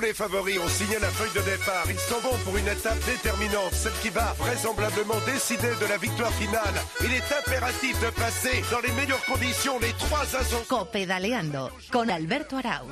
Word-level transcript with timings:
Tous 0.00 0.06
les 0.06 0.14
favoris 0.14 0.58
ont 0.58 0.68
signé 0.68 0.98
la 0.98 1.10
feuille 1.10 1.32
de 1.34 1.42
départ. 1.42 1.84
Ils 1.90 1.98
s'en 1.98 2.20
vont 2.20 2.34
pour 2.44 2.56
une 2.56 2.66
étape 2.68 2.98
déterminante, 3.04 3.74
celle 3.74 3.92
qui 4.00 4.08
va 4.08 4.34
vraisemblablement 4.38 5.20
décider 5.26 5.74
de 5.78 5.86
la 5.86 5.98
victoire 5.98 6.32
finale. 6.32 6.72
Il 7.02 7.12
est 7.12 7.32
impératif 7.38 8.00
de 8.00 8.08
passer 8.08 8.62
dans 8.70 8.80
les 8.80 8.92
meilleures 8.92 9.22
conditions 9.26 9.78
les 9.78 9.92
trois 9.98 10.22
ascensions. 10.22 10.86
Con 11.92 12.08
Alberto 12.08 12.56
Arau. 12.56 12.86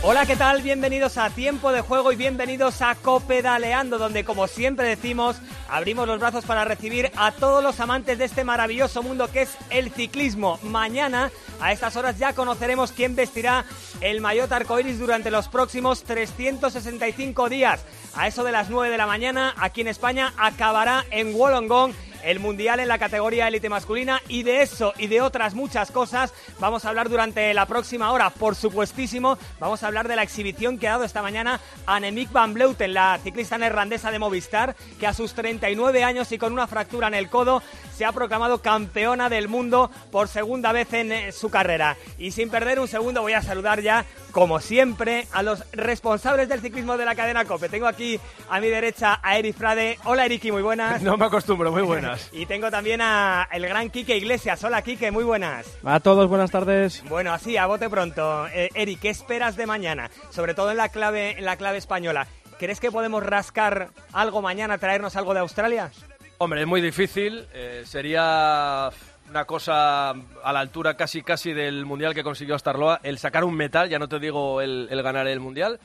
Hola, 0.00 0.26
¿qué 0.26 0.36
tal? 0.36 0.62
Bienvenidos 0.62 1.18
a 1.18 1.28
Tiempo 1.28 1.72
de 1.72 1.80
Juego 1.80 2.12
y 2.12 2.16
bienvenidos 2.16 2.82
a 2.82 2.94
Copedaleando, 2.94 3.98
donde 3.98 4.24
como 4.24 4.46
siempre 4.46 4.86
decimos, 4.86 5.36
abrimos 5.68 6.06
los 6.06 6.20
brazos 6.20 6.44
para 6.44 6.64
recibir 6.64 7.10
a 7.16 7.32
todos 7.32 7.64
los 7.64 7.80
amantes 7.80 8.16
de 8.16 8.24
este 8.24 8.44
maravilloso 8.44 9.02
mundo 9.02 9.28
que 9.32 9.42
es 9.42 9.58
el 9.70 9.90
ciclismo. 9.90 10.60
Mañana, 10.62 11.32
a 11.60 11.72
estas 11.72 11.96
horas, 11.96 12.16
ya 12.16 12.32
conoceremos 12.32 12.92
quién 12.92 13.16
vestirá 13.16 13.64
el 14.00 14.20
maillot 14.20 14.52
arcoiris 14.52 15.00
durante 15.00 15.32
los 15.32 15.48
próximos 15.48 16.04
365 16.04 17.48
días. 17.48 17.84
A 18.14 18.28
eso 18.28 18.44
de 18.44 18.52
las 18.52 18.70
9 18.70 18.92
de 18.92 18.98
la 18.98 19.06
mañana, 19.08 19.52
aquí 19.58 19.80
en 19.80 19.88
España, 19.88 20.32
acabará 20.36 21.04
en 21.10 21.34
Wollongong 21.34 21.92
el 22.24 22.40
Mundial 22.40 22.80
en 22.80 22.88
la 22.88 22.98
categoría 22.98 23.48
élite 23.48 23.68
masculina 23.68 24.20
y 24.28 24.42
de 24.42 24.62
eso 24.62 24.92
y 24.98 25.06
de 25.06 25.20
otras 25.20 25.54
muchas 25.54 25.90
cosas 25.90 26.32
vamos 26.58 26.84
a 26.84 26.88
hablar 26.88 27.08
durante 27.08 27.52
la 27.54 27.66
próxima 27.66 28.12
hora. 28.12 28.30
Por 28.30 28.54
supuestísimo, 28.54 29.38
vamos 29.60 29.82
a 29.82 29.86
hablar 29.86 30.08
de 30.08 30.16
la 30.16 30.22
exhibición 30.22 30.78
que 30.78 30.88
ha 30.88 30.92
dado 30.92 31.04
esta 31.04 31.22
mañana 31.22 31.60
Annemiek 31.86 32.30
van 32.32 32.54
Bleuten, 32.54 32.94
la 32.94 33.18
ciclista 33.22 33.58
neerlandesa 33.58 34.10
de 34.10 34.18
Movistar, 34.18 34.76
que 34.98 35.06
a 35.06 35.14
sus 35.14 35.34
39 35.34 36.04
años 36.04 36.30
y 36.32 36.38
con 36.38 36.52
una 36.52 36.66
fractura 36.66 37.08
en 37.08 37.14
el 37.14 37.28
codo 37.28 37.62
se 37.94 38.04
ha 38.04 38.12
proclamado 38.12 38.62
campeona 38.62 39.28
del 39.28 39.48
mundo 39.48 39.90
por 40.10 40.28
segunda 40.28 40.72
vez 40.72 40.92
en 40.92 41.12
eh, 41.12 41.32
su 41.32 41.50
carrera. 41.50 41.96
Y 42.16 42.30
sin 42.30 42.50
perder 42.50 42.78
un 42.78 42.88
segundo 42.88 43.22
voy 43.22 43.32
a 43.32 43.42
saludar 43.42 43.80
ya, 43.80 44.04
como 44.30 44.60
siempre, 44.60 45.26
a 45.32 45.42
los 45.42 45.64
responsables 45.72 46.48
del 46.48 46.60
ciclismo 46.60 46.96
de 46.96 47.04
la 47.04 47.14
cadena 47.14 47.44
COPE. 47.44 47.68
Tengo 47.68 47.86
aquí 47.86 48.20
a 48.48 48.60
mi 48.60 48.68
derecha 48.68 49.18
a 49.22 49.38
Eri 49.38 49.52
Frade. 49.52 49.98
Hola 50.04 50.26
Eriki, 50.26 50.52
muy 50.52 50.62
buenas. 50.62 51.02
No 51.08 51.16
me 51.16 51.24
acostumbro, 51.24 51.72
muy 51.72 51.82
buenas. 51.82 52.17
Y 52.32 52.46
tengo 52.46 52.70
también 52.70 53.00
a 53.00 53.48
el 53.52 53.66
gran 53.66 53.90
Quique 53.90 54.16
Iglesias. 54.16 54.62
Hola 54.64 54.82
Quique, 54.82 55.10
muy 55.10 55.24
buenas. 55.24 55.66
A 55.84 56.00
todos, 56.00 56.28
buenas 56.28 56.50
tardes. 56.50 57.02
Bueno, 57.08 57.32
así, 57.32 57.56
a 57.56 57.66
bote 57.66 57.88
pronto. 57.88 58.46
Eh, 58.48 58.70
Eri, 58.74 58.96
¿qué 58.96 59.10
esperas 59.10 59.56
de 59.56 59.66
mañana? 59.66 60.10
Sobre 60.30 60.54
todo 60.54 60.70
en 60.70 60.76
la 60.76 60.88
clave, 60.88 61.38
en 61.38 61.44
la 61.44 61.56
clave 61.56 61.78
española. 61.78 62.26
¿Crees 62.58 62.80
que 62.80 62.90
podemos 62.90 63.22
rascar 63.22 63.90
algo 64.12 64.42
mañana, 64.42 64.78
traernos 64.78 65.16
algo 65.16 65.32
de 65.34 65.40
Australia? 65.40 65.90
Hombre, 66.38 66.62
es 66.62 66.66
muy 66.66 66.80
difícil. 66.80 67.46
Eh, 67.52 67.82
sería 67.84 68.90
una 69.30 69.44
cosa 69.44 70.10
a 70.10 70.52
la 70.52 70.60
altura 70.60 70.96
casi 70.96 71.22
casi 71.22 71.52
del 71.52 71.84
mundial 71.84 72.14
que 72.14 72.22
consiguió 72.24 72.58
Starloa. 72.58 73.00
El 73.02 73.18
sacar 73.18 73.44
un 73.44 73.54
metal, 73.54 73.88
ya 73.88 73.98
no 73.98 74.08
te 74.08 74.18
digo 74.18 74.60
el, 74.60 74.88
el 74.90 75.02
ganar 75.02 75.26
el 75.28 75.40
mundial. 75.40 75.78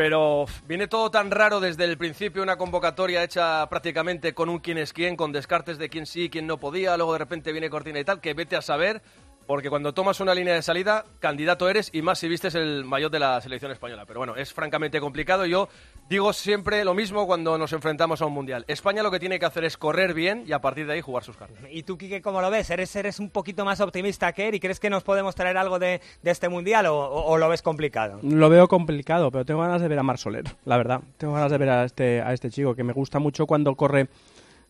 Pero 0.00 0.46
viene 0.66 0.88
todo 0.88 1.10
tan 1.10 1.30
raro 1.30 1.60
desde 1.60 1.84
el 1.84 1.98
principio, 1.98 2.42
una 2.42 2.56
convocatoria 2.56 3.22
hecha 3.22 3.68
prácticamente 3.68 4.32
con 4.32 4.48
un 4.48 4.58
quién 4.58 4.78
es 4.78 4.94
quién, 4.94 5.14
con 5.14 5.30
descartes 5.30 5.76
de 5.76 5.90
quién 5.90 6.06
sí 6.06 6.30
quién 6.30 6.46
no 6.46 6.56
podía, 6.56 6.96
luego 6.96 7.12
de 7.12 7.18
repente 7.18 7.52
viene 7.52 7.68
Cortina 7.68 8.00
y 8.00 8.04
tal, 8.06 8.18
que 8.18 8.32
vete 8.32 8.56
a 8.56 8.62
saber, 8.62 9.02
porque 9.50 9.68
cuando 9.68 9.92
tomas 9.92 10.20
una 10.20 10.32
línea 10.32 10.54
de 10.54 10.62
salida, 10.62 11.04
candidato 11.18 11.68
eres 11.68 11.90
y 11.92 12.02
más 12.02 12.20
si 12.20 12.28
vistes 12.28 12.54
el 12.54 12.84
mayor 12.84 13.10
de 13.10 13.18
la 13.18 13.40
selección 13.40 13.72
española. 13.72 14.04
Pero 14.06 14.20
bueno, 14.20 14.36
es 14.36 14.52
francamente 14.52 15.00
complicado. 15.00 15.44
Yo 15.44 15.68
digo 16.08 16.32
siempre 16.32 16.84
lo 16.84 16.94
mismo 16.94 17.26
cuando 17.26 17.58
nos 17.58 17.72
enfrentamos 17.72 18.22
a 18.22 18.26
un 18.26 18.32
mundial. 18.32 18.64
España 18.68 19.02
lo 19.02 19.10
que 19.10 19.18
tiene 19.18 19.40
que 19.40 19.46
hacer 19.46 19.64
es 19.64 19.76
correr 19.76 20.14
bien 20.14 20.44
y 20.46 20.52
a 20.52 20.60
partir 20.60 20.86
de 20.86 20.92
ahí 20.92 21.00
jugar 21.00 21.24
sus 21.24 21.36
cartas. 21.36 21.58
¿Y 21.68 21.82
tú, 21.82 21.98
Quique, 21.98 22.22
cómo 22.22 22.40
lo 22.40 22.48
ves? 22.48 22.70
¿Eres, 22.70 22.94
eres 22.94 23.18
un 23.18 23.28
poquito 23.28 23.64
más 23.64 23.80
optimista 23.80 24.32
que 24.32 24.46
él 24.46 24.54
y 24.54 24.60
crees 24.60 24.78
que 24.78 24.88
nos 24.88 25.02
podemos 25.02 25.34
traer 25.34 25.56
algo 25.56 25.80
de, 25.80 26.00
de 26.22 26.30
este 26.30 26.48
mundial 26.48 26.86
o, 26.86 26.96
o, 26.96 27.32
o, 27.32 27.36
lo 27.36 27.48
ves 27.48 27.60
complicado? 27.60 28.20
Lo 28.22 28.50
veo 28.50 28.68
complicado, 28.68 29.32
pero 29.32 29.44
tengo 29.44 29.62
ganas 29.62 29.82
de 29.82 29.88
ver 29.88 29.98
a 29.98 30.04
Mar 30.04 30.18
Soler, 30.18 30.44
la 30.64 30.76
verdad. 30.76 31.00
Tengo 31.16 31.32
ganas 31.32 31.50
de 31.50 31.58
ver 31.58 31.70
a 31.70 31.84
este, 31.86 32.22
a 32.22 32.32
este 32.32 32.50
chico, 32.50 32.76
que 32.76 32.84
me 32.84 32.92
gusta 32.92 33.18
mucho 33.18 33.46
cuando 33.46 33.74
corre 33.74 34.06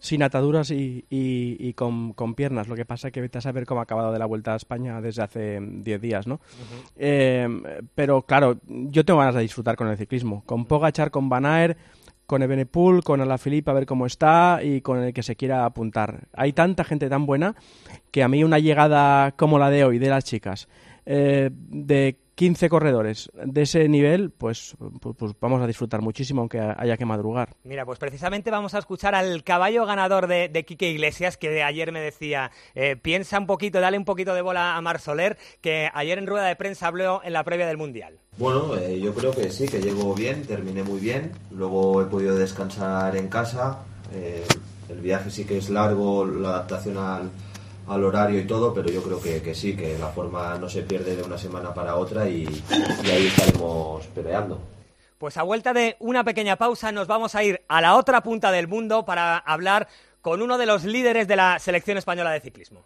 sin 0.01 0.23
ataduras 0.23 0.71
y, 0.71 1.05
y, 1.09 1.57
y 1.59 1.75
con, 1.75 2.15
con, 2.15 2.35
piernas. 2.35 2.67
Lo 2.67 2.75
que 2.75 2.85
pasa 2.85 3.09
es 3.09 3.13
que 3.13 3.21
vete 3.21 3.39
a 3.39 3.43
saber 3.43 3.67
cómo 3.67 3.81
ha 3.81 3.85
acabado 3.85 4.13
de 4.13 4.19
la 4.19 4.27
Vuelta 4.27 4.55
a 4.55 4.57
España 4.57 5.01
desde 5.01 5.23
hace 5.23 5.61
10 5.61 6.01
días, 6.01 6.27
¿no? 6.27 6.35
Uh 6.35 6.39
-huh. 6.39 6.91
eh, 6.97 7.85
pero 7.95 8.23
claro, 8.23 8.59
yo 8.67 9.05
tengo 9.05 9.21
ganas 9.21 9.35
de 9.35 9.43
disfrutar 9.43 9.77
con 9.77 9.89
el 9.89 9.97
ciclismo. 9.97 10.43
Con 10.47 10.65
Pogachar, 10.65 11.11
con 11.11 11.29
Van 11.29 11.45
Aert, 11.47 11.79
con 12.31 12.43
Ebenepool, 12.43 13.03
con 13.03 13.21
Alaphilippe 13.21 13.71
a 13.71 13.75
ver 13.75 13.87
cómo 13.87 14.07
está 14.07 14.61
y 14.63 14.81
con 14.81 15.03
el 15.03 15.13
que 15.13 15.23
se 15.23 15.37
quiera 15.37 15.65
apuntar. 15.65 16.29
Hay 16.33 16.53
tanta 16.53 16.85
gente 16.85 17.09
tan 17.09 17.27
buena 17.27 17.57
que 18.11 18.23
a 18.23 18.29
mí 18.29 18.43
una 18.45 18.59
llegada 18.59 19.33
como 19.33 19.59
la 19.59 19.69
de 19.69 19.85
hoy 19.85 19.99
de 19.99 20.09
las 20.09 20.25
chicas, 20.25 20.69
eh, 21.13 21.51
de 21.53 22.21
15 22.37 22.69
corredores 22.69 23.31
de 23.35 23.63
ese 23.63 23.89
nivel, 23.89 24.31
pues, 24.31 24.77
pues, 25.01 25.17
pues, 25.19 25.33
vamos 25.41 25.61
a 25.61 25.67
disfrutar 25.67 26.03
muchísimo, 26.03 26.41
aunque 26.41 26.61
haya 26.61 26.97
que 26.97 27.05
madrugar. 27.05 27.57
Mira, 27.65 27.85
pues 27.85 27.99
precisamente 27.99 28.53
vamos 28.53 28.75
a 28.75 28.79
escuchar 28.79 29.17
al 29.17 29.43
caballo 29.43 29.85
ganador 29.87 30.29
de, 30.29 30.49
de 30.49 30.65
Quique 30.65 30.89
Iglesias, 30.89 31.37
que 31.37 31.51
de 31.51 31.65
ayer 31.65 31.91
me 31.91 32.01
decía, 32.01 32.53
eh, 32.77 32.95
piensa 32.95 33.41
un 33.41 33.47
poquito, 33.47 33.81
dale 33.81 33.99
un 33.99 34.05
poquito 34.05 34.35
de 34.35 34.41
bola 34.41 34.77
a 34.77 34.81
Mar 34.81 35.01
Soler, 35.01 35.37
que 35.61 35.91
ayer 35.93 36.17
en 36.17 36.29
rueda 36.29 36.47
de 36.47 36.55
prensa 36.55 36.87
habló 36.87 37.21
en 37.25 37.33
la 37.33 37.43
previa 37.43 37.67
del 37.67 37.77
Mundial. 37.77 38.21
Bueno, 38.39 38.77
eh, 38.77 39.01
yo 39.01 39.13
creo 39.13 39.33
que 39.33 39.51
sí, 39.51 39.67
que 39.67 39.83
llego 39.83 40.15
bien, 40.15 40.47
terminé 40.47 40.85
muy 40.85 41.01
bien, 41.01 41.33
luego 41.51 42.01
he 42.03 42.07
podido 42.07 42.37
descansar 42.37 43.17
en 43.17 43.27
casa, 43.27 43.81
eh, 44.15 44.45
el 44.89 45.01
viaje 45.01 45.31
sí 45.31 45.45
que 45.45 45.59
es 45.59 45.69
largo, 45.69 46.25
la 46.25 46.51
adaptación 46.51 46.97
al 46.97 47.31
al 47.89 48.05
horario 48.05 48.41
y 48.41 48.47
todo, 48.47 48.73
pero 48.73 48.91
yo 48.91 49.03
creo 49.03 49.21
que, 49.21 49.43
que, 49.43 49.55
sí, 49.55 49.77
que 49.77 49.99
la 49.99 50.09
forma 50.09 50.57
no 50.59 50.69
se 50.69 50.83
pierde 50.83 51.17
de 51.17 51.23
una 51.23 51.39
semana 51.39 51.75
para 51.75 51.97
otra 51.97 52.29
y, 52.29 52.45
y 53.05 53.11
ahí 53.11 53.27
estaremos 53.27 54.07
peleando. 54.09 54.61
Pues 55.19 55.37
a 55.37 55.43
vuelta 55.43 55.73
de 55.73 55.97
una 55.99 56.25
pequeña 56.25 56.57
pausa 56.57 56.93
nos 56.93 57.07
vamos 57.07 57.35
a 57.35 57.45
ir 57.45 57.63
a 57.69 57.81
la 57.81 57.97
otra 57.97 58.23
punta 58.23 58.51
del 58.51 58.69
mundo 58.69 59.05
para 59.05 59.37
hablar 59.37 59.89
con 60.23 60.41
uno 60.43 60.57
de 60.59 60.67
los 60.67 60.85
líderes 60.85 61.29
de 61.29 61.37
la 61.37 61.59
selección 61.59 61.99
española 61.99 62.31
de 62.31 62.41
ciclismo. 62.41 62.85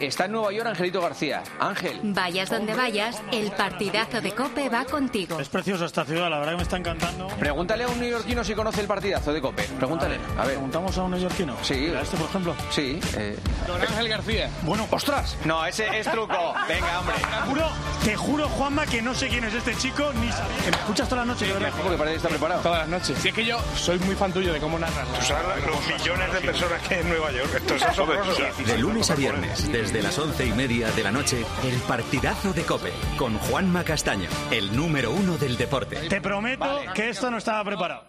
Está 0.00 0.26
en 0.26 0.32
Nueva 0.32 0.52
York 0.52 0.68
Angelito 0.68 1.00
García. 1.00 1.42
Ángel. 1.58 1.98
Vayas 2.04 2.50
donde 2.50 2.72
vayas, 2.72 3.20
el 3.32 3.50
partidazo 3.50 4.20
de 4.20 4.30
Cope 4.30 4.68
va 4.68 4.84
contigo. 4.84 5.40
Es 5.40 5.48
preciosa 5.48 5.86
esta 5.86 6.04
ciudad, 6.04 6.30
la 6.30 6.38
verdad 6.38 6.52
que 6.52 6.56
me 6.58 6.62
está 6.62 6.76
encantando. 6.76 7.26
Pregúntale 7.38 7.82
a 7.82 7.88
un 7.88 7.98
neoyorquino 7.98 8.44
si 8.44 8.54
conoce 8.54 8.80
el 8.80 8.86
partidazo 8.86 9.32
de 9.32 9.40
Cope. 9.40 9.64
Pregúntale. 9.64 10.20
A 10.36 10.42
ver. 10.42 10.54
¿Preguntamos 10.58 10.96
a 10.98 11.02
un 11.02 11.10
neoyorquino? 11.10 11.56
Sí. 11.62 11.88
¿A 11.88 12.02
este, 12.02 12.16
por 12.16 12.28
ejemplo? 12.28 12.54
Sí. 12.70 13.00
Eh... 13.16 13.36
Don 13.66 13.80
Ángel 13.80 14.08
García. 14.08 14.50
Bueno, 14.62 14.86
ostras. 14.90 15.36
No, 15.44 15.66
ese 15.66 15.98
es 15.98 16.08
truco. 16.08 16.54
Venga, 16.68 17.00
hombre. 17.00 17.16
Te 17.16 17.48
juro, 17.48 17.70
te 18.04 18.16
juro, 18.16 18.48
Juanma, 18.50 18.86
que 18.86 19.02
no 19.02 19.14
sé 19.14 19.28
quién 19.28 19.44
es 19.44 19.54
este 19.54 19.74
chico 19.74 20.12
ni 20.14 20.30
sabía. 20.30 20.56
Que 20.64 20.70
me 20.70 20.76
escuchas 20.76 21.08
toda 21.08 21.22
la 21.22 21.32
noche, 21.32 21.46
sí, 21.46 21.52
¿verdad? 21.52 21.72
Porque 21.82 21.98
parece 21.98 22.12
que 22.12 22.16
está 22.18 22.28
preparado. 22.28 22.60
Todas 22.62 22.78
las 22.80 22.88
noches. 22.88 23.18
Si 23.18 23.28
es 23.28 23.34
que 23.34 23.44
yo 23.44 23.58
soy 23.74 23.98
muy 24.00 24.14
fan 24.14 24.32
tuyo 24.32 24.52
de 24.52 24.60
cómo 24.60 24.78
narras. 24.78 25.08
Tú 25.08 25.26
sabes 25.26 25.66
los 25.66 25.86
millones 25.88 26.32
de 26.32 26.40
personas 26.40 26.82
que 26.86 26.94
hay 26.94 27.00
en 27.00 27.08
Nueva 27.08 27.32
York. 27.32 27.50
Esto 27.56 27.74
es 27.74 27.82
asombroso. 27.82 28.42
De 28.64 28.78
lunes 28.78 29.10
a 29.10 29.14
viernes, 29.16 29.57
desde 29.66 30.02
las 30.02 30.18
once 30.18 30.46
y 30.46 30.52
media 30.52 30.90
de 30.92 31.02
la 31.02 31.10
noche, 31.10 31.44
el 31.64 31.80
partidazo 31.82 32.52
de 32.52 32.62
Cope 32.62 32.92
con 33.18 33.36
Juanma 33.38 33.84
Castaño, 33.84 34.28
el 34.50 34.74
número 34.74 35.10
uno 35.10 35.36
del 35.36 35.56
deporte. 35.56 35.96
Te 36.08 36.20
prometo 36.20 36.60
vale. 36.60 36.92
que 36.94 37.10
esto 37.10 37.30
no 37.30 37.38
estaba 37.38 37.64
preparado. 37.64 38.04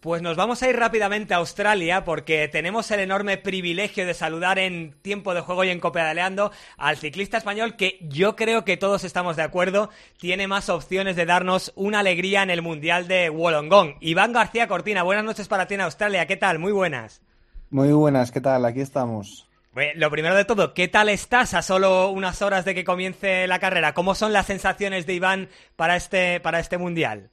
Pues 0.00 0.22
nos 0.22 0.36
vamos 0.36 0.62
a 0.62 0.68
ir 0.68 0.76
rápidamente 0.76 1.34
a 1.34 1.38
Australia 1.38 2.04
porque 2.04 2.46
tenemos 2.48 2.90
el 2.90 3.00
enorme 3.00 3.38
privilegio 3.38 4.06
de 4.06 4.14
saludar 4.14 4.58
en 4.58 4.94
tiempo 5.02 5.34
de 5.34 5.40
juego 5.40 5.64
y 5.64 5.70
en 5.70 5.80
Copedaleando 5.80 6.52
al 6.76 6.96
ciclista 6.96 7.38
español 7.38 7.76
que 7.76 7.98
yo 8.02 8.36
creo 8.36 8.64
que 8.64 8.76
todos 8.76 9.02
estamos 9.04 9.36
de 9.36 9.42
acuerdo 9.42 9.90
tiene 10.18 10.46
más 10.46 10.68
opciones 10.68 11.16
de 11.16 11.26
darnos 11.26 11.72
una 11.74 12.00
alegría 12.00 12.42
en 12.42 12.50
el 12.50 12.62
Mundial 12.62 13.08
de 13.08 13.30
Wollongong. 13.30 13.96
Iván 14.00 14.32
García 14.32 14.68
Cortina, 14.68 15.02
buenas 15.02 15.24
noches 15.24 15.48
para 15.48 15.66
ti 15.66 15.74
en 15.74 15.80
Australia. 15.80 16.26
¿Qué 16.26 16.36
tal? 16.36 16.58
Muy 16.60 16.72
buenas. 16.72 17.22
Muy 17.70 17.90
buenas, 17.90 18.30
¿qué 18.30 18.40
tal? 18.40 18.64
Aquí 18.64 18.82
estamos. 18.82 19.48
Lo 19.94 20.10
primero 20.10 20.34
de 20.34 20.46
todo, 20.46 20.72
¿qué 20.72 20.88
tal 20.88 21.10
estás 21.10 21.52
a 21.52 21.60
solo 21.60 22.08
unas 22.10 22.40
horas 22.40 22.64
de 22.64 22.74
que 22.74 22.82
comience 22.82 23.46
la 23.46 23.58
carrera? 23.58 23.92
¿Cómo 23.92 24.14
son 24.14 24.32
las 24.32 24.46
sensaciones 24.46 25.04
de 25.04 25.12
Iván 25.12 25.50
para 25.76 25.96
este, 25.96 26.40
para 26.40 26.60
este 26.60 26.78
mundial? 26.78 27.30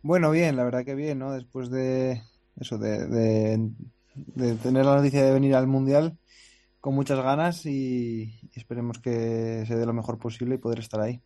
Bueno, 0.00 0.30
bien, 0.30 0.54
la 0.54 0.62
verdad 0.62 0.84
que 0.84 0.94
bien, 0.94 1.18
¿no? 1.18 1.32
Después 1.32 1.68
de 1.68 2.22
eso, 2.60 2.78
de, 2.78 3.58
tener 4.62 4.84
la 4.84 4.94
noticia 4.94 5.24
de 5.24 5.32
venir 5.32 5.56
al 5.56 5.66
mundial 5.66 6.16
con 6.80 6.94
muchas 6.94 7.20
ganas 7.20 7.66
y 7.66 8.48
esperemos 8.54 9.00
que 9.00 9.64
se 9.66 9.74
dé 9.74 9.86
lo 9.86 9.92
mejor 9.92 10.20
posible 10.20 10.54
y 10.54 10.58
poder 10.58 10.78
estar 10.78 11.00
ahí. 11.00 11.20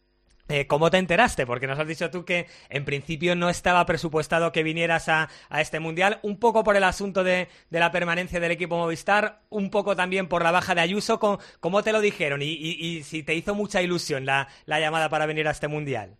Eh, 0.50 0.66
¿Cómo 0.66 0.90
te 0.90 0.98
enteraste? 0.98 1.46
Porque 1.46 1.68
nos 1.68 1.78
has 1.78 1.86
dicho 1.86 2.10
tú 2.10 2.24
que 2.24 2.48
en 2.70 2.84
principio 2.84 3.36
no 3.36 3.48
estaba 3.48 3.86
presupuestado 3.86 4.50
que 4.50 4.64
vinieras 4.64 5.08
a, 5.08 5.28
este 5.56 5.78
mundial, 5.78 6.18
un 6.24 6.38
poco 6.38 6.64
por 6.64 6.76
el 6.76 6.82
asunto 6.82 7.22
de, 7.22 7.46
la 7.70 7.92
permanencia 7.92 8.40
del 8.40 8.50
equipo 8.50 8.76
Movistar, 8.76 9.42
un 9.48 9.70
poco 9.70 9.94
también 9.94 10.28
por 10.28 10.42
la 10.42 10.50
baja 10.50 10.74
de 10.74 10.80
Ayuso. 10.80 11.20
¿Cómo, 11.20 11.82
te 11.84 11.92
lo 11.92 12.00
dijeron? 12.00 12.42
Y, 12.42 12.46
y, 12.46 12.84
y, 12.84 13.04
si 13.04 13.22
te 13.22 13.36
hizo 13.36 13.54
mucha 13.54 13.80
ilusión 13.80 14.26
la, 14.26 14.48
la, 14.66 14.80
llamada 14.80 15.08
para 15.08 15.26
venir 15.26 15.46
a 15.46 15.52
este 15.52 15.68
mundial. 15.68 16.16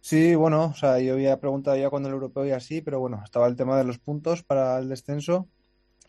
Sí, 0.00 0.34
bueno, 0.34 0.64
o 0.64 0.74
sea, 0.74 0.98
yo 0.98 1.12
había 1.12 1.38
preguntado 1.38 1.76
ya 1.76 1.90
cuando 1.90 2.08
el 2.08 2.14
europeo 2.14 2.46
y 2.46 2.52
así, 2.52 2.80
pero 2.80 2.98
bueno, 2.98 3.20
estaba 3.22 3.46
el 3.46 3.56
tema 3.56 3.76
de 3.76 3.84
los 3.84 3.98
puntos 3.98 4.42
para 4.42 4.78
el 4.78 4.88
descenso 4.88 5.48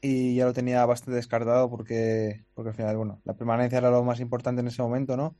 y 0.01 0.35
ya 0.35 0.45
lo 0.45 0.53
tenía 0.53 0.85
bastante 0.85 1.17
descartado 1.17 1.69
porque, 1.69 2.45
porque 2.53 2.69
al 2.69 2.75
final, 2.75 2.95
bueno, 2.95 3.19
la 3.25 3.33
permanencia 3.33 3.79
era 3.79 3.91
lo 3.91 4.05
más 4.05 4.21
importante 4.21 4.61
en 4.61 4.67
ese 4.67 4.81
momento, 4.81 5.17
¿no? 5.17 5.35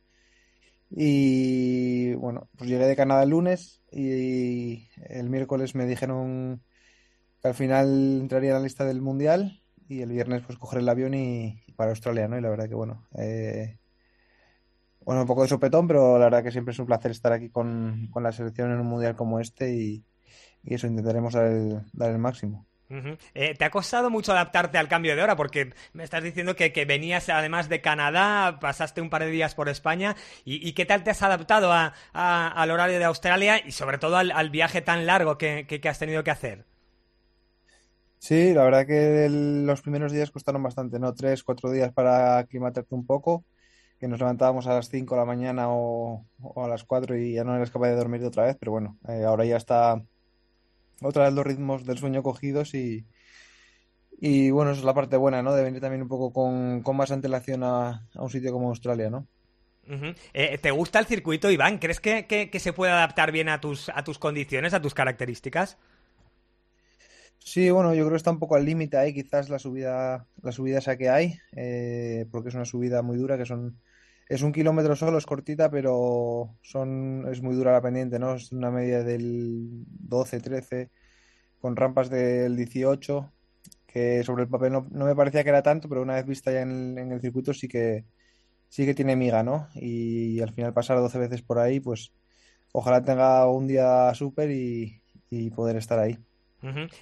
Y 0.92 2.14
bueno, 2.16 2.50
pues 2.58 2.70
llegué 2.70 2.86
de 2.86 2.96
Canadá 2.96 3.24
el 3.24 3.30
lunes 3.30 3.82
y 3.92 4.88
el 5.08 5.30
miércoles 5.30 5.76
me 5.76 5.86
dijeron 5.86 6.64
que 7.42 7.48
al 7.48 7.54
final 7.54 8.20
entraría 8.22 8.50
en 8.52 8.56
la 8.58 8.64
lista 8.64 8.86
del 8.86 9.02
mundial 9.02 9.62
y 9.88 10.02
el 10.02 10.10
viernes 10.10 10.44
pues 10.46 10.58
coger 10.58 10.80
el 10.80 10.90
avión 10.90 11.14
y, 11.14 11.64
para 11.76 11.92
Australia, 11.92 12.28
¿no? 12.28 12.38
Y 12.38 12.42
la 12.42 12.50
verdad 12.50 12.68
que 12.68 12.76
bueno, 12.76 13.08
eh, 13.18 13.78
bueno, 15.02 15.22
un 15.22 15.28
poco 15.28 15.44
de 15.44 15.48
sopetón, 15.50 15.88
pero 15.88 16.20
la 16.20 16.26
verdad 16.26 16.44
que 16.44 16.52
siempre 16.52 16.74
es 16.74 16.80
un 16.80 16.86
placer 16.86 17.12
estar 17.12 17.34
aquí 17.34 17.50
con, 17.50 18.08
con 18.12 18.24
la 18.24 18.32
selección 18.32 18.72
en 18.72 18.80
un 18.80 18.88
mundial 18.88 19.16
como 19.16 19.40
este 19.40 19.74
y, 19.74 20.06
y 20.64 20.74
eso 20.76 20.88
intentaremos 20.88 21.34
dar 21.34 21.46
el, 21.46 21.82
dar 21.94 22.12
el 22.12 22.20
máximo. 22.20 22.68
Eh, 22.90 23.54
¿Te 23.58 23.66
ha 23.66 23.70
costado 23.70 24.10
mucho 24.10 24.32
adaptarte 24.32 24.78
al 24.78 24.88
cambio 24.88 25.16
de 25.16 25.22
hora? 25.22 25.36
Porque 25.36 25.74
me 25.94 26.04
estás 26.04 26.24
diciendo 26.24 26.56
que, 26.56 26.70
venías 26.86 27.30
además 27.30 27.70
de 27.70 27.82
Canadá, 27.82 28.60
pasaste 28.60 29.02
un 29.02 29.10
par 29.10 29.24
de 29.24 29.30
días 29.30 29.54
por 29.54 29.70
España. 29.70 30.16
¿Y, 30.44 30.74
qué 30.74 30.86
tal 30.86 31.04
te 31.04 31.12
has 31.12 31.22
adaptado 31.22 31.72
a, 31.72 31.94
al 32.14 32.72
horario 32.72 32.98
de 32.98 33.06
Australia 33.06 33.66
y 33.66 33.72
sobre 33.72 33.98
todo 34.00 34.18
al, 34.18 34.50
viaje 34.50 34.82
tan 34.82 35.06
largo 35.06 35.38
que, 35.38 35.68
que, 35.68 35.90
has 35.90 36.00
tenido 36.00 36.24
que 36.24 36.32
hacer? 36.32 36.66
Sí, 38.18 38.54
la 38.54 38.64
verdad 38.64 38.86
que 38.86 39.28
los 39.30 39.82
primeros 39.82 40.12
días 40.12 40.32
costaron 40.32 40.64
bastante, 40.64 41.00
¿no? 41.00 41.14
Tres, 41.14 41.44
cuatro 41.44 41.72
días 41.72 41.94
para 41.94 42.40
aclimatarte 42.40 42.94
un 42.96 43.06
poco, 43.06 43.46
que 44.00 44.08
nos 44.08 44.20
levantábamos 44.20 44.68
a 44.68 44.74
las 44.74 44.90
cinco 44.90 45.16
de 45.16 45.22
la 45.22 45.26
mañana 45.26 45.68
o, 45.70 46.26
a 46.56 46.68
las 46.68 46.84
cuatro 46.84 47.16
y 47.18 47.34
ya 47.34 47.44
no 47.44 47.56
eres 47.56 47.72
capaz 47.72 47.90
de 47.90 47.96
dormir 47.96 48.22
de 48.22 48.28
otra 48.28 48.46
vez, 48.46 48.58
pero 48.60 48.72
bueno, 48.72 48.98
eh, 49.08 49.24
ahora 49.24 49.46
ya 49.46 49.58
está 49.58 50.04
otra 51.02 51.26
vez 51.26 51.34
los 51.34 51.46
ritmos 51.46 51.86
del 51.86 51.98
sueño 51.98 52.24
cogidos 52.24 52.74
y, 52.74 53.06
y 54.20 54.52
bueno, 54.52 54.72
esa 54.72 54.80
es 54.80 54.86
la 54.86 54.94
parte 54.94 55.18
buena, 55.18 55.42
¿no? 55.42 55.54
De 55.54 55.64
venir 55.64 55.82
también 55.82 56.02
un 56.02 56.08
poco 56.08 56.34
con, 56.34 56.84
más 56.96 57.12
antelación 57.12 57.64
a, 57.64 58.08
un 58.16 58.30
sitio 58.30 58.52
como 58.52 58.70
Australia, 58.70 59.10
¿no? 59.10 59.28
Eh, 60.34 60.60
¿Te 60.62 60.70
gusta 60.70 61.00
el 61.00 61.08
circuito, 61.08 61.50
Iván? 61.50 61.80
¿Crees 61.80 62.00
que, 62.00 62.52
se 62.60 62.74
puede 62.74 62.92
adaptar 62.92 63.32
bien 63.32 63.50
a 63.50 63.60
tus, 63.60 63.90
a 63.90 64.04
tus 64.04 64.20
condiciones, 64.20 64.74
a 64.74 64.82
tus 64.82 64.94
características? 64.94 65.78
Sí, 67.40 67.72
bueno, 67.72 67.96
yo 67.96 68.04
creo 68.04 68.12
que 68.12 68.18
está 68.18 68.30
un 68.30 68.40
poco 68.40 68.56
al 68.56 68.66
límite 68.66 68.98
ahí, 68.98 69.14
quizás 69.14 69.50
la 69.50 69.58
subida, 69.58 70.28
la 70.44 70.52
subida 70.52 70.78
esa 70.78 70.98
que 70.98 71.10
hay, 71.10 71.40
eh, 71.56 72.26
porque 72.30 72.50
es 72.50 72.56
una 72.56 72.66
subida 72.66 73.02
muy 73.02 73.18
dura, 73.18 73.38
que 73.38 73.46
son 73.46 73.80
es 74.30 74.44
un 74.44 74.52
kilómetro 74.54 74.96
solo, 74.96 75.18
es 75.18 75.26
cortita, 75.26 75.72
pero 75.72 76.56
son 76.62 77.28
es 77.32 77.42
muy 77.42 77.56
dura 77.56 77.74
la 77.74 77.82
pendiente, 77.82 78.20
¿no? 78.20 78.36
Es 78.36 78.52
una 78.52 78.72
media 78.72 79.04
del 79.04 79.86
12, 79.88 80.40
13, 80.40 80.92
con 81.60 81.76
rampas 81.76 82.10
del 82.10 82.56
18, 82.56 83.34
que 83.88 84.24
sobre 84.24 84.44
el 84.44 84.50
papel 84.50 84.74
no, 84.74 84.88
me 84.92 85.16
parecía 85.16 85.44
que 85.44 85.50
era 85.50 85.64
tanto, 85.64 85.90
pero 85.90 86.04
una 86.04 86.16
vez 86.16 86.26
vista 86.28 86.52
ya 86.52 86.62
en 86.62 86.98
el, 87.12 87.22
circuito 87.22 87.54
sí 87.54 87.68
que 87.68 88.06
sí 88.70 88.86
que 88.86 88.94
tiene 88.96 89.16
miga, 89.16 89.44
¿no? 89.44 89.70
Y, 89.76 90.42
al 90.42 90.54
final 90.54 90.74
pasar 90.74 90.98
12 91.00 91.20
veces 91.20 91.42
por 91.44 91.60
ahí, 91.60 91.80
pues 91.80 92.14
ojalá 92.74 93.04
tenga 93.04 93.48
un 93.50 93.68
día 93.68 94.14
súper 94.16 94.52
y 94.52 95.02
poder 95.56 95.78
estar 95.78 96.00
ahí. 96.00 96.18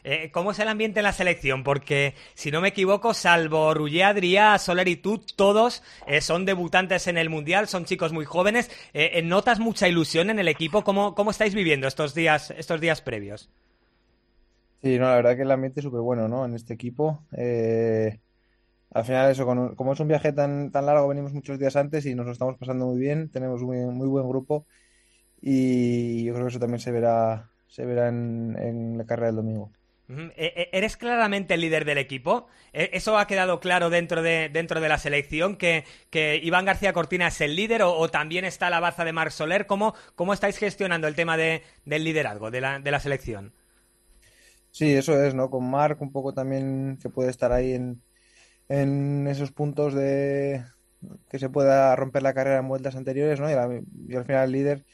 Eh, 0.04 0.30
¿Cómo 0.32 0.52
es 0.52 0.60
el 0.60 0.68
ambiente 0.68 1.00
en 1.00 1.04
la 1.04 1.14
selección? 1.14 1.64
Porque, 1.64 2.14
si 2.36 2.52
no 2.52 2.62
me 2.62 2.70
equivoco, 2.70 3.14
salvo 3.14 3.74
Rullé, 3.74 4.04
Adrià, 4.04 4.58
Soler 4.60 4.88
y 4.88 4.98
tú, 4.98 5.20
todos 5.36 5.84
eh, 6.06 6.22
son 6.22 6.46
debutantes 6.46 7.08
en 7.08 7.18
el 7.18 7.30
Mundial, 7.30 7.68
son 7.68 7.86
chicos 7.86 8.14
muy 8.14 8.26
jóvenes. 8.26 8.70
Eh, 8.94 9.22
¿Notas 9.24 9.60
mucha 9.60 9.88
ilusión 9.88 10.30
en 10.30 10.40
el 10.40 10.48
equipo? 10.48 10.84
¿Cómo, 10.84 11.16
¿Cómo, 11.16 11.32
estáis 11.32 11.56
viviendo 11.56 11.88
estos 11.88 12.14
días, 12.14 12.52
estos 12.52 12.80
días 12.80 13.02
previos? 13.02 13.50
Sí, 14.84 15.00
no, 15.00 15.06
la 15.06 15.16
verdad 15.16 15.36
que 15.36 15.42
el 15.42 15.52
ambiente 15.52 15.80
es 15.80 15.84
súper 15.84 16.02
bueno, 16.02 16.28
¿no? 16.28 16.46
En 16.46 16.54
este 16.54 16.76
equipo. 16.76 17.24
al 17.32 19.06
final, 19.06 19.32
eso, 19.32 19.46
como 19.46 19.94
es 19.94 20.00
un 20.00 20.08
viaje 20.08 20.34
tan, 20.34 20.72
tan 20.72 20.86
largo, 20.86 21.08
venimos 21.08 21.34
muchos 21.34 21.58
días 21.58 21.76
antes 21.76 22.06
y 22.06 22.14
nos 22.14 22.28
lo 22.28 22.32
estamos 22.32 22.58
pasando 22.58 22.86
muy 22.86 23.00
bien. 23.00 23.30
Tenemos 23.30 23.62
un 23.64 23.98
muy 23.98 24.08
buen 24.08 24.30
grupo 24.30 24.68
y 25.42 26.24
yo 26.26 26.34
creo 26.34 26.46
que 26.46 26.52
eso 26.52 26.60
también 26.60 26.80
se 26.80 26.92
verá 26.92 27.50
se 27.68 27.86
verá 27.86 28.08
en, 28.10 28.98
la 28.98 29.06
carrera 29.06 29.28
del 29.28 29.38
domingo. 29.38 29.72
E, 30.10 30.30
e, 30.38 30.70
¿Eres 30.72 30.96
claramente 30.96 31.56
el 31.56 31.62
líder 31.62 31.84
del 31.84 31.98
equipo? 31.98 32.48
E, 32.72 32.92
¿Eso 32.94 33.18
ha 33.18 33.28
quedado 33.28 33.60
claro 33.60 33.90
dentro 33.90 34.22
de, 34.22 34.50
dentro 34.50 34.80
de 34.80 34.90
la 34.90 34.98
selección? 34.98 35.58
¿Que, 35.58 35.84
Iván 36.42 36.66
García 36.66 36.94
Cortina 36.94 37.28
es 37.28 37.42
el 37.42 37.56
líder 37.56 37.84
o, 37.84 38.08
también 38.10 38.46
está 38.46 38.70
la 38.70 38.80
baza 38.80 39.04
de 39.04 39.14
Marc 39.14 39.32
Soler? 39.32 39.66
¿Cómo, 39.66 39.94
¿Cómo, 40.16 40.34
estáis 40.34 40.58
gestionando 40.58 41.08
el 41.08 41.16
tema 41.16 41.36
de, 41.36 41.62
del 41.86 42.04
liderazgo 42.04 42.52
de 42.52 42.62
la, 42.62 42.80
de 42.80 42.92
la 42.92 43.00
selección? 43.00 43.54
Sí, 44.72 44.94
eso 44.94 45.22
es, 45.22 45.34
¿no? 45.34 45.50
Con 45.50 45.70
Marc 45.70 46.02
un 46.02 46.12
poco 46.12 46.34
también 46.34 47.00
que 47.02 47.10
puede 47.10 47.30
estar 47.30 47.52
ahí 47.52 47.74
en, 47.74 48.02
en 48.70 49.28
esos 49.28 49.52
puntos 49.52 49.94
de 49.94 50.64
que 51.30 51.40
se 51.40 51.50
pueda 51.50 51.96
romper 51.96 52.24
la 52.24 52.34
carrera 52.34 52.60
en 52.60 52.68
vueltas 52.68 52.96
anteriores, 52.96 53.40
¿no? 53.40 53.50
Y, 53.50 54.16
al 54.16 54.26
final 54.26 54.46
el 54.46 54.52
líder 54.52 54.86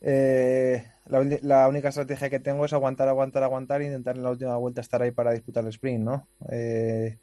eh, 0.00 0.84
la, 1.06 1.68
única 1.68 1.88
estrategia 1.88 2.30
que 2.30 2.40
tengo 2.40 2.64
es 2.64 2.72
aguantar, 2.72 3.08
aguantar, 3.08 3.42
aguantar 3.42 3.82
e 3.82 3.86
intentar 3.86 4.16
en 4.16 4.22
la 4.22 4.30
última 4.30 4.56
vuelta 4.56 4.80
estar 4.80 5.02
ahí 5.02 5.10
para 5.10 5.32
disputar 5.32 5.64
el 5.64 5.70
sprint, 5.70 6.04
¿no? 6.04 6.28
Eh, 6.50 7.18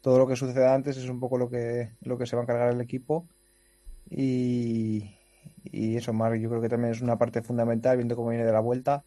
todo 0.00 0.18
lo 0.18 0.26
que 0.26 0.36
suceda 0.36 0.74
antes 0.74 0.96
es 0.96 1.08
un 1.08 1.18
poco 1.18 1.36
lo 1.38 1.50
que, 1.50 1.92
lo 2.02 2.16
que 2.18 2.26
se 2.26 2.36
va 2.36 2.42
a 2.42 2.44
encargar 2.44 2.72
el 2.72 2.80
equipo 2.80 3.28
y, 4.08 5.16
eso, 5.72 6.12
Mar, 6.12 6.34
yo 6.36 6.48
creo 6.48 6.62
que 6.62 6.68
también 6.68 6.92
es 6.92 7.00
una 7.02 7.18
parte 7.18 7.42
fundamental 7.42 7.96
viendo 7.96 8.16
cómo 8.16 8.30
viene 8.30 8.44
de 8.44 8.52
la 8.52 8.60
vuelta, 8.60 9.04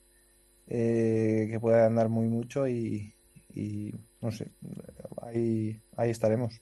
eh, 0.67 1.47
que 1.49 1.59
puede 1.59 1.83
andar 1.83 2.09
muy 2.09 2.27
mucho 2.27 2.67
y, 2.67 3.15
y 3.53 3.93
no 4.21 4.31
sé, 4.31 4.51
ahí, 5.21 5.81
ahí 5.95 6.09
estaremos. 6.09 6.61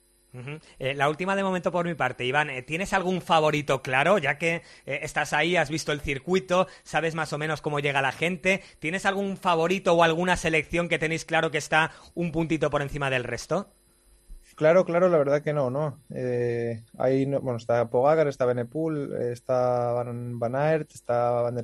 Eh, 0.79 0.93
la 0.93 1.09
última 1.09 1.35
de 1.35 1.43
momento 1.43 1.71
por 1.71 1.85
mi 1.85 1.95
parte, 1.95 2.25
Iván, 2.25 2.49
eh, 2.49 2.61
¿tienes 2.61 2.93
algún 2.93 3.21
favorito 3.21 3.81
claro? 3.81 4.17
Ya 4.17 4.37
que 4.37 4.61
eh, 4.85 4.99
estás 5.01 5.33
ahí, 5.33 5.55
has 5.55 5.69
visto 5.69 5.91
el 5.91 6.01
circuito, 6.01 6.67
sabes 6.83 7.15
más 7.15 7.33
o 7.33 7.37
menos 7.37 7.61
cómo 7.61 7.79
llega 7.79 8.01
la 8.01 8.11
gente. 8.11 8.61
¿Tienes 8.79 9.05
algún 9.05 9.37
favorito 9.37 9.93
o 9.93 10.03
alguna 10.03 10.37
selección 10.37 10.89
que 10.89 10.99
tenéis 10.99 11.25
claro 11.25 11.51
que 11.51 11.57
está 11.57 11.91
un 12.13 12.31
puntito 12.31 12.69
por 12.69 12.81
encima 12.81 13.09
del 13.09 13.23
resto? 13.23 13.73
Claro, 14.55 14.85
claro, 14.85 15.09
la 15.09 15.17
verdad 15.17 15.43
que 15.43 15.53
no, 15.53 15.69
¿no? 15.69 15.99
ahí, 16.97 17.25
bueno, 17.25 17.57
está 17.57 17.89
Pogacar, 17.89 18.27
está 18.27 18.45
Benepool, 18.45 19.13
está 19.31 19.91
Van, 19.91 20.39
Van 20.39 20.55
Aert, 20.55 20.89
está 20.93 21.41
Van 21.41 21.55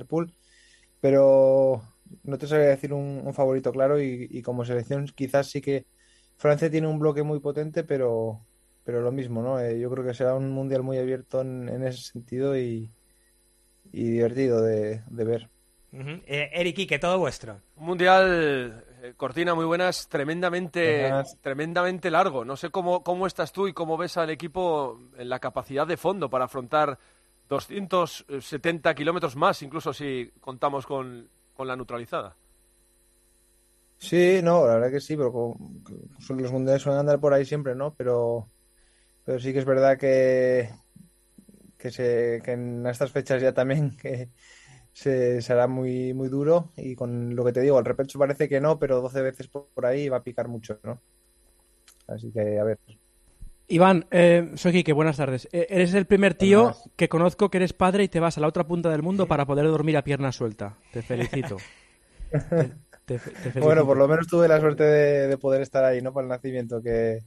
pero 1.00 1.82
no 2.22 2.38
te 2.38 2.46
sabría 2.46 2.68
decir 2.68 2.92
un, 2.92 3.32
favorito 3.34 3.72
claro 3.72 4.00
y, 4.00 4.42
como 4.42 4.64
selección 4.64 5.06
quizás 5.14 5.50
sí 5.50 5.60
que 5.60 5.86
Francia 6.36 6.70
tiene 6.70 6.86
un 6.86 6.98
bloque 6.98 7.22
muy 7.22 7.40
potente, 7.40 7.84
pero, 7.84 8.40
pero 8.84 9.00
lo 9.00 9.10
mismo, 9.10 9.42
¿no? 9.42 9.58
Eh, 9.58 9.80
yo 9.80 9.90
creo 9.90 10.04
que 10.04 10.14
será 10.14 10.34
un 10.34 10.50
mundial 10.50 10.82
muy 10.82 10.98
abierto 10.98 11.40
en, 11.40 11.82
ese 11.84 12.02
sentido 12.02 12.56
y, 12.56 12.90
divertido 13.84 14.62
de, 14.62 15.02
ver. 15.10 15.48
Uh 15.92 16.20
que 16.86 16.98
todo 17.00 17.18
vuestro. 17.18 17.60
Un 17.76 17.86
mundial, 17.86 18.84
eh, 19.02 19.14
Cortina, 19.16 19.54
muy 19.54 19.64
buenas, 19.64 20.08
tremendamente, 20.08 21.10
tremendamente 21.40 22.10
largo. 22.10 22.44
No 22.44 22.56
sé 22.56 22.70
cómo, 22.70 23.02
cómo 23.02 23.26
estás 23.26 23.52
tú 23.52 23.68
y 23.68 23.72
cómo 23.72 23.96
ves 23.96 24.16
al 24.18 24.30
equipo 24.30 25.00
en 25.16 25.28
la 25.28 25.38
capacidad 25.38 25.86
de 25.86 25.96
fondo 25.96 26.28
para 26.28 26.44
afrontar 26.44 26.98
270 27.48 28.94
kilómetros 28.94 29.34
más, 29.36 29.62
incluso 29.62 29.92
si 29.94 30.30
contamos 30.40 30.86
con, 30.86 31.28
con 31.54 31.66
la 31.66 31.76
neutralizada. 31.76 32.36
Sí, 33.96 34.40
no, 34.42 34.66
la 34.66 34.74
verdad 34.74 34.90
que 34.90 35.00
sí, 35.00 35.16
pero 35.16 35.56
los 36.28 36.52
mundiales 36.52 36.82
suelen 36.82 37.00
andar 37.00 37.20
por 37.20 37.32
ahí 37.32 37.46
siempre, 37.46 37.74
¿no? 37.74 37.94
Pero 37.94 38.50
pero 39.24 39.38
sí 39.38 39.52
que 39.52 39.58
es 39.58 39.64
verdad 39.64 39.98
que, 39.98 40.70
que, 41.78 41.90
se, 41.90 42.40
que 42.44 42.52
en 42.52 42.86
estas 42.86 43.10
fechas 43.10 43.40
ya 43.40 43.52
también 43.52 43.96
que 44.02 44.30
se 44.92 45.42
será 45.42 45.66
muy, 45.66 46.14
muy 46.14 46.28
duro 46.28 46.70
y 46.76 46.94
con 46.94 47.34
lo 47.34 47.44
que 47.44 47.52
te 47.52 47.60
digo, 47.60 47.78
el 47.78 47.84
repecho 47.84 48.18
parece 48.18 48.48
que 48.48 48.60
no, 48.60 48.78
pero 48.78 49.00
12 49.00 49.22
veces 49.22 49.48
por, 49.48 49.84
ahí 49.84 50.08
va 50.08 50.18
a 50.18 50.22
picar 50.22 50.48
mucho, 50.48 50.78
¿no? 50.84 51.00
Así 52.06 52.30
que 52.30 52.58
a 52.58 52.64
ver. 52.64 52.78
Iván, 53.66 54.06
eh, 54.10 54.52
soy 54.54 54.72
Quique, 54.72 54.92
buenas 54.92 55.16
tardes. 55.16 55.48
Eh, 55.50 55.66
eres 55.70 55.94
el 55.94 56.04
primer 56.04 56.34
tío 56.34 56.74
que 56.96 57.08
conozco 57.08 57.50
que 57.50 57.56
eres 57.56 57.72
padre 57.72 58.04
y 58.04 58.08
te 58.08 58.20
vas 58.20 58.36
a 58.36 58.40
la 58.40 58.46
otra 58.46 58.66
punta 58.66 58.90
del 58.90 59.02
mundo 59.02 59.26
para 59.26 59.46
poder 59.46 59.66
dormir 59.66 59.96
a 59.96 60.04
pierna 60.04 60.32
suelta. 60.32 60.78
Te 60.92 61.02
felicito. 61.02 61.56
Bueno, 63.60 63.84
por 63.84 63.98
lo 63.98 64.08
menos 64.08 64.26
tuve 64.26 64.48
la 64.48 64.58
suerte 64.60 64.82
de, 64.82 65.28
de, 65.28 65.36
poder 65.36 65.60
estar 65.60 65.84
ahí, 65.84 66.00
¿no? 66.00 66.14
Para 66.14 66.24
el 66.24 66.30
nacimiento, 66.30 66.80
que, 66.80 67.18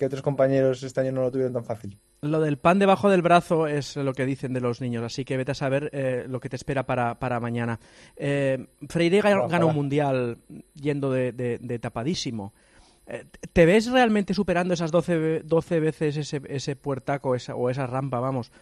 que 0.00 0.06
otros 0.06 0.22
compañeros 0.22 0.82
este 0.82 1.02
año 1.02 1.12
no 1.12 1.20
lo 1.20 1.30
tuvieron 1.30 1.52
tan 1.52 1.64
fácil. 1.64 1.98
Lo 2.22 2.40
del 2.40 2.56
pan 2.56 2.78
debajo 2.78 3.10
del 3.10 3.20
brazo 3.20 3.66
es 3.66 3.96
lo 3.96 4.14
que 4.14 4.24
dicen 4.24 4.54
de 4.54 4.62
los 4.62 4.80
niños, 4.80 5.04
así 5.04 5.26
que 5.26 5.36
vete 5.36 5.52
a 5.52 5.54
saber 5.54 5.90
eh, 5.92 6.24
lo 6.26 6.40
que 6.40 6.48
te 6.48 6.56
espera 6.56 6.86
para, 6.86 7.38
mañana. 7.38 7.78
Eh, 8.16 8.66
Freire 8.88 9.20
ganó 9.20 9.66
un 9.66 9.74
mundial 9.74 10.38
yendo 10.74 11.10
de, 11.12 11.78
tapadísimo. 11.82 12.54
Eh, 13.06 13.26
¿Te 13.52 13.66
ves 13.66 13.90
realmente 13.90 14.32
superando 14.32 14.72
esas 14.72 14.90
12, 14.90 15.42
12 15.44 15.80
veces 15.80 16.16
ese, 16.16 16.40
ese 16.48 16.76
puertaco 16.76 17.36
o 17.54 17.70
esa 17.70 17.86
rampa, 17.86 18.20
vamos, 18.20 18.52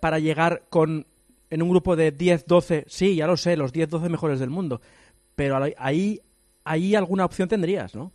para 0.00 0.18
llegar 0.18 0.62
con 0.70 1.06
en 1.50 1.62
un 1.62 1.68
grupo 1.68 1.94
de 1.94 2.10
10, 2.10 2.46
12, 2.46 2.84
sí, 2.88 3.16
ya 3.16 3.26
lo 3.26 3.36
sé, 3.36 3.54
los 3.58 3.72
10, 3.72 3.90
12 3.90 4.08
mejores 4.08 4.40
del 4.40 4.48
mundo, 4.48 4.80
pero 5.34 5.58
ahí, 5.76 6.22
ahí 6.64 6.94
alguna 6.94 7.26
opción 7.26 7.50
tendrías, 7.50 7.94
¿no? 7.94 8.12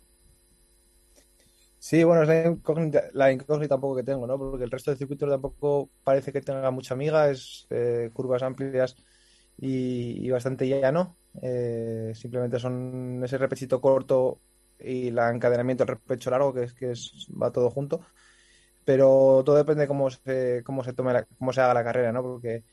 Sí, 1.84 2.02
bueno, 2.02 2.22
es 2.22 2.28
la 2.28 2.46
incógnita, 2.46 3.10
la 3.12 3.68
tampoco 3.68 3.96
que 3.96 4.02
tengo, 4.04 4.26
¿no? 4.26 4.38
Porque 4.38 4.64
el 4.64 4.70
resto 4.70 4.90
del 4.90 4.96
circuito 4.96 5.28
tampoco 5.28 5.90
parece 6.02 6.32
que 6.32 6.40
tenga 6.40 6.70
mucha 6.70 6.94
amiga, 6.94 7.30
es 7.30 7.66
eh, 7.68 8.08
curvas 8.14 8.42
amplias 8.42 8.96
y, 9.58 10.30
bastante 10.30 10.66
llano. 10.66 11.18
Eh, 11.42 12.12
simplemente 12.14 12.58
son 12.58 13.20
ese 13.22 13.36
repechito 13.36 13.82
corto 13.82 14.40
y 14.78 15.08
el 15.08 15.18
encadenamiento 15.18 15.84
del 15.84 15.96
repecho 15.96 16.30
largo, 16.30 16.54
que 16.54 16.62
es 16.64 16.72
que 16.74 16.92
es, 16.92 17.28
va 17.30 17.52
todo 17.52 17.70
junto. 17.70 18.00
Pero 18.84 19.42
todo 19.44 19.56
depende 19.56 19.82
de 19.82 19.88
cómo 19.88 20.10
se, 20.10 20.62
cómo 20.64 20.84
se 20.84 20.94
tome 20.94 21.26
cómo 21.38 21.52
se 21.52 21.60
haga 21.60 21.74
la 21.74 21.84
carrera, 21.84 22.12
¿no? 22.12 22.22
Porque 22.22 22.64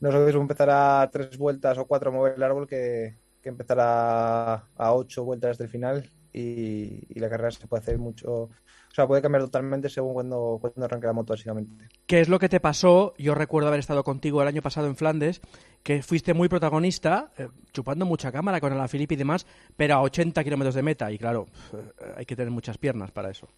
no 0.00 0.10
es 0.10 0.14
lo 0.14 0.40
empezar 0.42 0.70
a 0.70 1.10
tres 1.12 1.38
vueltas 1.38 1.78
o 1.78 1.86
cuatro 1.86 2.10
a 2.10 2.14
mover 2.14 2.34
el 2.36 2.42
árbol 2.44 2.68
que, 2.68 3.16
que 3.42 3.48
empezar 3.48 3.78
a, 3.80 4.54
a 4.76 4.94
ocho 4.94 5.24
vueltas 5.24 5.58
desde 5.58 5.64
el 5.64 5.70
final 5.70 6.19
y, 6.32 7.18
la 7.18 7.28
carrera 7.28 7.50
se 7.50 7.66
puede 7.66 7.82
hacer 7.82 7.98
mucho, 7.98 8.32
o 8.32 8.50
sea, 8.94 9.06
puede 9.06 9.22
cambiar 9.22 9.42
totalmente 9.44 9.88
según 9.88 10.14
cuando, 10.14 10.58
cuando 10.60 10.84
arranque 10.84 11.06
la 11.06 11.12
moto, 11.12 11.32
básicamente. 11.32 11.88
¿Qué 12.06 12.20
es 12.20 12.28
lo 12.28 12.38
que 12.38 12.48
te 12.48 12.60
pasó? 12.60 13.14
Yo 13.18 13.34
recuerdo 13.34 13.68
haber 13.68 13.80
estado 13.80 14.04
contigo 14.04 14.42
el 14.42 14.48
año 14.48 14.62
pasado 14.62 14.86
en 14.86 14.96
Flandes, 14.96 15.40
que 15.82 16.02
fuiste 16.02 16.34
muy 16.34 16.48
protagonista, 16.48 17.30
eh, 17.36 17.48
chupando 17.72 18.04
mucha 18.06 18.32
cámara 18.32 18.60
con 18.60 18.76
la 18.76 18.88
Filip 18.88 19.12
y 19.12 19.16
demás, 19.16 19.46
pero 19.76 19.94
a 19.94 20.02
80 20.02 20.42
kilómetros 20.42 20.74
de 20.74 20.82
meta, 20.82 21.10
y 21.12 21.18
claro, 21.18 21.46
eh, 21.72 22.14
hay 22.16 22.26
que 22.26 22.36
tener 22.36 22.50
muchas 22.50 22.78
piernas 22.78 23.10
para 23.10 23.30
eso. 23.30 23.48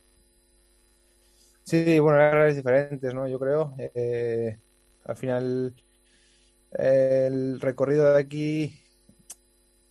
Sí, 1.65 1.99
bueno, 1.99 2.19
hay 2.19 2.31
carreras 2.31 2.57
diferentes, 2.57 3.15
¿no? 3.15 3.29
Yo 3.29 3.39
creo. 3.39 3.75
Eh, 3.79 4.59
al 5.05 5.17
final, 5.17 5.75
el 6.73 7.61
recorrido 7.61 8.13
de 8.13 8.21
aquí 8.21 8.82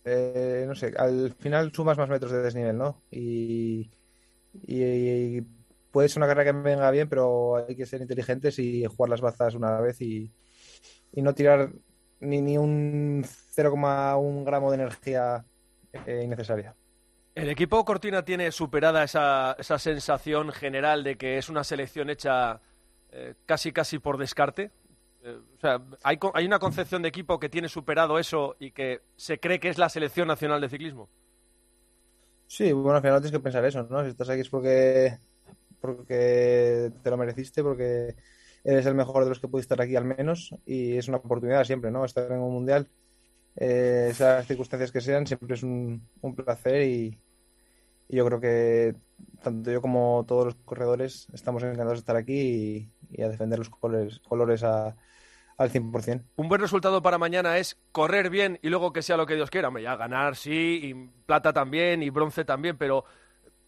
eh, 0.04 0.64
no 0.66 0.74
sé, 0.74 0.92
al 0.96 1.32
final 1.38 1.72
sumas 1.72 1.98
más 1.98 2.08
metros 2.08 2.32
de 2.32 2.42
desnivel, 2.42 2.76
¿no? 2.76 3.02
Y, 3.10 3.90
puede 5.90 6.08
ser 6.08 6.18
una 6.18 6.26
carrera 6.26 6.52
que 6.52 6.58
venga 6.58 6.90
bien, 6.90 7.08
pero 7.08 7.56
hay 7.56 7.76
que 7.76 7.86
ser 7.86 8.00
inteligentes 8.00 8.58
y 8.58 8.84
jugar 8.86 9.10
las 9.10 9.20
bazas 9.20 9.54
una 9.54 9.80
vez 9.80 10.00
y, 10.00 10.32
no 11.14 11.34
tirar 11.34 11.70
ni, 12.20 12.40
ni 12.40 12.56
un 12.56 13.22
0,1 13.24 14.44
gramo 14.44 14.70
de 14.70 14.76
energía 14.76 15.44
eh, 16.06 16.22
innecesaria. 16.24 16.74
¿El 17.34 17.48
equipo 17.48 17.84
Cortina 17.84 18.24
tiene 18.24 18.52
superada 18.52 19.04
esa, 19.04 19.56
esa, 19.58 19.78
sensación 19.78 20.52
general 20.52 21.02
de 21.02 21.16
que 21.16 21.38
es 21.38 21.48
una 21.48 21.64
selección 21.64 22.10
hecha 22.10 22.60
eh, 23.10 23.34
casi 23.46 23.72
casi 23.72 23.98
por 23.98 24.18
descarte? 24.18 24.70
O 25.24 25.60
sea, 25.60 25.80
¿hay, 26.02 26.18
¿hay 26.34 26.46
una 26.46 26.58
concepción 26.58 27.02
de 27.02 27.08
equipo 27.08 27.38
que 27.38 27.48
tiene 27.48 27.68
superado 27.68 28.18
eso 28.18 28.56
y 28.58 28.72
que 28.72 29.02
se 29.16 29.38
cree 29.38 29.60
que 29.60 29.68
es 29.68 29.78
la 29.78 29.88
selección 29.88 30.26
nacional 30.26 30.60
de 30.60 30.68
ciclismo? 30.68 31.08
Sí, 32.48 32.72
bueno, 32.72 32.96
al 32.96 33.02
final 33.02 33.20
tienes 33.20 33.32
que 33.32 33.42
pensar 33.42 33.64
eso, 33.64 33.86
¿no? 33.88 34.02
Si 34.02 34.10
estás 34.10 34.28
aquí 34.28 34.40
es 34.40 34.48
porque, 34.48 35.18
porque 35.80 36.92
te 37.02 37.10
lo 37.10 37.16
mereciste, 37.16 37.62
porque 37.62 38.16
eres 38.64 38.84
el 38.86 38.94
mejor 38.94 39.22
de 39.22 39.30
los 39.30 39.40
que 39.40 39.48
pudiste 39.48 39.72
estar 39.72 39.84
aquí 39.84 39.96
al 39.96 40.04
menos 40.04 40.54
y 40.66 40.96
es 40.96 41.08
una 41.08 41.18
oportunidad 41.18 41.64
siempre, 41.64 41.90
¿no? 41.90 42.04
Estar 42.04 42.30
en 42.30 42.40
un 42.40 42.52
mundial, 42.52 42.88
eh, 43.56 44.08
esas 44.10 44.46
circunstancias 44.46 44.90
que 44.90 45.00
sean, 45.00 45.26
siempre 45.26 45.54
es 45.54 45.62
un, 45.62 46.02
placer 46.36 46.82
y, 46.82 47.18
yo 48.08 48.26
creo 48.26 48.40
que 48.40 48.96
tanto 49.42 49.70
yo 49.70 49.80
como 49.80 50.26
todos 50.28 50.44
los 50.44 50.54
corredores 50.56 51.28
estamos 51.32 51.62
encantados 51.62 51.94
de 51.94 51.98
estar 52.00 52.16
aquí 52.16 52.90
y, 53.10 53.22
a 53.22 53.28
defender 53.28 53.58
los 53.58 53.70
colores 53.70 54.62
a, 54.64 54.94
al 55.56 55.70
100%. 55.70 56.24
Un 56.36 56.48
buen 56.48 56.60
resultado 56.60 57.02
para 57.02 57.18
mañana 57.18 57.58
es 57.58 57.78
correr 57.92 58.30
bien 58.30 58.58
y 58.62 58.68
luego 58.68 58.92
que 58.92 59.02
sea 59.02 59.16
lo 59.16 59.26
que 59.26 59.34
Dios 59.34 59.50
quiera. 59.50 59.70
Ya 59.80 59.96
ganar 59.96 60.36
sí, 60.36 60.80
y 60.82 60.94
plata 61.26 61.52
también, 61.52 62.02
y 62.02 62.10
bronce 62.10 62.44
también, 62.44 62.76
pero 62.76 63.04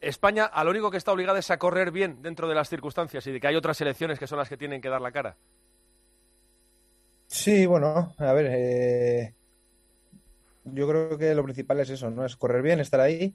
España 0.00 0.44
a 0.44 0.64
lo 0.64 0.70
único 0.70 0.90
que 0.90 0.96
está 0.96 1.12
obligada 1.12 1.38
es 1.38 1.50
a 1.50 1.58
correr 1.58 1.90
bien 1.90 2.22
dentro 2.22 2.48
de 2.48 2.54
las 2.54 2.68
circunstancias 2.68 3.26
y 3.26 3.32
de 3.32 3.40
que 3.40 3.46
hay 3.46 3.56
otras 3.56 3.76
selecciones 3.76 4.18
que 4.18 4.26
son 4.26 4.38
las 4.38 4.48
que 4.48 4.56
tienen 4.56 4.80
que 4.80 4.88
dar 4.88 5.00
la 5.00 5.12
cara. 5.12 5.36
Sí, 7.26 7.66
bueno, 7.66 8.14
a 8.18 8.32
ver, 8.32 8.46
eh, 8.50 9.34
yo 10.64 10.88
creo 10.88 11.18
que 11.18 11.34
lo 11.34 11.42
principal 11.42 11.80
es 11.80 11.90
eso, 11.90 12.10
¿no? 12.10 12.24
Es 12.24 12.36
correr 12.36 12.62
bien, 12.62 12.80
estar 12.80 13.00
ahí 13.00 13.34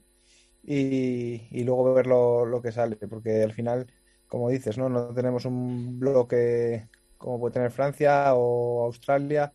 y, 0.64 1.64
luego 1.64 1.94
ver 1.94 2.08
lo, 2.08 2.46
lo, 2.46 2.62
que 2.62 2.72
sale, 2.72 2.96
porque 2.96 3.44
al 3.44 3.54
final, 3.54 3.88
como 4.28 4.50
dices, 4.50 4.78
¿no? 4.78 4.90
No 4.90 5.14
tenemos 5.14 5.46
un 5.46 6.00
bloque 6.00 6.88
como 7.20 7.40
puede 7.40 7.54
tener 7.54 7.72
Francia 7.72 8.34
o 8.34 8.86
Australia, 8.86 9.54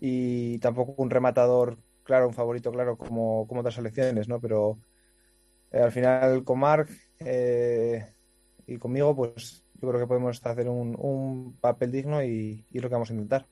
y 0.00 0.58
tampoco 0.60 0.94
un 1.02 1.10
rematador 1.10 1.78
claro, 2.02 2.28
un 2.28 2.34
favorito 2.34 2.72
claro 2.72 2.96
como, 2.96 3.46
como 3.46 3.60
otras 3.60 3.74
selecciones, 3.74 4.28
¿no? 4.28 4.40
Pero 4.40 4.80
eh, 5.72 5.80
al 5.80 5.92
final 5.92 6.44
con 6.44 6.60
Marc 6.60 6.90
eh, 7.20 8.14
y 8.66 8.78
conmigo, 8.78 9.14
pues 9.14 9.64
yo 9.74 9.88
creo 9.88 10.00
que 10.00 10.06
podemos 10.06 10.40
hacer 10.44 10.68
un, 10.68 10.96
un 10.98 11.58
papel 11.60 11.92
digno 11.92 12.22
y, 12.22 12.66
y 12.70 12.80
lo 12.80 12.88
que 12.88 12.94
vamos 12.94 13.10
a 13.10 13.14
intentar. 13.14 13.46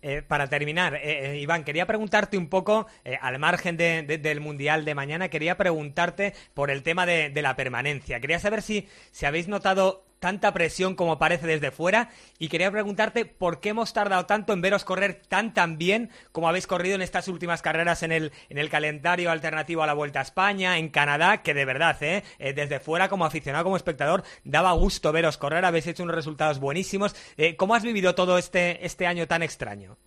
Eh, 0.00 0.22
para 0.22 0.48
terminar, 0.48 0.94
eh, 0.94 1.32
eh, 1.32 1.40
Iván, 1.40 1.64
quería 1.64 1.86
preguntarte 1.86 2.38
un 2.38 2.48
poco, 2.48 2.86
al 3.20 3.38
margen 3.38 3.76
del 3.76 4.40
Mundial 4.40 4.84
de 4.84 4.94
mañana, 4.94 5.28
quería 5.28 5.56
preguntarte 5.56 6.34
por 6.54 6.70
el 6.70 6.82
tema 6.82 7.04
de, 7.04 7.32
la 7.42 7.56
permanencia. 7.56 8.20
Quería 8.20 8.38
saber 8.38 8.62
si, 8.62 8.88
si 9.10 9.26
habéis 9.26 9.48
notado 9.48 10.04
tanta 10.18 10.52
presión 10.52 10.94
como 10.94 11.18
parece 11.18 11.46
desde 11.46 11.70
fuera 11.70 12.10
y 12.38 12.48
quería 12.48 12.70
preguntarte 12.70 13.24
por 13.24 13.60
qué 13.60 13.70
hemos 13.70 13.92
tardado 13.92 14.26
tanto 14.26 14.52
en 14.52 14.60
veros 14.60 14.84
correr 14.84 15.22
tan 15.28 15.54
tan 15.54 15.78
bien 15.78 16.10
como 16.32 16.48
habéis 16.48 16.66
corrido 16.66 16.94
en 16.94 17.02
estas 17.02 17.28
últimas 17.28 17.62
carreras 17.62 18.02
en 18.02 18.12
el, 18.12 18.32
en 18.48 18.58
el 18.58 18.70
calendario 18.70 19.30
alternativo 19.30 19.82
a 19.82 19.86
la 19.86 19.94
Vuelta 19.94 20.20
a 20.20 20.22
España, 20.22 20.78
en 20.78 20.88
Canadá, 20.88 21.42
que 21.42 21.54
de 21.54 21.64
verdad, 21.64 21.96
¿eh? 22.02 22.22
eh 22.38 22.52
desde 22.52 22.80
fuera 22.80 23.08
como 23.08 23.24
aficionado, 23.24 23.64
como 23.64 23.76
espectador, 23.76 24.24
daba 24.44 24.72
gusto 24.72 25.12
veros 25.12 25.38
correr, 25.38 25.64
habéis 25.64 25.86
hecho 25.86 26.02
unos 26.02 26.16
resultados 26.16 26.58
buenísimos. 26.58 27.14
Eh, 27.36 27.56
¿Cómo 27.56 27.74
has 27.74 27.82
vivido 27.82 28.14
todo 28.14 28.38
este, 28.38 28.84
este 28.84 29.06
año 29.06 29.26
tan 29.26 29.42
extraño? 29.42 29.98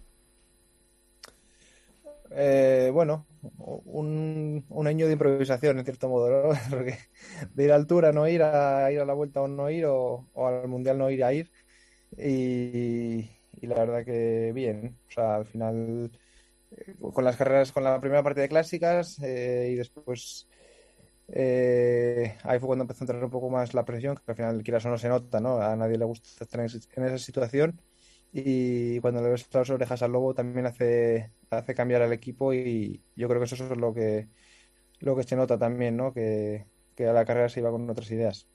Eh, 2.34 2.90
bueno, 2.94 3.28
un, 3.60 4.88
año 4.88 5.08
de 5.08 5.14
improvisación, 5.14 5.80
en 5.80 5.86
cierto 5.86 6.10
modo, 6.10 6.30
¿no? 6.30 6.54
De 7.54 7.64
ir 7.64 7.72
a 7.72 7.76
altura, 7.76 8.12
no 8.12 8.28
ir 8.28 8.44
a 8.44 8.92
ir 8.92 9.00
a 9.00 9.06
la 9.06 9.14
vuelta 9.14 9.42
o 9.42 9.48
no 9.48 9.70
ir, 9.70 9.86
o, 9.86 10.28
al 10.36 10.68
mundial 10.68 10.98
no 10.98 11.10
ir 11.10 11.24
a 11.24 11.34
ir. 11.34 11.52
Y, 12.18 13.30
la 13.62 13.76
verdad 13.76 14.06
que 14.06 14.52
bien. 14.54 14.98
O 15.10 15.12
sea, 15.12 15.36
al 15.36 15.46
final, 15.46 16.12
eh, 16.72 16.96
con 17.00 17.24
las 17.26 17.36
carreras, 17.38 17.72
con 17.72 17.84
la 17.84 18.00
primera 18.00 18.24
parte 18.24 18.42
de 18.42 18.50
clásicas 18.50 19.20
eh, 19.24 19.70
y 19.74 19.76
después. 19.76 20.48
ahí 21.34 22.60
fue 22.60 22.68
cuando 22.68 22.84
empezó 22.84 23.04
a 23.04 23.06
entrar 23.06 23.24
un 23.24 23.32
poco 23.32 23.50
más 23.50 23.74
la 23.74 23.86
presión, 23.86 24.16
que 24.16 24.32
al 24.32 24.36
final, 24.36 24.64
quieras 24.64 24.86
o 24.86 24.90
no 24.90 24.98
se 24.98 25.10
nota, 25.10 25.40
¿no? 25.40 25.62
A 25.62 25.76
nadie 25.76 25.98
le 25.98 26.06
gusta 26.06 26.46
estar 26.46 26.62
en 26.62 27.06
esa 27.06 27.18
situación 27.18 27.82
y 28.32 29.00
cuando 29.00 29.22
le 29.22 29.30
ves 29.30 29.48
las 29.52 29.70
orejas 29.70 30.02
al 30.02 30.12
lobo 30.12 30.34
también 30.34 30.66
hace, 30.66 31.32
hace 31.50 31.76
cambiar 31.76 32.02
al 32.02 32.14
equipo 32.14 32.54
y 32.54 33.02
yo 33.16 33.28
creo 33.28 33.40
que 33.40 33.46
eso 33.46 33.56
es 33.56 33.78
lo 33.78 33.94
que, 33.94 34.28
lo 35.00 35.16
que 35.16 35.24
se 35.24 35.36
nota 35.36 35.58
también, 35.58 35.98
¿no? 35.98 36.14
Que, 36.14 36.66
a 37.00 37.14
la 37.14 37.26
carrera 37.26 37.50
se 37.50 37.60
iba 37.60 37.72
con 37.72 37.90
otras 37.90 38.12
ideas. 38.12 38.48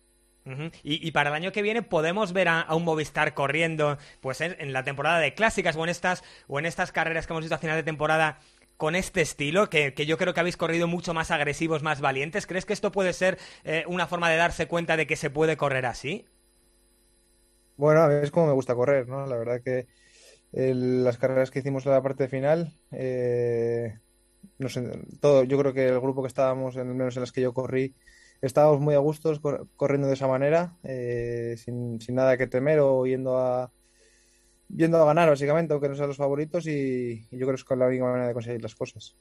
y, 0.84 1.10
para 1.10 1.30
el 1.30 1.34
año 1.34 1.50
que 1.50 1.62
viene 1.62 1.82
podemos 1.82 2.32
ver 2.32 2.46
a, 2.46 2.72
un 2.76 2.84
Movistar 2.84 3.34
corriendo 3.34 3.98
pues 4.20 4.40
en, 4.40 4.72
la 4.72 4.84
temporada 4.84 5.18
de 5.18 5.34
clásicas 5.34 5.74
o 5.74 5.82
en 5.82 5.90
estas 5.90 6.22
o 6.46 6.60
en 6.60 6.66
estas 6.66 6.92
carreras 6.92 7.26
que 7.26 7.32
hemos 7.32 7.42
visto 7.42 7.56
a 7.56 7.58
final 7.58 7.76
de 7.76 7.82
temporada 7.82 8.38
con 8.76 8.94
este 8.94 9.20
estilo, 9.22 9.68
que, 9.68 9.92
yo 10.06 10.16
creo 10.16 10.32
que 10.32 10.40
habéis 10.40 10.56
corrido 10.56 10.86
mucho 10.86 11.12
más 11.12 11.30
agresivos, 11.30 11.82
más 11.82 12.00
valientes. 12.00 12.46
¿Crees 12.46 12.66
que 12.66 12.74
esto 12.74 12.92
puede 12.92 13.12
ser 13.14 13.38
eh, 13.64 13.84
una 13.88 14.06
forma 14.06 14.30
de 14.30 14.36
darse 14.36 14.68
cuenta 14.68 14.96
de 14.96 15.06
que 15.06 15.16
se 15.16 15.30
puede 15.30 15.56
correr 15.56 15.86
así? 15.86 16.26
Bueno, 17.76 18.02
a 18.02 18.22
es 18.22 18.30
como 18.30 18.46
me 18.46 18.52
gusta 18.52 18.74
correr, 18.74 19.08
¿no? 19.08 19.26
La 19.26 19.36
verdad 19.36 19.60
que 19.62 19.86
las 20.52 21.18
carreras 21.18 21.50
que 21.50 21.58
hicimos 21.58 21.84
en 21.86 21.92
la 21.92 22.02
parte 22.02 22.28
final, 22.28 22.72
eh, 22.92 23.98
no 24.58 24.68
sé, 24.68 24.82
todo, 25.20 25.44
yo 25.44 25.58
creo 25.58 25.72
que 25.74 25.88
el 25.88 26.00
grupo 26.00 26.22
que 26.22 26.28
estábamos, 26.28 26.76
en 26.76 26.96
menos 26.96 27.16
en 27.16 27.20
las 27.22 27.32
que 27.32 27.42
yo 27.42 27.52
corrí, 27.52 27.94
estábamos 28.40 28.80
muy 28.80 28.94
a 28.94 28.98
gustos 28.98 29.40
corriendo 29.76 30.08
de 30.08 30.14
esa 30.14 30.28
manera, 30.28 30.78
eh, 30.84 31.56
sin, 31.58 32.00
sin, 32.00 32.14
nada 32.14 32.38
que 32.38 32.46
temer 32.46 32.80
o 32.80 33.06
yendo 33.06 33.36
a, 33.38 33.70
yendo 34.68 35.00
a 35.00 35.06
ganar, 35.06 35.28
básicamente, 35.28 35.72
aunque 35.72 35.88
no 35.88 35.94
sean 35.94 36.08
los 36.08 36.16
favoritos, 36.16 36.66
y, 36.66 37.26
yo 37.30 37.46
creo 37.46 37.54
que 37.54 37.62
es 37.62 37.78
la 37.78 37.86
única 37.86 38.04
manera 38.04 38.28
de 38.28 38.34
conseguir 38.34 38.62
las 38.62 38.74
cosas. 38.74 39.16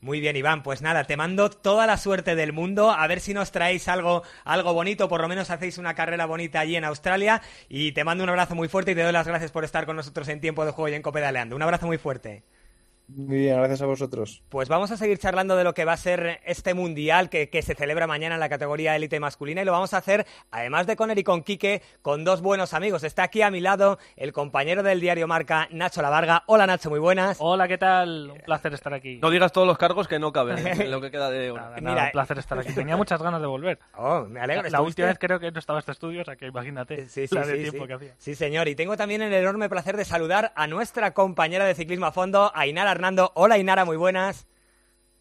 Muy 0.00 0.20
bien, 0.20 0.36
Iván. 0.36 0.62
Pues 0.62 0.80
nada, 0.80 1.04
te 1.04 1.16
mando 1.16 1.50
toda 1.50 1.86
la 1.86 1.98
suerte 1.98 2.34
del 2.34 2.52
mundo. 2.52 2.90
A 2.90 3.06
ver 3.06 3.20
si 3.20 3.34
nos 3.34 3.52
traéis 3.52 3.86
algo, 3.86 4.22
algo 4.44 4.72
bonito, 4.72 5.08
por 5.08 5.20
lo 5.20 5.28
menos 5.28 5.50
hacéis 5.50 5.76
una 5.76 5.94
carrera 5.94 6.24
bonita 6.24 6.60
allí 6.60 6.76
en 6.76 6.84
Australia. 6.84 7.42
Y 7.68 7.92
te 7.92 8.02
mando 8.02 8.24
un 8.24 8.30
abrazo 8.30 8.54
muy 8.54 8.68
fuerte 8.68 8.92
y 8.92 8.94
te 8.94 9.02
doy 9.02 9.12
las 9.12 9.28
gracias 9.28 9.50
por 9.50 9.64
estar 9.64 9.84
con 9.84 9.96
nosotros 9.96 10.28
en 10.28 10.40
tiempo 10.40 10.64
de 10.64 10.72
juego 10.72 10.88
y 10.88 10.94
en 10.94 11.02
Copedaleando. 11.02 11.54
Un 11.54 11.62
abrazo 11.62 11.86
muy 11.86 11.98
fuerte. 11.98 12.44
Muy 13.16 13.38
bien, 13.38 13.56
gracias 13.56 13.82
a 13.82 13.86
vosotros. 13.86 14.42
Pues 14.48 14.68
vamos 14.68 14.90
a 14.90 14.96
seguir 14.96 15.18
charlando 15.18 15.56
de 15.56 15.64
lo 15.64 15.74
que 15.74 15.84
va 15.84 15.92
a 15.92 15.96
ser 15.96 16.40
este 16.44 16.74
mundial 16.74 17.28
que, 17.28 17.50
que 17.50 17.62
se 17.62 17.74
celebra 17.74 18.06
mañana 18.06 18.36
en 18.36 18.40
la 18.40 18.48
categoría 18.48 18.96
élite 18.96 19.20
masculina 19.20 19.62
y 19.62 19.64
lo 19.64 19.72
vamos 19.72 19.92
a 19.94 19.98
hacer, 19.98 20.26
además 20.50 20.86
de 20.86 20.96
con 20.96 21.10
Eric 21.10 21.22
y 21.22 21.24
con 21.24 21.42
Quique, 21.42 21.82
con 22.00 22.24
dos 22.24 22.40
buenos 22.40 22.74
amigos. 22.74 23.04
Está 23.04 23.24
aquí 23.24 23.42
a 23.42 23.50
mi 23.50 23.60
lado 23.60 23.98
el 24.16 24.32
compañero 24.32 24.82
del 24.82 25.00
diario 25.00 25.28
Marca, 25.28 25.68
Nacho 25.70 26.00
Lavarga. 26.00 26.44
Hola 26.46 26.66
Nacho, 26.66 26.90
muy 26.90 26.98
buenas. 26.98 27.36
Hola, 27.40 27.68
¿qué 27.68 27.78
tal? 27.78 28.30
Un 28.30 28.38
placer 28.38 28.72
estar 28.74 28.94
aquí. 28.94 29.18
No 29.20 29.30
digas 29.30 29.52
todos 29.52 29.66
los 29.66 29.78
cargos 29.78 30.08
que 30.08 30.18
no 30.18 30.32
caben 30.32 30.66
en 30.66 30.90
lo 30.90 31.00
que 31.00 31.10
queda 31.10 31.30
de. 31.30 31.52
Nada, 31.52 31.80
nada, 31.80 32.04
un 32.06 32.10
placer 32.12 32.38
estar 32.38 32.58
aquí. 32.58 32.72
Tenía 32.72 32.96
muchas 32.96 33.22
ganas 33.22 33.40
de 33.40 33.46
volver. 33.46 33.78
Oh, 33.96 34.22
me 34.22 34.40
alegro. 34.40 34.62
La, 34.64 34.70
la 34.70 34.80
última 34.80 35.08
vez 35.08 35.18
creo 35.18 35.38
que 35.38 35.50
no 35.50 35.58
estaba 35.58 35.78
este 35.78 35.92
estudio, 35.92 36.22
o 36.22 36.24
sea 36.24 36.36
que 36.36 36.46
imagínate 36.46 37.08
sí, 37.08 37.26
sí, 37.26 37.34
la 37.34 37.46
de 37.46 37.56
sí, 37.56 37.62
tiempo 37.62 37.82
sí. 37.82 37.86
que 37.88 37.94
hacía. 37.94 38.14
Sí, 38.18 38.34
señor. 38.34 38.68
Y 38.68 38.74
tengo 38.74 38.96
también 38.96 39.22
el 39.22 39.32
enorme 39.32 39.68
placer 39.68 39.96
de 39.96 40.04
saludar 40.04 40.52
a 40.56 40.66
nuestra 40.66 41.12
compañera 41.12 41.64
de 41.64 41.74
ciclismo 41.74 42.06
a 42.06 42.12
fondo, 42.12 42.50
Ainara 42.54 43.01
Hernando. 43.02 43.32
Hola, 43.34 43.56
Ainara, 43.56 43.84
muy 43.84 43.96
buenas. 43.96 44.46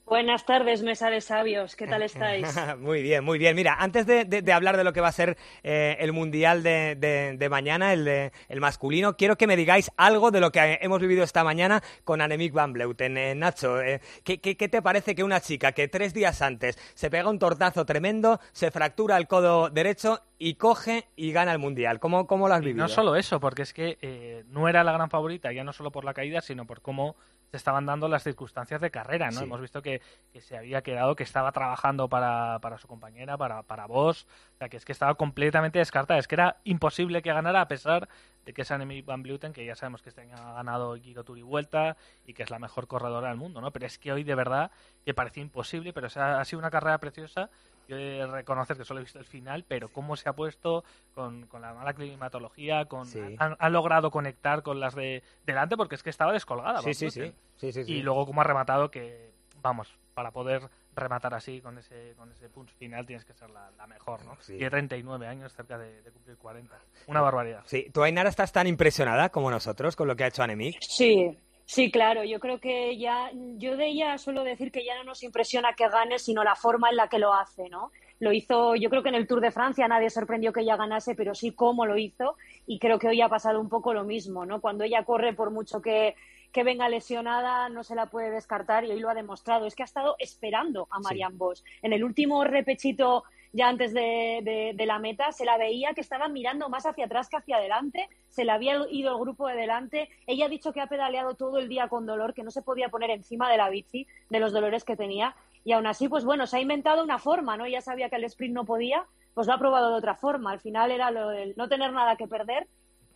Buenas 0.06 0.46
tardes, 0.46 0.84
mesa 0.84 1.10
de 1.10 1.20
sabios. 1.20 1.76
¿Qué 1.76 1.88
tal 1.88 2.04
estáis? 2.04 2.46
muy 2.78 3.02
bien, 3.02 3.24
muy 3.24 3.40
bien. 3.40 3.56
Mira, 3.56 3.76
antes 3.80 4.06
de, 4.06 4.24
de, 4.24 4.44
de 4.44 4.54
hablar 4.54 4.78
de 4.78 4.84
lo 4.84 4.94
que 4.94 5.02
va 5.02 5.08
a 5.08 5.12
ser 5.12 5.36
eh, 5.64 5.98
el 6.00 6.14
mundial 6.14 6.62
de, 6.62 6.96
de 7.40 7.50
mañana, 7.50 7.92
el, 7.94 8.08
el, 8.08 8.60
masculino, 8.60 9.18
quiero 9.18 9.36
que 9.36 9.48
me 9.48 9.56
digáis 9.56 9.90
algo 9.98 10.30
de 10.30 10.42
lo 10.42 10.52
que 10.52 10.78
hemos 10.82 11.02
vivido 11.02 11.24
esta 11.24 11.44
mañana 11.44 11.82
con 12.04 12.22
Annemiek 12.22 12.54
van 12.54 12.72
Bleuten. 12.72 13.18
Eh, 13.18 13.34
Nacho, 13.34 13.82
eh, 13.82 14.00
¿qué, 14.24 14.40
¿qué, 14.40 14.56
qué, 14.56 14.70
te 14.70 14.84
parece 14.84 15.16
que 15.16 15.24
una 15.24 15.42
chica 15.42 15.72
que 15.72 15.88
tres 15.88 16.14
días 16.14 16.44
antes 16.44 16.78
se 16.94 17.10
pega 17.10 17.30
un 17.32 17.40
tortazo 17.40 17.84
tremendo, 17.84 18.40
se 18.52 18.70
fractura 18.70 19.18
el 19.18 19.28
codo 19.28 19.72
derecho 19.72 20.20
y 20.38 20.54
coge 20.54 21.08
y 21.16 21.32
gana 21.32 21.52
el 21.52 21.58
mundial? 21.58 22.00
¿Cómo, 22.00 22.28
cómo 22.28 22.48
lo 22.48 22.54
has 22.54 22.62
vivido? 22.62 22.78
Y 22.78 22.82
no 22.82 22.90
solo 22.90 23.16
eso, 23.16 23.40
porque 23.40 23.64
es 23.64 23.74
que 23.74 23.98
eh, 24.04 24.44
no 24.50 24.68
era 24.68 24.84
la 24.84 24.92
gran 24.92 25.10
favorita, 25.10 25.52
ya 25.52 25.64
no 25.64 25.74
solo 25.74 25.92
por 25.92 26.06
la 26.06 26.14
caída, 26.14 26.42
sino 26.42 26.68
por 26.68 26.82
cómo 26.82 27.16
se 27.52 27.58
estaban 27.58 27.86
dando 27.86 28.08
las 28.08 28.24
circunstancias 28.24 28.80
de 28.80 28.90
carrera, 28.90 29.30
¿no? 29.30 29.40
Sí. 29.40 29.44
Hemos 29.44 29.60
visto 29.60 29.82
que, 29.82 30.02
que, 30.32 30.40
se 30.42 30.58
había 30.58 30.82
quedado, 30.82 31.16
que 31.16 31.24
estaba 31.24 31.52
trabajando 31.52 32.08
para, 32.08 32.60
para 32.62 32.78
su 32.78 32.88
compañera, 32.88 33.38
para, 33.38 33.64
para 33.64 33.86
vos, 33.88 34.26
o 34.56 34.58
sea, 34.58 34.70
que 34.70 34.78
es 34.78 34.86
que 34.86 34.94
estaba 34.94 35.16
completamente 35.16 35.80
descartada, 35.80 36.18
es 36.20 36.28
que 36.28 36.36
era 36.36 36.58
imposible 36.64 37.22
que 37.22 37.34
ganara 37.34 37.62
a 37.62 37.68
pesar 37.68 38.08
de 38.46 38.54
que 38.54 38.62
es 38.62 38.72
Annemiek 38.72 39.06
van 39.06 39.22
Vleuten, 39.22 39.54
que 39.54 39.66
ya 39.66 39.76
sabemos 39.76 40.02
que 40.02 40.10
este 40.10 40.22
año 40.22 40.36
ha 40.36 40.54
ganado 40.54 40.96
Giro 40.96 41.24
Tour 41.24 41.38
y 41.38 41.42
Vuelta 41.44 41.98
y 42.26 42.34
que 42.34 42.44
es 42.44 42.50
la 42.50 42.58
mejor 42.58 42.88
corredora 42.88 43.28
del 43.28 43.38
mundo, 43.38 43.62
¿no? 43.62 43.72
Pero 43.72 43.86
es 43.86 44.00
que 44.00 44.12
hoy 44.12 44.24
de 44.24 44.34
verdad 44.34 44.72
que 45.06 45.14
parecía 45.14 45.44
imposible, 45.44 45.94
pero 45.94 46.08
o 46.08 46.10
sea, 46.10 46.40
ha 46.40 46.46
sido 46.46 46.60
una 46.60 46.72
carrera 46.72 46.98
preciosa 47.00 47.50
de 47.96 48.28
reconocer 48.28 48.78
que 48.78 48.86
solo 48.86 49.00
he 49.00 49.04
visto 49.04 49.20
el 49.20 49.26
final, 49.26 49.66
pero 49.68 49.90
cómo 49.90 50.16
se 50.16 50.30
ha 50.30 50.34
puesto 50.34 50.84
con, 51.14 51.48
con 51.48 51.62
la 51.62 51.74
mala 51.74 51.94
climatología, 51.94 52.86
con 52.86 53.06
Sí. 53.06 53.20
ha, 53.40 53.56
ha 53.60 53.70
logrado 53.70 54.12
conectar 54.12 54.62
con 54.64 54.80
las 54.80 54.96
de 54.96 55.24
delante 55.46 55.78
porque 55.78 55.96
es 55.96 56.04
que 56.04 56.10
estaba 56.10 56.34
descolgada. 56.34 56.82
Sí, 56.82 56.94
sí, 56.94 57.06
Van 57.06 57.12
sí. 57.12 57.34
Sí, 57.56 57.72
sí, 57.72 57.84
sí. 57.84 57.94
Y 57.94 58.02
luego 58.02 58.26
cómo 58.26 58.42
ha 58.42 58.44
rematado 58.44 58.90
que, 58.92 59.32
vamos, 59.62 59.94
para 60.14 60.32
poder 60.32 60.64
rematar 60.94 61.34
así 61.34 61.62
con 61.62 61.78
ese 61.78 62.14
con 62.18 62.30
ese 62.34 62.50
punch 62.50 62.70
final 62.74 63.06
tienes 63.06 63.24
que 63.24 63.34
ser 63.34 63.50
la, 63.50 63.72
la 63.78 63.88
mejor, 63.88 64.26
¿no? 64.26 64.36
Sí. 64.42 64.54
Tiene 64.58 64.70
39 64.70 65.26
años, 65.28 65.54
cerca 65.54 65.78
de, 65.78 66.02
de 66.02 66.12
cumplir 66.12 66.38
40. 66.38 66.78
Una 67.08 67.22
barbaridad. 67.22 67.62
Sí, 67.66 67.90
¿tú, 67.94 68.04
Ainara, 68.04 68.30
estás 68.30 68.52
tan 68.52 68.68
impresionada 68.68 69.30
como 69.30 69.50
nosotros 69.50 69.96
con 69.96 70.08
lo 70.08 70.16
que 70.16 70.26
ha 70.26 70.28
hecho 70.28 70.44
Annemiek? 70.44 70.76
Sí, 70.82 71.38
sí, 71.72 71.90
claro. 71.90 72.24
Yo 72.24 72.40
creo 72.40 72.60
que 72.60 72.98
ya, 72.98 73.32
yo 73.34 73.78
de 73.78 73.88
ella 73.88 74.18
suelo 74.18 74.44
decir 74.44 74.72
que 74.72 74.84
ya 74.84 74.96
no 74.98 75.06
nos 75.06 75.24
impresiona 75.24 75.74
que 75.74 75.88
gane, 75.88 76.20
sino 76.20 76.44
la 76.44 76.56
forma 76.56 76.90
en 76.90 76.98
la 76.98 77.08
que 77.08 77.20
lo 77.20 77.34
hace, 77.34 77.70
¿no? 77.70 77.92
Lo 78.20 78.34
hizo, 78.34 78.76
yo 78.76 78.90
creo 78.90 79.02
que 79.02 79.10
en 79.10 79.16
el 79.16 79.26
Tour 79.26 79.42
de 79.42 79.52
Francia 79.52 79.88
nadie 79.88 80.10
sorprendió 80.10 80.52
que 80.52 80.62
ella 80.62 80.76
ganase, 80.76 81.16
pero 81.16 81.34
sí 81.34 81.54
cómo 81.54 81.86
lo 81.86 81.98
hizo. 81.98 82.36
Y 82.68 82.78
creo 82.78 83.00
que 83.00 83.08
hoy 83.08 83.22
ha 83.22 83.30
pasado 83.30 83.60
un 83.62 83.70
poco 83.70 83.94
lo 83.94 84.04
mismo, 84.04 84.46
¿no? 84.46 84.60
Cuando 84.60 84.84
ella 84.84 85.04
corre, 85.06 85.34
por 85.34 85.50
mucho 85.50 85.82
que, 85.82 86.16
que 86.52 86.64
venga 86.64 86.90
lesionada, 86.90 87.70
no 87.70 87.84
se 87.84 87.96
la 87.96 88.08
puede 88.08 88.30
descartar 88.30 88.84
y 88.84 88.92
hoy 88.92 89.00
lo 89.00 89.10
ha 89.10 89.16
demostrado. 89.16 89.66
Es 89.66 89.76
que 89.76 89.84
ha 89.84 89.86
estado 89.86 90.16
esperando 90.20 90.88
a 90.92 91.00
Marianne 91.00 91.38
Vos. 91.38 91.64
En 91.82 91.94
el 91.94 92.04
último 92.04 92.44
repechito, 92.44 93.24
ya 93.54 93.68
antes 93.68 93.94
de, 93.94 94.40
de, 94.44 94.74
de, 94.76 94.86
la 94.86 95.00
meta, 95.00 95.32
se 95.32 95.46
la 95.46 95.58
veía 95.58 95.94
que 95.94 96.02
estaba 96.02 96.28
mirando 96.30 96.70
más 96.70 96.86
hacia 96.86 97.06
atrás 97.06 97.28
que 97.28 97.38
hacia 97.38 97.58
adelante. 97.58 98.08
Se 98.30 98.46
le 98.46 98.52
había 98.52 98.76
ido 98.90 99.14
el 99.14 99.20
grupo 99.20 99.48
de 99.48 99.56
delante. 99.56 100.10
Ella 100.26 100.46
ha 100.46 100.50
dicho 100.50 100.72
que 100.72 100.82
ha 100.82 100.88
pedaleado 100.88 101.36
todo 101.36 101.58
el 101.58 101.68
día 101.68 101.90
con 101.90 102.06
dolor, 102.06 102.34
que 102.34 102.44
no 102.44 102.52
se 102.52 102.62
podía 102.62 102.90
poner 102.90 103.10
encima 103.10 103.52
de 103.52 103.58
la 103.58 103.70
bici 103.70 104.08
de 104.30 104.40
los 104.40 104.54
dolores 104.54 104.84
que 104.86 104.96
tenía. 104.96 105.36
Y 105.64 105.74
aún 105.74 105.86
así, 105.86 106.08
pues 106.08 106.24
bueno, 106.24 106.48
se 106.48 106.58
ha 106.58 106.62
inventado 106.62 107.04
una 107.04 107.20
forma, 107.20 107.58
¿no? 107.58 107.66
Ella 107.66 107.82
sabía 107.82 108.10
que 108.10 108.16
el 108.16 108.24
sprint 108.24 108.56
no 108.56 108.66
podía, 108.66 109.06
pues 109.34 109.48
lo 109.48 109.54
ha 109.54 109.60
probado 109.60 109.92
de 109.92 109.98
otra 109.98 110.16
forma. 110.16 110.52
Al 110.52 110.60
final 110.60 110.92
era 110.92 111.12
lo 111.12 111.30
del 111.30 111.54
no 111.58 111.68
tener 111.68 111.92
nada 111.92 112.16
que 112.16 112.28
perder 112.28 112.68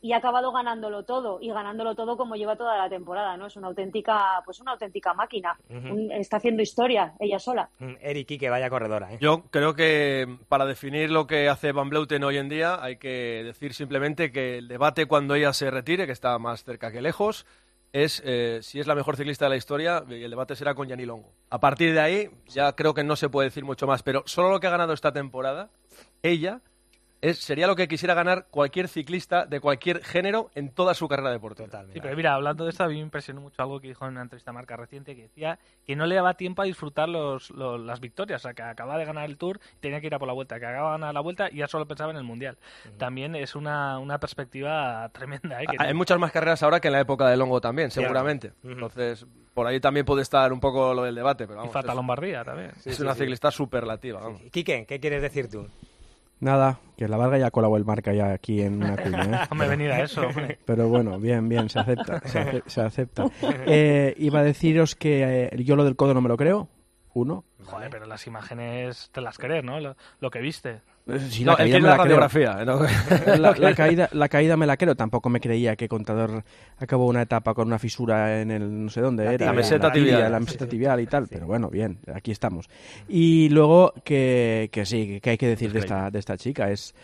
y 0.05 0.13
ha 0.13 0.17
acabado 0.17 0.51
ganándolo 0.51 1.01
todo 1.03 1.39
y 1.41 1.49
ganándolo 1.49 1.95
todo 1.95 2.15
como 2.15 2.35
lleva 2.35 2.55
toda 2.55 2.77
la 2.77 2.87
temporada, 2.87 3.37
¿no? 3.37 3.47
Es 3.47 3.55
una 3.55 3.69
auténtica, 3.69 4.39
pues 4.45 4.59
una 4.61 4.73
auténtica 4.73 5.15
máquina. 5.15 5.57
Uh 5.67 5.73
-huh. 5.73 6.19
Está 6.19 6.37
haciendo 6.37 6.61
historia 6.61 7.15
ella 7.19 7.39
sola. 7.39 7.71
Eric, 7.79 8.39
que 8.39 8.51
vaya 8.51 8.69
corredora, 8.69 9.11
¿eh? 9.11 9.17
Yo 9.19 9.45
creo 9.49 9.73
que 9.73 10.37
para 10.47 10.67
definir 10.67 11.09
lo 11.09 11.25
que 11.25 11.49
hace 11.49 11.71
Van 11.71 11.89
Bleuten 11.89 12.23
hoy 12.23 12.37
en 12.37 12.49
día 12.49 12.83
hay 12.83 12.97
que 12.97 13.41
decir 13.43 13.73
simplemente 13.73 14.31
que 14.31 14.59
el 14.59 14.67
debate 14.67 15.07
cuando 15.07 15.33
ella 15.33 15.53
se 15.53 15.71
retire, 15.71 16.05
que 16.05 16.11
está 16.11 16.37
más 16.37 16.63
cerca 16.63 16.91
que 16.91 17.01
lejos, 17.01 17.47
es 17.91 18.21
eh, 18.27 18.59
si 18.61 18.79
es 18.79 18.85
la 18.85 18.93
mejor 18.93 19.17
ciclista 19.17 19.45
de 19.45 19.49
la 19.49 19.55
historia 19.55 20.03
y 20.07 20.23
el 20.23 20.29
debate 20.29 20.55
será 20.55 20.75
con 20.75 20.87
Gianni 20.87 21.07
Longo. 21.07 21.31
A 21.49 21.59
partir 21.59 21.95
de 21.95 22.01
ahí 22.01 22.29
ya 22.45 22.73
creo 22.73 22.93
que 22.93 23.03
no 23.03 23.15
se 23.15 23.29
puede 23.29 23.47
decir 23.47 23.65
mucho 23.65 23.87
más, 23.87 24.03
pero 24.03 24.21
solo 24.27 24.51
lo 24.51 24.59
que 24.59 24.67
ha 24.67 24.69
ganado 24.77 24.93
esta 24.93 25.11
temporada, 25.11 25.71
ella 26.21 26.61
es, 27.21 27.39
sería 27.39 27.67
lo 27.67 27.75
que 27.75 27.87
quisiera 27.87 28.13
ganar 28.13 28.47
cualquier 28.49 28.87
ciclista 28.87 29.45
de 29.45 29.59
cualquier 29.59 30.03
género 30.03 30.51
en 30.55 30.69
toda 30.69 30.93
su 30.93 31.07
carrera 31.07 31.31
deportiva. 31.31 31.67
Total, 31.67 31.87
sí, 31.91 31.99
pero 32.01 32.15
mira, 32.15 32.33
hablando 32.33 32.65
de 32.65 32.69
esto, 32.71 32.83
a 32.83 32.87
mí 32.87 32.95
me 32.95 33.01
impresionó 33.01 33.41
mucho 33.41 33.61
algo 33.61 33.79
que 33.79 33.87
dijo 33.87 34.05
en 34.05 34.11
una 34.11 34.21
entrevista 34.21 34.51
a 34.51 34.53
marca 34.53 34.75
reciente 34.77 35.15
que 35.15 35.23
decía 35.23 35.57
que 35.85 35.95
no 35.95 36.05
le 36.05 36.15
daba 36.15 36.35
tiempo 36.35 36.61
a 36.61 36.65
disfrutar 36.65 37.09
los, 37.09 37.49
los, 37.51 37.79
las 37.79 37.99
victorias, 37.99 38.41
o 38.41 38.43
sea, 38.43 38.53
que 38.53 38.61
acaba 38.61 38.97
de 38.97 39.05
ganar 39.05 39.25
el 39.25 39.37
Tour, 39.37 39.59
tenía 39.79 39.99
que 40.01 40.07
ir 40.07 40.15
a 40.15 40.19
por 40.19 40.27
la 40.27 40.33
vuelta, 40.33 40.59
que 40.59 40.65
acaba 40.65 40.91
de 40.91 40.99
ganar 40.99 41.13
la 41.13 41.21
vuelta 41.21 41.49
y 41.51 41.57
ya 41.57 41.67
solo 41.67 41.87
pensaba 41.87 42.11
en 42.11 42.17
el 42.17 42.23
Mundial. 42.23 42.57
Uh 42.57 42.89
-huh. 42.89 42.97
También 42.97 43.35
es 43.35 43.55
una, 43.55 43.97
una 43.99 44.19
perspectiva 44.19 45.09
tremenda. 45.09 45.61
¿eh? 45.61 45.65
Que 45.67 45.77
Hay 45.79 45.93
muchas 45.93 46.19
más 46.19 46.31
carreras 46.31 46.61
ahora 46.63 46.79
que 46.79 46.87
en 46.87 46.93
la 46.93 47.01
época 47.01 47.27
de 47.29 47.37
Longo 47.37 47.61
también, 47.61 47.91
seguramente. 47.91 48.53
Uh 48.63 48.67
-huh. 48.67 48.71
Entonces, 48.73 49.25
por 49.53 49.67
ahí 49.67 49.79
también 49.79 50.05
puede 50.05 50.21
estar 50.21 50.51
un 50.51 50.59
poco 50.59 50.93
lo 50.93 51.03
del 51.03 51.15
debate. 51.15 51.47
Pero 51.47 51.57
vamos, 51.57 51.71
y 51.71 51.73
falta 51.73 51.91
es, 51.91 51.95
Lombardía 51.95 52.43
también. 52.43 52.71
Sí, 52.75 52.89
es 52.89 52.97
sí, 52.97 53.03
una 53.03 53.13
sí. 53.13 53.19
ciclista 53.21 53.51
superlativa. 53.51 54.19
Vamos. 54.19 54.41
Quique, 54.51 54.85
¿qué 54.85 54.99
quieres 54.99 55.21
decir 55.21 55.49
tú? 55.49 55.67
Nada, 56.45 56.77
que 56.95 57.07
la 57.07 57.17
Varga 57.17 57.39
ya 57.39 57.49
colabó 57.49 57.75
el 57.75 57.85
marca 57.85 58.13
ya 58.13 58.31
aquí 58.31 58.61
en 58.61 58.75
una 58.83 58.95
cuña. 59.03 59.23
¿eh? 59.23 59.47
Hombre, 59.49 59.67
venir 59.67 59.91
a 59.91 60.03
eso. 60.03 60.27
Hombre. 60.27 60.59
Pero 60.63 60.87
bueno, 60.87 61.19
bien, 61.19 61.49
bien, 61.49 61.69
se 61.69 61.79
acepta. 61.79 62.19
Se, 62.27 62.37
ace 62.37 62.63
se 62.67 62.81
acepta. 62.81 63.25
Eh, 63.65 64.13
iba 64.19 64.41
a 64.41 64.43
deciros 64.43 64.93
que 64.93 65.47
eh, 65.51 65.63
yo 65.63 65.75
lo 65.75 65.83
del 65.83 65.95
codo 65.95 66.13
no 66.13 66.21
me 66.21 66.29
lo 66.29 66.37
creo. 66.37 66.69
Uno. 67.15 67.45
Joder, 67.63 67.89
pero 67.89 68.05
las 68.05 68.27
imágenes 68.27 69.09
te 69.11 69.21
las 69.21 69.39
crees, 69.39 69.63
¿no? 69.63 69.79
Lo, 69.79 69.95
lo 70.19 70.29
que 70.29 70.39
viste. 70.39 70.81
Sí, 71.29 71.45
no, 71.45 71.51
la 71.51 71.57
caída 71.57 71.77
es 71.77 71.83
me 71.83 71.89
la, 71.89 71.97
la 71.97 72.03
radiografía. 72.03 72.65
¿no? 72.65 72.79
la, 73.37 73.51
la, 73.51 73.75
caída, 73.75 74.09
la 74.11 74.27
caída 74.27 74.57
me 74.57 74.65
la 74.65 74.75
creo. 74.75 74.95
Tampoco 74.95 75.29
me 75.29 75.39
creía 75.39 75.75
que 75.75 75.87
Contador 75.87 76.43
acabó 76.77 77.05
una 77.05 77.21
etapa 77.21 77.53
con 77.53 77.67
una 77.67 77.77
fisura 77.77 78.41
en 78.41 78.49
el 78.49 78.85
no 78.85 78.89
sé 78.89 79.01
dónde 79.01 79.23
la 79.23 79.33
era. 79.33 79.45
La 79.45 79.53
meseta 79.53 79.87
la 79.87 79.93
tibial. 79.93 80.15
Tibia, 80.15 80.29
la 80.29 80.39
meseta 80.39 80.67
tibial 80.67 80.99
y 80.99 81.05
tal. 81.05 81.25
Sí. 81.25 81.29
Pero 81.33 81.45
bueno, 81.45 81.69
bien, 81.69 81.99
aquí 82.11 82.31
estamos. 82.31 82.67
Y 83.07 83.49
luego 83.49 83.93
que, 84.03 84.69
que 84.71 84.85
sí, 84.85 85.19
que 85.21 85.31
hay 85.31 85.37
que 85.37 85.47
decir 85.47 85.71
de 85.71 85.79
esta, 85.79 86.09
de 86.09 86.17
esta 86.17 86.37
chica. 86.37 86.71
Es 86.71 86.95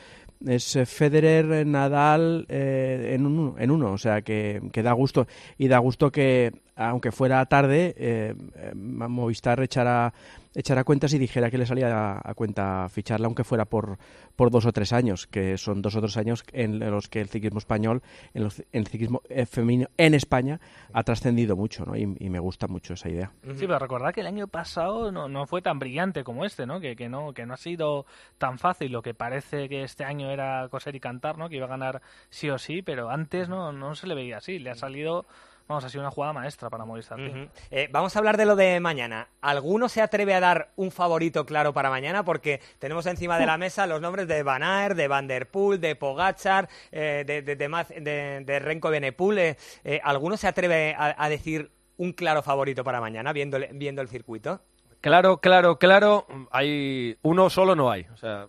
es 0.47 0.79
Federer, 0.85 1.67
Nadal 1.67 2.45
eh, 2.49 3.11
en, 3.13 3.25
uno, 3.27 3.55
en 3.59 3.69
uno, 3.69 3.91
o 3.91 3.97
sea 3.99 4.23
que, 4.23 4.59
que, 4.71 4.81
da 4.81 4.91
gusto 4.93 5.27
y 5.57 5.67
da 5.67 5.77
gusto 5.77 6.11
que 6.11 6.51
aunque 6.89 7.11
fuera 7.11 7.45
tarde 7.45 7.93
eh, 7.97 8.35
Movistar 8.75 9.61
echara, 9.61 10.13
echara 10.53 10.83
cuentas 10.83 11.13
y 11.13 11.17
dijera 11.17 11.49
que 11.49 11.57
le 11.57 11.65
salía 11.65 12.13
a, 12.13 12.21
a, 12.23 12.33
cuenta 12.33 12.87
ficharla 12.89 13.27
aunque 13.27 13.43
fuera 13.43 13.65
por, 13.65 13.97
por 14.35 14.51
dos 14.51 14.65
o 14.65 14.71
tres 14.71 14.93
años, 14.93 15.27
que 15.27 15.57
son 15.57 15.81
dos 15.81 15.95
o 15.95 16.01
tres 16.01 16.17
años 16.17 16.43
en 16.51 16.79
los 16.79 17.07
que 17.07 17.21
el 17.21 17.29
ciclismo 17.29 17.59
español, 17.59 18.01
en 18.33 18.43
los, 18.43 18.63
el 18.71 18.87
ciclismo 18.87 19.21
eh, 19.29 19.45
femenino 19.45 19.87
en 19.97 20.13
España 20.13 20.59
ha 20.93 21.03
trascendido 21.03 21.55
mucho 21.55 21.85
¿no? 21.85 21.95
y, 21.95 22.15
y, 22.19 22.29
me 22.29 22.39
gusta 22.39 22.67
mucho 22.67 22.93
esa 22.93 23.09
idea. 23.09 23.31
Sí, 23.43 23.67
pero 23.67 23.79
recordad 23.79 24.13
que 24.13 24.21
el 24.21 24.27
año 24.27 24.47
pasado 24.47 25.11
no, 25.11 25.27
no 25.27 25.45
fue 25.45 25.61
tan 25.61 25.79
brillante 25.79 26.23
como 26.23 26.45
este, 26.45 26.65
¿no? 26.65 26.79
Que, 26.79 26.95
que 26.95 27.09
no 27.09 27.33
que 27.33 27.45
no 27.45 27.53
ha 27.53 27.57
sido 27.57 28.05
tan 28.37 28.57
fácil, 28.57 28.91
lo 28.91 29.01
que 29.01 29.13
parece 29.13 29.69
que 29.69 29.83
este 29.83 30.03
año 30.03 30.29
era 30.29 30.67
coser 30.69 30.95
y 30.95 30.99
cantar, 30.99 31.37
¿no? 31.37 31.49
Que 31.49 31.57
iba 31.57 31.65
a 31.65 31.69
ganar 31.69 32.01
sí 32.29 32.49
o 32.49 32.57
sí, 32.57 32.81
pero 32.81 33.09
antes 33.09 33.49
no, 33.49 33.71
no 33.71 33.95
se 33.95 34.07
le 34.07 34.15
veía 34.15 34.37
así, 34.37 34.59
le 34.59 34.71
ha 34.71 34.75
salido 34.75 35.25
Vamos, 35.71 35.85
ha 35.85 35.89
sido 35.89 36.01
una 36.01 36.11
jugada 36.11 36.33
maestra 36.33 36.69
para 36.69 36.83
Movistar. 36.83 37.17
Uh 37.17 37.23
-huh. 37.23 37.49
eh, 37.71 37.87
vamos 37.93 38.13
a 38.13 38.19
hablar 38.19 38.35
de 38.35 38.45
lo 38.45 38.57
de 38.57 38.81
mañana. 38.81 39.29
¿Alguno 39.39 39.87
se 39.87 40.01
atreve 40.01 40.33
a 40.33 40.41
dar 40.41 40.73
un 40.75 40.91
favorito 40.91 41.45
claro 41.45 41.71
para 41.71 41.89
mañana? 41.89 42.25
Porque 42.25 42.59
tenemos 42.77 43.05
encima 43.05 43.39
de 43.39 43.45
la 43.45 43.57
mesa 43.57 43.87
los 43.87 44.01
nombres 44.01 44.27
de 44.27 44.43
Van 44.43 44.63
Aert, 44.63 44.97
de 44.97 45.07
Van 45.07 45.27
Der 45.27 45.49
Poel, 45.49 45.79
de 45.79 45.95
Pogachar, 45.95 46.67
eh, 46.91 47.23
de, 47.25 47.41
de, 47.41 47.55
de, 47.55 47.69
de, 48.01 48.43
de, 48.45 48.59
Renko 48.59 48.89
Benepool. 48.89 49.39
Eh, 49.39 49.55
¿Alguno 50.03 50.35
se 50.35 50.49
atreve 50.49 50.93
a, 50.93 51.15
a, 51.17 51.29
decir 51.29 51.71
un 51.95 52.11
claro 52.11 52.41
favorito 52.41 52.83
para 52.83 52.99
mañana, 52.99 53.31
viendo, 53.31 53.57
viendo 53.71 54.01
el 54.01 54.09
circuito? 54.09 54.59
Claro, 54.99 55.37
claro, 55.37 55.77
claro. 55.79 56.27
Hay 56.51 57.17
uno 57.21 57.49
solo 57.49 57.75
no 57.75 57.89
hay. 57.89 58.07
O 58.13 58.17
sea, 58.17 58.47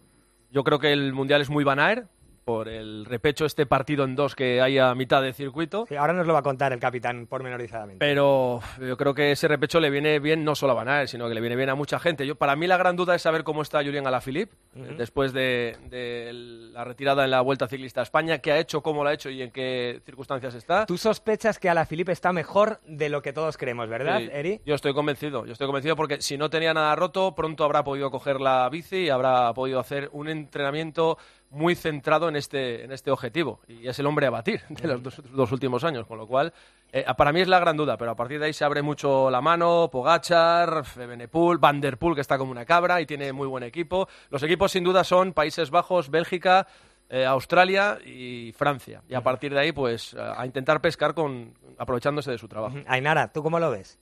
yo 0.50 0.64
creo 0.64 0.80
que 0.80 0.92
el 0.92 1.12
mundial 1.12 1.40
es 1.40 1.50
muy 1.50 1.62
Van 1.62 1.78
Aert 1.78 2.08
por 2.44 2.68
el 2.68 3.04
repecho, 3.04 3.44
este 3.44 3.66
partido 3.66 4.04
en 4.04 4.14
dos 4.16 4.34
que 4.34 4.60
hay 4.60 4.78
a 4.78 4.94
mitad 4.94 5.22
de 5.22 5.32
circuito. 5.32 5.86
Sí, 5.88 5.96
ahora 5.96 6.12
nos 6.12 6.26
lo 6.26 6.32
va 6.32 6.40
a 6.40 6.42
contar 6.42 6.72
el 6.72 6.80
capitán 6.80 7.26
pormenorizadamente. 7.26 7.98
Pero 8.04 8.60
yo 8.80 8.96
creo 8.96 9.14
que 9.14 9.32
ese 9.32 9.48
repecho 9.48 9.78
le 9.80 9.90
viene 9.90 10.18
bien 10.18 10.44
no 10.44 10.54
solo 10.54 10.72
a 10.72 10.76
Van 10.76 10.88
Aert, 10.88 11.08
sino 11.08 11.28
que 11.28 11.34
le 11.34 11.40
viene 11.40 11.56
bien 11.56 11.70
a 11.70 11.74
mucha 11.74 11.98
gente. 11.98 12.26
Yo, 12.26 12.34
para 12.36 12.56
mí 12.56 12.66
la 12.66 12.76
gran 12.76 12.96
duda 12.96 13.14
es 13.14 13.22
saber 13.22 13.44
cómo 13.44 13.62
está 13.62 13.82
Julián 13.82 14.06
Alaphilippe 14.06 14.54
Ujú. 14.74 14.94
después 14.96 15.32
de, 15.32 15.76
de 15.88 16.30
la 16.72 16.84
retirada 16.84 17.24
en 17.24 17.30
la 17.30 17.40
Vuelta 17.42 17.68
Ciclista 17.68 18.00
a 18.00 18.02
España, 18.04 18.38
qué 18.38 18.52
ha 18.52 18.58
hecho, 18.58 18.82
cómo 18.82 19.02
lo 19.04 19.10
ha 19.10 19.14
hecho 19.14 19.30
y 19.30 19.42
en 19.42 19.50
qué 19.50 20.00
circunstancias 20.04 20.54
está. 20.54 20.86
Tú 20.86 20.98
sospechas 20.98 21.58
que 21.58 21.68
Alaphilippe 21.70 22.12
está 22.12 22.32
mejor 22.32 22.80
de 22.86 23.08
lo 23.08 23.22
que 23.22 23.32
todos 23.32 23.56
creemos, 23.56 23.88
¿verdad, 23.88 24.18
Sí, 24.18 24.28
Eri? 24.32 24.60
Yo 24.66 24.74
estoy 24.74 24.94
convencido, 24.94 25.46
yo 25.46 25.52
estoy 25.52 25.66
convencido 25.66 25.96
porque 25.96 26.20
si 26.20 26.36
no 26.36 26.50
tenía 26.50 26.74
nada 26.74 26.94
roto, 26.96 27.34
pronto 27.34 27.64
habrá 27.64 27.84
podido 27.84 28.10
coger 28.10 28.40
la 28.40 28.68
bici 28.68 28.96
y 29.04 29.08
habrá 29.10 29.52
podido 29.54 29.78
hacer 29.80 30.08
un 30.12 30.28
entrenamiento 30.28 31.18
muy 31.52 31.74
centrado 31.74 32.28
en 32.28 32.36
este, 32.36 32.84
en 32.84 32.92
este 32.92 33.10
objetivo. 33.10 33.60
Y 33.68 33.86
es 33.86 33.98
el 33.98 34.06
hombre 34.06 34.26
a 34.26 34.30
batir 34.30 34.62
de 34.68 34.88
los 34.88 35.02
dos, 35.02 35.22
dos 35.30 35.52
últimos 35.52 35.84
años, 35.84 36.06
con 36.06 36.18
lo 36.18 36.26
cual, 36.26 36.52
eh, 36.92 37.04
para 37.16 37.32
mí 37.32 37.40
es 37.40 37.48
la 37.48 37.60
gran 37.60 37.76
duda, 37.76 37.96
pero 37.96 38.10
a 38.10 38.16
partir 38.16 38.40
de 38.40 38.46
ahí 38.46 38.52
se 38.52 38.64
abre 38.64 38.82
mucho 38.82 39.30
la 39.30 39.40
mano, 39.40 39.88
Pogachar, 39.90 40.82
Benepul, 40.96 41.58
Van 41.58 41.80
Der 41.80 41.98
Poel, 41.98 42.14
que 42.14 42.20
está 42.20 42.38
como 42.38 42.50
una 42.50 42.64
cabra 42.64 43.00
y 43.00 43.06
tiene 43.06 43.32
muy 43.32 43.46
buen 43.46 43.62
equipo. 43.62 44.08
Los 44.30 44.42
equipos 44.42 44.72
sin 44.72 44.84
duda 44.84 45.04
son 45.04 45.32
Países 45.32 45.70
Bajos, 45.70 46.10
Bélgica, 46.10 46.66
eh, 47.08 47.26
Australia 47.26 47.98
y 48.04 48.52
Francia. 48.52 49.02
Y 49.08 49.14
a 49.14 49.20
partir 49.20 49.52
de 49.52 49.60
ahí, 49.60 49.72
pues, 49.72 50.14
a 50.14 50.40
a 50.40 50.46
intentar 50.46 50.80
pescar 50.80 51.14
con 51.14 51.54
aprovechándose 51.78 52.30
de 52.30 52.38
su 52.38 52.48
trabajo. 52.48 52.78
Ainara, 52.86 53.32
¿tú 53.32 53.42
cómo 53.42 53.58
lo 53.58 53.70
ves? 53.70 53.98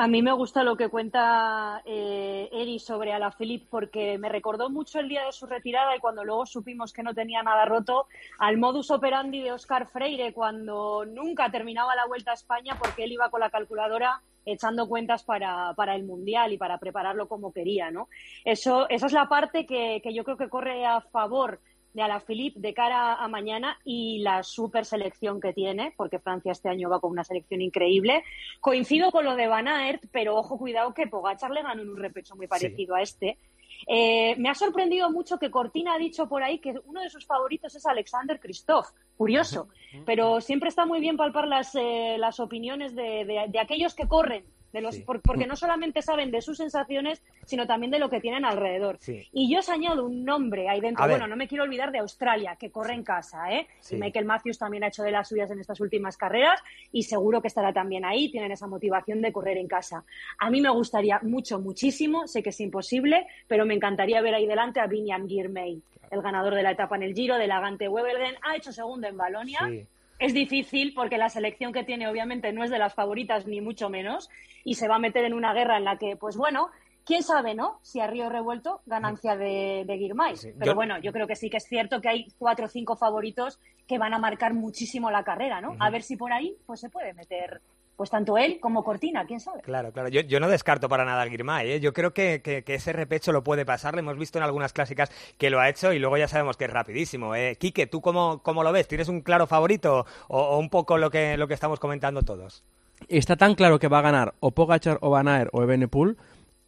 A 0.00 0.06
mí 0.06 0.22
me 0.22 0.30
gusta 0.30 0.62
lo 0.62 0.76
que 0.76 0.88
cuenta 0.88 1.82
eh, 1.84 2.48
Eri 2.52 2.78
sobre 2.78 3.12
Alaphilippe 3.12 3.66
porque 3.68 4.16
me 4.16 4.28
recordó 4.28 4.70
mucho 4.70 5.00
el 5.00 5.08
día 5.08 5.24
de 5.24 5.32
su 5.32 5.44
retirada 5.44 5.96
y 5.96 5.98
cuando 5.98 6.22
luego 6.22 6.46
supimos 6.46 6.92
que 6.92 7.02
no 7.02 7.14
tenía 7.14 7.42
nada 7.42 7.64
roto 7.64 8.06
al 8.38 8.58
modus 8.58 8.92
operandi 8.92 9.42
de 9.42 9.50
Oscar 9.50 9.88
Freire 9.88 10.32
cuando 10.32 11.04
nunca 11.04 11.50
terminaba 11.50 11.96
la 11.96 12.06
Vuelta 12.06 12.30
a 12.30 12.34
España 12.34 12.76
porque 12.78 13.02
él 13.02 13.10
iba 13.10 13.28
con 13.28 13.40
la 13.40 13.50
calculadora 13.50 14.22
echando 14.44 14.86
cuentas 14.86 15.24
para, 15.24 15.74
para 15.74 15.96
el 15.96 16.04
Mundial 16.04 16.52
y 16.52 16.58
para 16.58 16.78
prepararlo 16.78 17.26
como 17.26 17.52
quería, 17.52 17.90
¿no? 17.90 18.08
Eso, 18.44 18.88
esa 18.90 19.06
es 19.06 19.12
la 19.12 19.28
parte 19.28 19.66
que, 19.66 20.00
que 20.00 20.14
yo 20.14 20.22
creo 20.22 20.36
que 20.36 20.48
corre 20.48 20.86
a 20.86 21.00
favor 21.00 21.58
de 21.94 22.02
Alaphilippe 22.02 22.60
de 22.60 22.74
cara 22.74 23.14
a 23.14 23.28
mañana 23.28 23.78
y 23.84 24.18
la 24.20 24.42
super 24.42 24.84
selección 24.84 25.40
que 25.40 25.52
tiene, 25.52 25.92
porque 25.96 26.18
Francia 26.18 26.52
este 26.52 26.68
año 26.68 26.88
va 26.90 27.00
con 27.00 27.10
una 27.10 27.24
selección 27.24 27.60
increíble. 27.60 28.22
Coincido 28.60 29.10
con 29.10 29.24
lo 29.24 29.34
de 29.36 29.46
Van 29.48 29.68
Aert, 29.68 30.04
pero 30.12 30.36
ojo, 30.36 30.58
cuidado 30.58 30.94
que 30.94 31.06
Pogachar 31.06 31.50
le 31.50 31.62
ganó 31.62 31.82
en 31.82 31.88
un 31.90 31.96
repecho 31.96 32.36
muy 32.36 32.46
parecido 32.46 32.94
a 32.94 33.02
este. 33.02 33.38
Eh, 33.86 34.34
me 34.38 34.48
ha 34.48 34.54
sorprendido 34.54 35.10
mucho 35.10 35.38
que 35.38 35.50
Cortina 35.50 35.94
ha 35.94 35.98
dicho 35.98 36.28
por 36.28 36.42
ahí 36.42 36.58
que 36.58 36.74
uno 36.86 37.00
de 37.00 37.10
sus 37.10 37.24
favoritos 37.26 37.74
es 37.76 37.86
Alexander 37.86 38.40
Christoph. 38.40 38.88
Curioso, 39.16 39.68
pero 40.04 40.40
siempre 40.40 40.68
está 40.68 40.84
muy 40.86 41.00
bien 41.00 41.16
palpar 41.16 41.46
las, 41.48 41.74
eh, 41.74 42.16
las 42.18 42.38
opiniones 42.40 42.94
de, 42.94 43.24
de- 43.24 43.46
de 43.48 43.58
aquellos 43.60 43.94
que 43.94 44.06
corren, 44.08 44.44
de 44.72 44.80
los, 44.80 44.98
por- 45.00 45.20
porque 45.22 45.46
no 45.46 45.56
solamente 45.56 46.02
saben 46.02 46.30
de 46.30 46.40
sus 46.42 46.58
sensaciones, 46.58 47.22
sino 47.46 47.66
también 47.66 47.90
de 47.90 47.98
lo 47.98 48.10
que 48.10 48.20
tienen 48.20 48.44
alrededor. 48.44 48.98
Sí. 49.00 49.26
Y 49.32 49.50
yo 49.52 49.60
os 49.60 49.68
añado 49.68 50.04
un 50.04 50.24
nombre 50.24 50.68
ahí 50.68 50.80
dentro. 50.80 51.02
A 51.04 51.06
ver. 51.06 51.16
Bueno, 51.16 51.26
no 51.26 51.36
me 51.36 51.48
quiero 51.48 51.64
olvidar 51.64 51.90
de 51.90 51.98
Australia, 51.98 52.56
que 52.56 52.70
corre 52.70 52.94
en 52.94 53.02
casa, 53.02 53.50
¿eh? 53.52 53.66
Sí. 53.80 53.96
Y 53.96 53.98
Michael 53.98 54.26
Matthews 54.26 54.58
también 54.58 54.84
ha 54.84 54.88
hecho 54.88 55.02
de 55.02 55.10
las 55.10 55.28
suyas 55.28 55.50
en 55.50 55.60
estas 55.60 55.80
últimas 55.80 56.16
carreras 56.16 56.60
y 56.92 57.02
seguro 57.04 57.40
que 57.40 57.48
estará 57.48 57.72
también 57.72 58.04
ahí. 58.04 58.30
Tienen 58.30 58.52
esa 58.52 58.66
motivación 58.66 59.22
de 59.22 59.32
correr 59.32 59.56
en 59.56 59.68
casa. 59.68 60.04
A 60.38 60.50
mí 60.50 60.60
me 60.60 60.70
gustaría 60.70 61.18
mucho, 61.22 61.58
muchísimo. 61.60 62.26
Sé 62.26 62.42
que 62.42 62.50
es 62.50 62.60
imposible, 62.60 63.26
pero 63.46 63.64
me 63.64 63.74
encantaría 63.74 64.20
ver 64.20 64.34
ahí 64.34 64.46
delante 64.46 64.80
a 64.80 64.86
Vinian 64.86 65.28
Girmay, 65.28 65.80
el 66.10 66.22
ganador 66.22 66.54
de 66.54 66.62
la 66.62 66.72
etapa 66.72 66.96
en 66.96 67.04
el 67.04 67.14
Giro, 67.14 67.36
de 67.36 67.46
la 67.46 67.60
Gante 67.60 67.88
Wevelgem. 67.88 68.34
Ha 68.42 68.56
hecho 68.56 68.72
segundo 68.72 69.08
en 69.08 69.16
Balonia. 69.16 69.60
Sí. 69.66 69.86
Es 70.18 70.34
difícil 70.34 70.94
porque 70.94 71.18
la 71.18 71.28
selección 71.28 71.72
que 71.72 71.84
tiene 71.84 72.08
obviamente 72.08 72.52
no 72.52 72.64
es 72.64 72.70
de 72.70 72.78
las 72.78 72.94
favoritas 72.94 73.46
ni 73.46 73.60
mucho 73.60 73.88
menos 73.88 74.28
y 74.64 74.74
se 74.74 74.88
va 74.88 74.96
a 74.96 75.00
meter 75.00 75.24
en 75.24 75.34
una 75.34 75.52
guerra 75.54 75.76
en 75.76 75.84
la 75.84 75.96
que, 75.96 76.16
pues 76.16 76.36
bueno, 76.36 76.70
quién 77.04 77.22
sabe, 77.22 77.54
¿no? 77.54 77.78
Si 77.82 78.00
a 78.00 78.06
Río 78.06 78.28
Revuelto, 78.28 78.80
ganancia 78.86 79.36
de, 79.36 79.84
de 79.86 79.96
Girmay. 79.98 80.34
Pero 80.58 80.72
Yo- 80.72 80.74
bueno, 80.74 80.98
yo 80.98 81.12
creo 81.12 81.26
que 81.26 81.36
sí 81.36 81.48
que 81.48 81.58
es 81.58 81.64
cierto 81.68 82.00
que 82.00 82.08
hay 82.08 82.26
cuatro 82.38 82.66
o 82.66 82.68
cinco 82.68 82.96
favoritos 82.96 83.60
que 83.86 83.96
van 83.98 84.12
a 84.12 84.18
marcar 84.18 84.54
muchísimo 84.54 85.10
la 85.10 85.22
carrera, 85.24 85.60
¿no? 85.60 85.76
A 85.78 85.88
ver 85.90 86.02
si 86.02 86.16
por 86.16 86.32
ahí 86.32 86.56
pues 86.66 86.80
se 86.80 86.90
puede 86.90 87.14
meter, 87.14 87.60
pues 87.98 88.10
tanto 88.10 88.38
él 88.38 88.58
como 88.60 88.84
Cortina, 88.84 89.26
quién 89.26 89.40
sabe. 89.40 89.60
Claro, 89.60 89.92
claro. 89.92 90.08
Yo, 90.08 90.20
yo 90.22 90.38
no 90.38 90.48
descarto 90.48 90.88
para 90.88 91.04
nada 91.04 91.20
a 91.22 91.28
Girmay. 91.28 91.72
¿eh? 91.72 91.80
Yo 91.80 91.92
creo 91.92 92.14
que, 92.14 92.40
que- 92.42 92.62
que 92.62 92.76
ese 92.76 92.92
repecho 92.92 93.32
lo 93.32 93.42
puede 93.42 93.66
pasar. 93.66 93.92
Lo 93.94 93.98
hemos 94.00 94.16
visto 94.16 94.38
en 94.38 94.44
algunas 94.44 94.72
clásicas 94.72 95.10
que 95.36 95.50
lo 95.50 95.58
ha 95.58 95.68
hecho 95.68 95.92
y 95.92 95.98
luego 95.98 96.16
ya 96.16 96.28
sabemos 96.28 96.56
que 96.56 96.66
es 96.66 96.72
rapidísimo. 96.72 97.34
¿eh? 97.34 97.56
Quique, 97.58 97.88
¿tú 97.88 98.00
cómo, 98.00 98.40
cómo 98.42 98.62
lo 98.62 98.70
ves? 98.72 98.86
¿Tienes 98.86 99.08
un 99.08 99.20
claro 99.20 99.48
favorito 99.48 100.06
o, 100.28 100.40
o 100.40 100.58
un 100.58 100.70
poco 100.70 100.96
lo 100.96 101.10
que, 101.10 101.36
lo 101.36 101.48
que 101.48 101.54
estamos 101.54 101.80
comentando 101.80 102.22
todos? 102.22 102.62
Está 103.08 103.36
tan 103.36 103.54
claro 103.56 103.78
que 103.80 103.88
va 103.88 103.98
a 103.98 104.02
ganar 104.02 104.34
o 104.40 104.52
Pogachar 104.52 104.98
o 105.02 105.10
Van 105.10 105.26
Aert 105.28 105.50
o 105.52 105.62
Evenepoel 105.64 106.16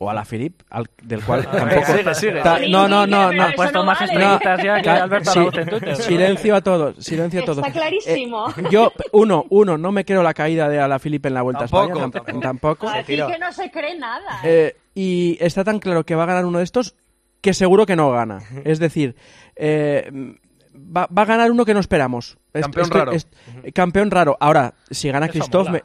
o 0.02 0.08
a 0.08 0.14
la 0.14 0.24
Philip, 0.24 0.62
al- 0.70 0.88
del 1.02 1.22
cual 1.22 1.46
tampoco... 1.50 1.84
sigue, 1.92 2.14
sigue. 2.14 2.40
Ta- 2.40 2.58
no, 2.70 2.88
no, 2.88 3.06
no, 3.06 3.30
no. 3.32 3.46
puesto 3.54 3.80
no 3.80 3.84
más 3.84 4.00
vale. 4.00 4.12
estrellitas 4.14 4.62
ya 4.64 4.80
que 4.80 4.88
Alberto 4.88 5.30
sí, 5.30 5.38
Arauz 5.38 5.58
en 5.58 5.68
Twitter. 5.68 5.96
Silencio 5.96 6.56
a 6.56 6.60
todos, 6.62 7.04
silencio 7.04 7.42
a 7.42 7.44
todos. 7.44 7.58
Está 7.58 7.70
clarísimo. 7.70 8.48
Eh, 8.48 8.62
yo, 8.70 8.92
uno, 9.12 9.44
uno, 9.50 9.76
no 9.76 9.92
me 9.92 10.06
creo 10.06 10.22
la 10.22 10.32
caída 10.32 10.70
de 10.70 10.80
a 10.80 10.88
la 10.88 10.98
Philip 10.98 11.26
en 11.26 11.34
la 11.34 11.42
Vuelta 11.42 11.66
Tampoco, 11.66 12.00
a 12.00 12.04
España. 12.06 12.24
tam- 12.24 12.40
Tampoco. 12.42 12.88
Así 12.88 13.14
que 13.16 13.38
no 13.38 13.52
se 13.52 13.70
cree 13.70 13.98
nada. 13.98 14.40
Eh, 14.42 14.74
y 14.94 15.36
está 15.38 15.64
tan 15.64 15.78
claro 15.78 16.04
que 16.04 16.14
va 16.14 16.22
a 16.22 16.26
ganar 16.26 16.46
uno 16.46 16.58
de 16.58 16.64
estos 16.64 16.94
que 17.42 17.52
seguro 17.52 17.84
que 17.84 17.94
no 17.94 18.10
gana. 18.10 18.40
Es 18.64 18.78
decir, 18.78 19.16
eh, 19.54 20.10
va, 20.74 21.06
va 21.16 21.22
a 21.22 21.26
ganar 21.26 21.50
uno 21.50 21.66
que 21.66 21.74
no 21.74 21.80
esperamos. 21.80 22.38
Campeón 22.52 22.84
estoy- 22.86 22.98
raro. 23.00 23.12
campeón 23.74 24.10
raro. 24.10 24.36
Ahora, 24.40 24.74
si 24.90 25.10
gana 25.10 25.28
Christoph, 25.28 25.68
me, 25.68 25.82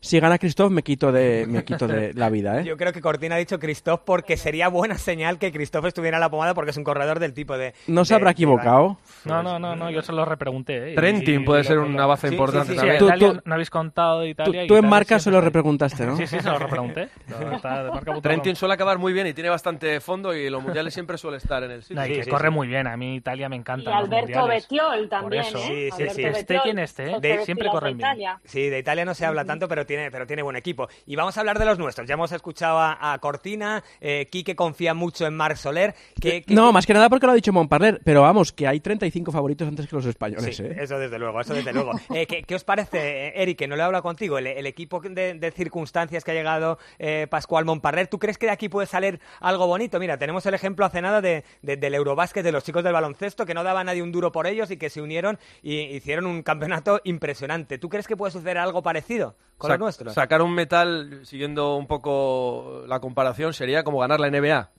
si 0.00 0.18
gana 0.18 0.38
Christoph 0.38 0.70
me 0.70 0.82
quito 0.82 1.12
de 1.12 1.46
me 1.48 1.64
quito 1.64 1.86
de 1.86 2.12
la 2.14 2.28
vida, 2.30 2.60
¿eh? 2.60 2.64
Yo 2.64 2.76
creo 2.76 2.92
que 2.92 3.00
Cortina 3.00 3.36
ha 3.36 3.38
dicho 3.38 3.58
Christoph 3.58 4.00
porque 4.04 4.36
sería 4.36 4.68
buena 4.68 4.98
señal 4.98 5.38
que 5.38 5.52
Christoph 5.52 5.84
estuviera 5.86 6.16
en 6.16 6.20
la 6.22 6.30
pomada 6.30 6.54
porque 6.54 6.70
es 6.72 6.76
un 6.76 6.84
corredor 6.84 7.18
del 7.20 7.34
tipo 7.34 7.56
de... 7.56 7.74
No 7.86 8.04
se 8.04 8.14
habrá 8.14 8.26
de- 8.30 8.32
equivocado. 8.32 8.98
No, 9.24 9.42
no, 9.42 9.58
no, 9.58 9.76
no, 9.76 9.90
yo 9.90 10.02
se 10.02 10.12
lo 10.12 10.24
repregunté. 10.24 10.92
¿eh? 10.92 10.94
Trentin 10.96 11.44
puede 11.44 11.62
ser 11.64 11.78
una 11.78 12.06
base 12.06 12.28
Sí, 12.28 12.34
importante 12.34 12.72
sí, 12.72 12.78
sí, 12.80 12.86
también. 12.86 13.18
Tú- 13.36 13.40
no 13.44 13.54
habéis 13.54 13.70
contado 13.70 14.20
de 14.20 14.30
Italia. 14.30 14.66
tú 14.66 14.76
en 14.76 14.88
marca 14.88 15.18
se 15.18 15.30
lo 15.30 15.40
repreguntaste, 15.40 16.04
¿no? 16.06 16.16
Sí, 16.16 16.26
sí, 16.26 16.38
se 16.40 16.48
lo 16.50 16.58
repregunté. 16.58 17.08
No, 17.28 17.52
está 17.56 17.84
de 17.84 17.90
marca.com. 17.90 18.22
Trentin 18.22 18.56
suele 18.56 18.74
acabar 18.74 18.98
muy 18.98 19.12
bien 19.12 19.26
y 19.26 19.34
tiene 19.34 19.50
bastante 19.50 20.00
fondo 20.00 20.34
y 20.34 20.48
los 20.50 20.62
mundiales 20.62 20.92
siempre 20.94 21.18
suele 21.18 21.36
estar 21.36 21.62
en 21.62 21.70
el 21.70 21.82
sitio. 21.82 21.96
No, 21.96 22.06
y 22.06 22.20
que 22.20 22.26
corre 22.28 22.50
muy 22.50 22.66
bien. 22.66 22.86
A 22.86 22.96
mí 22.96 23.16
Italia 23.16 23.48
me 23.48 23.56
encanta. 23.56 23.90
Y 23.90 23.92
Alberto 23.92 24.46
Bettiol 24.46 25.08
también. 25.08 25.44
¿eh? 25.56 25.90
Sí, 26.10 26.16
sí, 26.16 26.24
Alberto 26.24 26.38
sí. 26.38 26.40
Esté 26.56 26.60
quien 26.62 26.78
esté, 26.78 27.02
de- 27.20 27.44
siempre 27.44 27.68
de 27.72 27.80
bien. 27.80 27.96
Italia. 27.98 28.40
Sí, 28.44 28.68
de 28.68 28.78
Italia 28.78 29.04
no 29.04 29.14
se 29.14 29.26
habla 29.26 29.44
tanto, 29.44 29.68
pero 29.68 29.86
tiene, 29.86 30.10
pero 30.10 30.26
tiene 30.26 30.42
buen 30.42 30.56
equipo. 30.56 30.88
Y 31.06 31.16
vamos 31.16 31.36
a 31.36 31.40
hablar 31.40 31.58
de 31.58 31.64
los 31.64 31.78
nuestros. 31.78 32.06
Ya 32.08 32.14
hemos 32.14 32.32
escuchado 32.32 32.78
a, 32.78 33.12
a 33.12 33.18
Cortina, 33.18 33.82
eh, 34.00 34.26
Quique 34.30 34.54
confía 34.56 34.94
mucho 34.94 35.26
en 35.26 35.34
Marc 35.34 35.56
Soler. 35.56 35.94
Que, 36.20 36.42
que- 36.42 36.54
No, 36.54 36.72
más 36.72 36.86
que 36.86 36.94
nada 36.94 37.08
porque 37.08 37.26
lo 37.26 37.32
ha 37.32 37.34
dicho 37.34 37.52
Montparler, 37.52 38.00
pero 38.04 38.22
vamos, 38.22 38.52
que 38.52 38.66
hay 38.66 38.80
35 38.80 39.32
favoritos 39.32 39.66
antes 39.68 39.86
que 39.86 39.96
los 39.96 40.06
españoles, 40.06 40.56
Sí, 40.56 40.62
¿eh? 40.62 40.76
eso 40.80 40.98
desde 40.98 41.18
luego, 41.18 41.40
eso 41.40 41.54
desde 41.54 41.72
luego. 41.72 41.92
Eh, 42.14 42.26
¿qué, 42.26 42.42
qué 42.42 42.54
os 42.54 42.64
parece, 42.64 42.98
eh, 43.28 43.32
Eric, 43.42 43.58
que 43.58 43.68
no 43.68 43.76
le 43.76 43.82
he 43.82 43.84
hablado 43.84 44.02
contigo, 44.02 44.38
el, 44.38 44.46
el 44.46 44.66
equipo 44.66 45.00
de, 45.00 45.34
de 45.34 45.50
circunstancias 45.50 46.24
que 46.24 46.30
ha 46.30 46.34
llegado 46.34 46.78
eh, 46.98 47.26
Pascual 47.30 47.64
Montparler? 47.64 48.08
¿Tú 48.08 48.18
crees 48.18 48.38
que 48.38 48.46
de 48.46 48.52
aquí 48.52 48.68
puede 48.68 48.86
salir 48.86 49.20
algo 49.40 49.66
bonito? 49.66 49.98
Mira, 49.98 50.18
tenemos 50.18 50.44
el 50.46 50.54
ejemplo 50.54 50.84
hace 50.86 51.00
nada 51.02 51.20
de, 51.20 51.44
de- 51.62 51.76
del 51.76 51.94
Eurobásquet, 51.94 52.42
de 52.44 52.52
los 52.52 52.64
chicos 52.64 52.82
del 52.84 52.92
baloncesto, 52.92 53.46
que 53.46 53.54
no 53.54 53.62
daba 53.64 53.80
a 53.80 53.84
nadie 53.84 54.02
un 54.02 54.12
duro 54.12 54.32
por 54.32 54.46
ellos 54.46 54.70
y 54.70 54.76
que 54.76 54.90
se 54.90 55.00
unieron 55.02 55.38
y 55.62 55.97
hicieron 55.98 56.26
un 56.26 56.42
campeonato 56.42 57.00
impresionante. 57.04 57.78
¿Tú 57.78 57.88
crees 57.88 58.08
que 58.08 58.16
puede 58.16 58.32
suceder 58.32 58.58
algo 58.58 58.82
parecido 58.82 59.36
con 59.58 59.68
los 59.68 59.76
Sac- 59.76 59.80
nuestros? 59.80 60.14
Sacar 60.14 60.42
un 60.42 60.54
metal, 60.54 61.20
siguiendo 61.24 61.76
un 61.76 61.86
poco 61.86 62.82
la 62.86 62.98
comparación, 63.00 63.52
sería 63.52 63.84
como 63.84 63.98
ganar 64.00 64.18
la 64.20 64.30
NBA. 64.30 64.70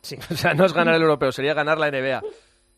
O 0.30 0.34
sea, 0.34 0.54
no 0.54 0.64
es 0.64 0.72
ganar 0.72 0.94
el 0.94 1.02
europeo, 1.02 1.32
sería 1.32 1.54
ganar 1.54 1.76
la 1.78 1.90
NBA. 1.90 2.22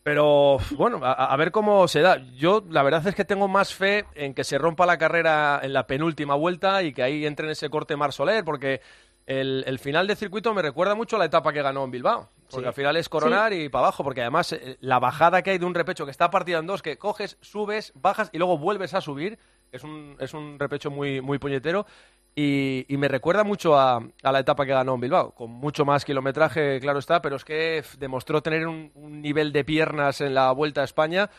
Pero 0.03 0.57
bueno, 0.71 0.99
a, 1.03 1.11
a 1.13 1.37
ver 1.37 1.51
cómo 1.51 1.87
se 1.87 2.01
da. 2.01 2.17
Yo 2.35 2.63
la 2.69 2.81
verdad 2.81 3.05
es 3.07 3.13
que 3.13 3.23
tengo 3.25 3.47
más 3.47 3.73
fe 3.75 4.05
en 4.15 4.33
que 4.33 4.43
se 4.43 4.57
rompa 4.57 4.87
la 4.87 4.97
carrera 4.97 5.59
en 5.61 5.73
la 5.73 5.85
penúltima 5.85 6.33
vuelta 6.33 6.81
y 6.81 6.91
que 6.93 7.03
ahí 7.03 7.25
entre 7.25 7.45
en 7.45 7.51
ese 7.51 7.69
corte 7.69 7.95
Mar 7.95 8.11
Soler, 8.11 8.43
porque 8.43 8.81
el, 9.27 9.63
el 9.67 9.77
final 9.77 10.07
de 10.07 10.15
circuito 10.15 10.51
me 10.55 10.63
recuerda 10.63 10.95
mucho 10.95 11.15
a 11.17 11.19
la 11.19 11.25
etapa 11.25 11.53
que 11.53 11.61
ganó 11.61 11.83
en 11.83 11.91
Bilbao. 11.91 12.29
Porque 12.51 12.65
Sí. 12.65 12.67
al 12.67 12.73
final 12.73 12.97
es 12.97 13.09
coronar 13.09 13.53
y 13.53 13.69
para 13.69 13.85
abajo, 13.85 14.03
porque 14.03 14.21
además 14.21 14.51
eh, 14.53 14.77
la 14.81 14.99
bajada 14.99 15.41
que 15.41 15.51
hay 15.51 15.57
de 15.57 15.65
un 15.65 15.73
repecho 15.73 16.05
que 16.05 16.11
está 16.11 16.29
partida 16.29 16.59
en 16.59 16.67
dos, 16.67 16.81
que 16.81 16.97
coges, 16.97 17.37
subes, 17.41 17.91
bajas 17.95 18.29
y 18.33 18.37
luego 18.37 18.57
vuelves 18.57 18.93
a 18.93 19.01
subir, 19.01 19.39
es 19.71 19.83
un, 19.83 20.15
es 20.19 20.33
un 20.33 20.59
repecho 20.59 20.91
muy, 20.91 21.21
muy 21.21 21.39
puñetero. 21.39 21.85
Y, 22.33 22.85
y 22.87 22.95
me 22.95 23.09
recuerda 23.09 23.43
mucho 23.43 23.77
a, 23.77 23.97
a 24.23 24.31
la 24.31 24.39
etapa 24.39 24.65
que 24.65 24.71
ganó 24.71 24.95
en 24.95 25.01
Bilbao, 25.01 25.31
con 25.35 25.51
mucho 25.51 25.83
más 25.83 26.05
kilometraje, 26.05 26.79
claro 26.79 26.99
está, 26.99 27.21
pero 27.21 27.35
es 27.35 27.43
que 27.43 27.83
demostró 27.97 28.41
tener 28.41 28.67
un, 28.67 28.89
un 28.95 29.21
nivel 29.21 29.51
de 29.51 29.65
piernas 29.65 30.21
en 30.21 30.33
la 30.33 30.49
Vuelta 30.53 30.79
a 30.79 30.85
España 30.85 31.29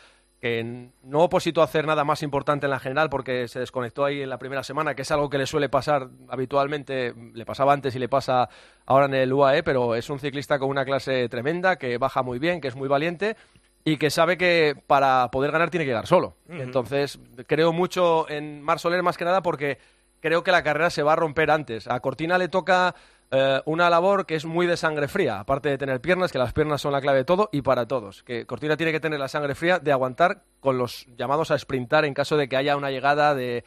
que 0.43 0.89
no 1.03 1.19
opositó 1.21 1.61
a 1.61 1.63
hacer 1.63 1.87
nada 1.87 2.03
más 2.03 2.21
importante 2.21 2.65
en 2.65 2.71
la 2.71 2.79
general 2.81 3.09
porque 3.09 3.47
se 3.47 3.61
desconectó 3.61 4.03
ahí 4.03 4.23
en 4.23 4.29
la 4.29 4.37
primera 4.37 4.61
semana, 4.61 4.93
que 4.93 5.03
es 5.03 5.11
algo 5.11 5.29
que 5.29 5.37
le 5.37 5.47
suele 5.47 5.69
pasar 5.69 6.09
habitualmente, 6.27 7.13
le 7.33 7.45
pasaba 7.45 7.71
antes 7.71 7.95
y 7.95 7.99
le 7.99 8.09
pasa 8.09 8.49
ahora 8.85 9.05
en 9.05 9.13
el 9.13 9.31
UAE, 9.31 9.63
pero 9.63 9.95
es 9.95 10.09
un 10.09 10.19
ciclista 10.19 10.59
con 10.59 10.67
una 10.67 10.83
clase 10.83 11.29
tremenda, 11.29 11.77
que 11.77 11.97
baja 11.97 12.23
muy 12.23 12.39
bien, 12.39 12.59
que 12.59 12.67
es 12.67 12.75
muy 12.75 12.89
valiente 12.89 13.37
y 13.85 13.95
que 13.95 14.09
sabe 14.09 14.37
que 14.37 14.75
para 14.85 15.31
poder 15.31 15.51
ganar 15.53 15.69
tiene 15.69 15.85
que 15.85 15.91
llegar 15.91 16.07
solo. 16.07 16.35
Entonces, 16.49 17.21
creo 17.47 17.71
mucho 17.71 18.29
en 18.29 18.61
Mar 18.61 18.79
Soler 18.79 19.01
más 19.01 19.15
que 19.15 19.23
nada 19.23 19.41
porque 19.41 19.77
creo 20.19 20.43
que 20.43 20.51
la 20.51 20.61
carrera 20.61 20.89
se 20.89 21.03
va 21.03 21.13
a 21.13 21.15
romper 21.15 21.51
antes. 21.51 21.87
A 21.87 22.01
Cortina 22.01 22.37
le 22.37 22.49
toca 22.49 22.95
eh, 23.35 23.61
una 23.65 23.89
labor 23.89 24.27
que 24.27 24.35
es 24.35 24.45
muy 24.45 24.67
de 24.67 24.77
sangre 24.77 25.07
fría, 25.07 25.39
aparte 25.39 25.67
de 25.67 25.79
tener 25.79 25.99
piernas, 25.99 26.31
que 26.31 26.37
las 26.37 26.53
piernas 26.53 26.81
son 26.81 26.91
la 26.91 27.01
clave 27.01 27.17
de 27.17 27.25
todo 27.25 27.49
y 27.51 27.63
para 27.63 27.87
todos. 27.87 28.21
Que 28.21 28.45
Cortina 28.45 28.77
tiene 28.77 28.91
que 28.91 28.99
tener 28.99 29.19
la 29.19 29.27
sangre 29.27 29.55
fría 29.55 29.79
de 29.79 29.91
aguantar 29.91 30.43
con 30.59 30.77
los 30.77 31.07
llamados 31.17 31.49
a 31.49 31.57
sprintar 31.57 32.05
en 32.05 32.13
caso 32.13 32.37
de 32.37 32.47
que 32.47 32.57
haya 32.57 32.77
una 32.77 32.91
llegada 32.91 33.33
de 33.33 33.63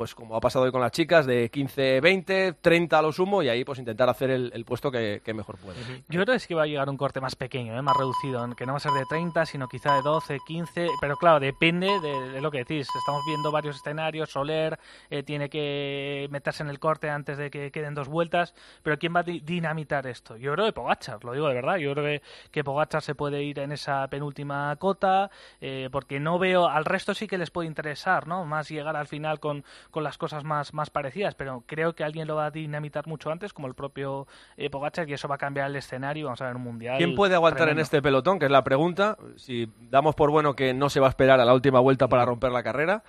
pues 0.00 0.14
como 0.14 0.34
ha 0.34 0.40
pasado 0.40 0.64
hoy 0.64 0.72
con 0.72 0.80
las 0.80 0.92
chicas, 0.92 1.26
de 1.26 1.50
15, 1.50 2.00
20, 2.00 2.54
30 2.54 2.98
a 2.98 3.02
lo 3.02 3.12
sumo, 3.12 3.42
y 3.42 3.50
ahí 3.50 3.64
pues 3.66 3.78
intentar 3.78 4.08
hacer 4.08 4.30
el, 4.30 4.50
el 4.54 4.64
puesto 4.64 4.90
que, 4.90 5.20
que 5.22 5.34
mejor 5.34 5.58
pueda. 5.58 5.76
Yo 6.08 6.22
creo 6.22 6.24
que 6.24 6.36
es 6.36 6.46
que 6.46 6.54
va 6.54 6.62
a 6.62 6.66
llegar 6.66 6.88
un 6.88 6.96
corte 6.96 7.20
más 7.20 7.36
pequeño, 7.36 7.76
¿eh? 7.76 7.82
más 7.82 7.94
reducido, 7.94 8.48
que 8.56 8.64
no 8.64 8.72
va 8.72 8.78
a 8.78 8.80
ser 8.80 8.92
de 8.92 9.04
30, 9.04 9.44
sino 9.44 9.68
quizá 9.68 9.96
de 9.96 10.00
12, 10.00 10.38
15, 10.46 10.88
pero 11.02 11.16
claro, 11.18 11.38
depende 11.38 12.00
de, 12.00 12.30
de 12.30 12.40
lo 12.40 12.50
que 12.50 12.60
decís. 12.64 12.88
Estamos 12.98 13.20
viendo 13.26 13.52
varios 13.52 13.76
escenarios, 13.76 14.30
Soler 14.30 14.78
eh, 15.10 15.22
tiene 15.22 15.50
que 15.50 16.28
meterse 16.30 16.62
en 16.62 16.70
el 16.70 16.78
corte 16.78 17.10
antes 17.10 17.36
de 17.36 17.50
que 17.50 17.70
queden 17.70 17.92
dos 17.92 18.08
vueltas, 18.08 18.54
pero 18.82 18.98
¿quién 18.98 19.14
va 19.14 19.20
a 19.20 19.24
di- 19.24 19.40
dinamitar 19.40 20.06
esto? 20.06 20.38
Yo 20.38 20.54
creo 20.54 20.64
que 20.64 20.72
Pogachar, 20.72 21.22
lo 21.24 21.34
digo 21.34 21.46
de 21.48 21.54
verdad, 21.56 21.76
yo 21.76 21.92
creo 21.92 22.06
que, 22.06 22.22
que 22.50 22.64
Pogachar 22.64 23.02
se 23.02 23.14
puede 23.14 23.42
ir 23.42 23.58
en 23.58 23.70
esa 23.72 24.08
penúltima 24.08 24.74
cota, 24.76 25.30
eh, 25.60 25.90
porque 25.92 26.20
no 26.20 26.38
veo, 26.38 26.66
al 26.68 26.86
resto 26.86 27.12
sí 27.12 27.26
que 27.26 27.36
les 27.36 27.50
puede 27.50 27.68
interesar, 27.68 28.26
¿no? 28.26 28.46
Más 28.46 28.70
llegar 28.70 28.96
al 28.96 29.06
final 29.06 29.40
con, 29.40 29.62
con 29.90 30.04
las 30.04 30.18
cosas 30.18 30.44
más, 30.44 30.74
más 30.74 30.90
parecidas, 30.90 31.34
pero 31.34 31.64
creo 31.66 31.94
que 31.94 32.04
alguien 32.04 32.26
lo 32.26 32.36
va 32.36 32.46
a 32.46 32.50
dinamitar 32.50 33.06
mucho 33.06 33.30
antes, 33.30 33.52
como 33.52 33.68
el 33.68 33.74
propio 33.74 34.26
eh, 34.56 34.70
y 35.06 35.12
eso 35.12 35.28
va 35.28 35.34
a 35.34 35.38
cambiar 35.38 35.68
el 35.68 35.76
escenario, 35.76 36.26
vamos 36.26 36.40
a 36.40 36.46
ver 36.46 36.56
un 36.56 36.62
mundial. 36.62 36.98
¿Quién 36.98 37.14
puede 37.14 37.34
aguantar 37.34 37.68
en 37.68 37.78
este 37.78 38.02
pelotón? 38.02 38.38
Que 38.38 38.46
es 38.46 38.50
la 38.50 38.64
pregunta. 38.64 39.16
Si 39.36 39.70
damos 39.90 40.14
por 40.14 40.30
bueno 40.30 40.54
que 40.54 40.74
no 40.74 40.90
se 40.90 41.00
va 41.00 41.06
a 41.06 41.10
esperar 41.10 41.40
a 41.40 41.44
la 41.44 41.54
última 41.54 41.80
vuelta 41.80 42.08
para 42.08 42.24
romper 42.24 42.52
la 42.52 42.62
carrera, 42.62 43.02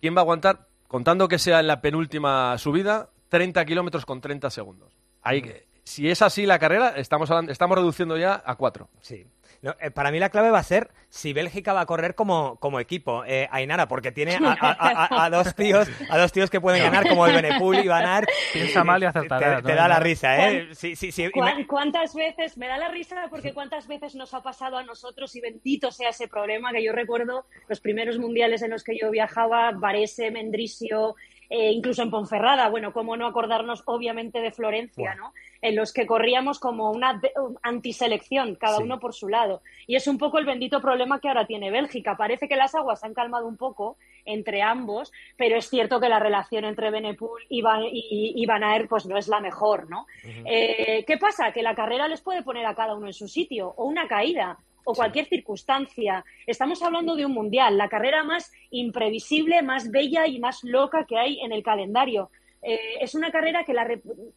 ¿quién 0.00 0.14
va 0.14 0.20
a 0.20 0.22
aguantar, 0.22 0.68
contando 0.88 1.28
que 1.28 1.38
sea 1.38 1.60
en 1.60 1.66
la 1.66 1.80
penúltima 1.80 2.56
subida, 2.58 3.10
30 3.28 3.64
kilómetros 3.64 4.04
con 4.04 4.20
30 4.20 4.50
segundos? 4.50 4.92
Ahí, 5.22 5.42
Si 5.84 6.08
es 6.10 6.22
así 6.22 6.46
la 6.46 6.58
carrera, 6.58 6.94
estamos, 6.96 7.30
hablando- 7.30 7.50
estamos 7.52 7.76
reduciendo 7.76 8.16
ya 8.16 8.42
a 8.44 8.54
4. 8.56 8.88
Sí. 9.00 9.26
No, 9.62 9.76
eh, 9.80 9.92
para 9.92 10.10
mí 10.10 10.18
la 10.18 10.28
clave 10.30 10.50
va 10.50 10.58
a 10.58 10.62
ser 10.64 10.90
si 11.08 11.32
Bélgica 11.32 11.72
va 11.72 11.82
a 11.82 11.86
correr 11.86 12.16
como, 12.16 12.56
como 12.56 12.80
equipo, 12.80 13.24
eh, 13.24 13.46
Ainara, 13.52 13.86
porque 13.86 14.10
tiene 14.10 14.34
a, 14.34 14.56
a- 14.60 14.76
a- 15.20 15.24
a 15.24 15.30
dos 15.30 15.54
tíos 15.54 15.88
a 16.10 16.18
dos 16.18 16.32
tíos 16.32 16.50
que 16.50 16.60
pueden 16.60 16.82
ganar 16.82 17.08
como 17.08 17.26
el 17.28 17.34
Benepul 17.34 17.78
y 17.78 17.86
Van 17.86 18.04
Aert. 18.04 18.28
Piensa 18.52 18.82
mal 18.82 19.00
y 19.00 19.06
Te, 19.06 19.06
acertarás, 19.10 19.62
te 19.62 19.68
¿no? 19.70 19.76
da 19.76 19.86
la 19.88 20.00
risa, 20.00 20.48
¿eh? 20.50 20.68
Sí, 20.74 20.96
sí, 20.96 21.12
sí. 21.12 21.30
¿Cuán- 21.30 21.64
¿Cuántas 21.66 22.12
veces, 22.14 22.56
me 22.58 22.66
da 22.66 22.76
la 22.76 22.88
risa 22.88 23.26
porque 23.30 23.52
cuántas 23.52 23.86
veces 23.86 24.16
nos 24.16 24.34
ha 24.34 24.42
pasado 24.42 24.78
a 24.78 24.82
nosotros 24.82 25.34
y 25.36 25.40
bendito 25.40 25.92
sea 25.92 26.08
ese 26.10 26.26
problema 26.26 26.72
que 26.72 26.82
yo 26.82 26.92
recuerdo 26.92 27.46
los 27.68 27.78
primeros 27.80 28.18
mundiales 28.18 28.62
en 28.62 28.70
los 28.70 28.82
que 28.82 28.98
yo 29.00 29.10
viajaba, 29.12 29.70
Varese, 29.72 30.32
Mendrisio, 30.32 31.14
eh, 31.54 31.70
incluso 31.70 32.02
en 32.02 32.10
Ponferrada, 32.10 32.70
bueno, 32.70 32.94
cómo 32.94 33.14
no 33.14 33.26
acordarnos 33.26 33.82
obviamente 33.84 34.40
de 34.40 34.52
Florencia, 34.52 35.14
¿no? 35.14 35.34
En 35.60 35.76
los 35.76 35.92
que 35.92 36.06
corríamos 36.06 36.58
como 36.58 36.90
una 36.90 37.20
un 37.36 37.58
antiselección, 37.62 38.54
cada 38.54 38.78
Sí. 38.78 38.84
uno 38.84 38.98
por 38.98 39.12
su 39.12 39.28
lado. 39.28 39.60
Y 39.86 39.96
es 39.96 40.06
un 40.06 40.16
poco 40.16 40.38
el 40.38 40.46
bendito 40.46 40.80
problema 40.80 41.20
que 41.20 41.28
ahora 41.28 41.46
tiene 41.46 41.70
Bélgica. 41.70 42.16
Parece 42.16 42.48
que 42.48 42.56
las 42.56 42.74
aguas 42.74 43.00
se 43.00 43.06
han 43.06 43.12
calmado 43.12 43.46
un 43.46 43.58
poco 43.58 43.96
entre 44.24 44.62
ambos, 44.62 45.12
pero 45.36 45.56
es 45.56 45.68
cierto 45.68 46.00
que 46.00 46.08
la 46.08 46.18
relación 46.20 46.64
entre 46.64 46.90
Benepul 46.90 47.42
y 47.50 47.60
Van, 47.60 47.82
y, 47.84 48.32
y 48.34 48.46
Van 48.46 48.64
Aert 48.64 48.88
pues 48.88 49.04
no 49.04 49.18
es 49.18 49.28
la 49.28 49.40
mejor, 49.40 49.90
¿no? 49.90 50.06
Eh, 50.46 51.04
¿Qué 51.06 51.18
pasa? 51.18 51.52
Que 51.52 51.62
la 51.62 51.74
carrera 51.74 52.08
les 52.08 52.22
puede 52.22 52.42
poner 52.42 52.64
a 52.64 52.74
cada 52.74 52.94
uno 52.94 53.08
en 53.08 53.12
su 53.12 53.28
sitio, 53.28 53.74
o 53.76 53.84
una 53.84 54.08
caída, 54.08 54.56
o 54.84 54.94
cualquier 54.94 55.26
circunstancia. 55.26 56.24
Estamos 56.46 56.82
hablando 56.82 57.16
de 57.16 57.26
un 57.26 57.32
mundial, 57.32 57.78
la 57.78 57.88
carrera 57.88 58.24
más 58.24 58.52
imprevisible, 58.70 59.62
más 59.62 59.90
bella 59.90 60.26
y 60.26 60.38
más 60.38 60.64
loca 60.64 61.04
que 61.06 61.18
hay 61.18 61.40
en 61.40 61.52
el 61.52 61.62
calendario. 61.62 62.30
Eh, 62.62 62.98
es 63.00 63.16
una 63.16 63.32
carrera 63.32 63.64
que 63.64 63.74
la 63.74 63.88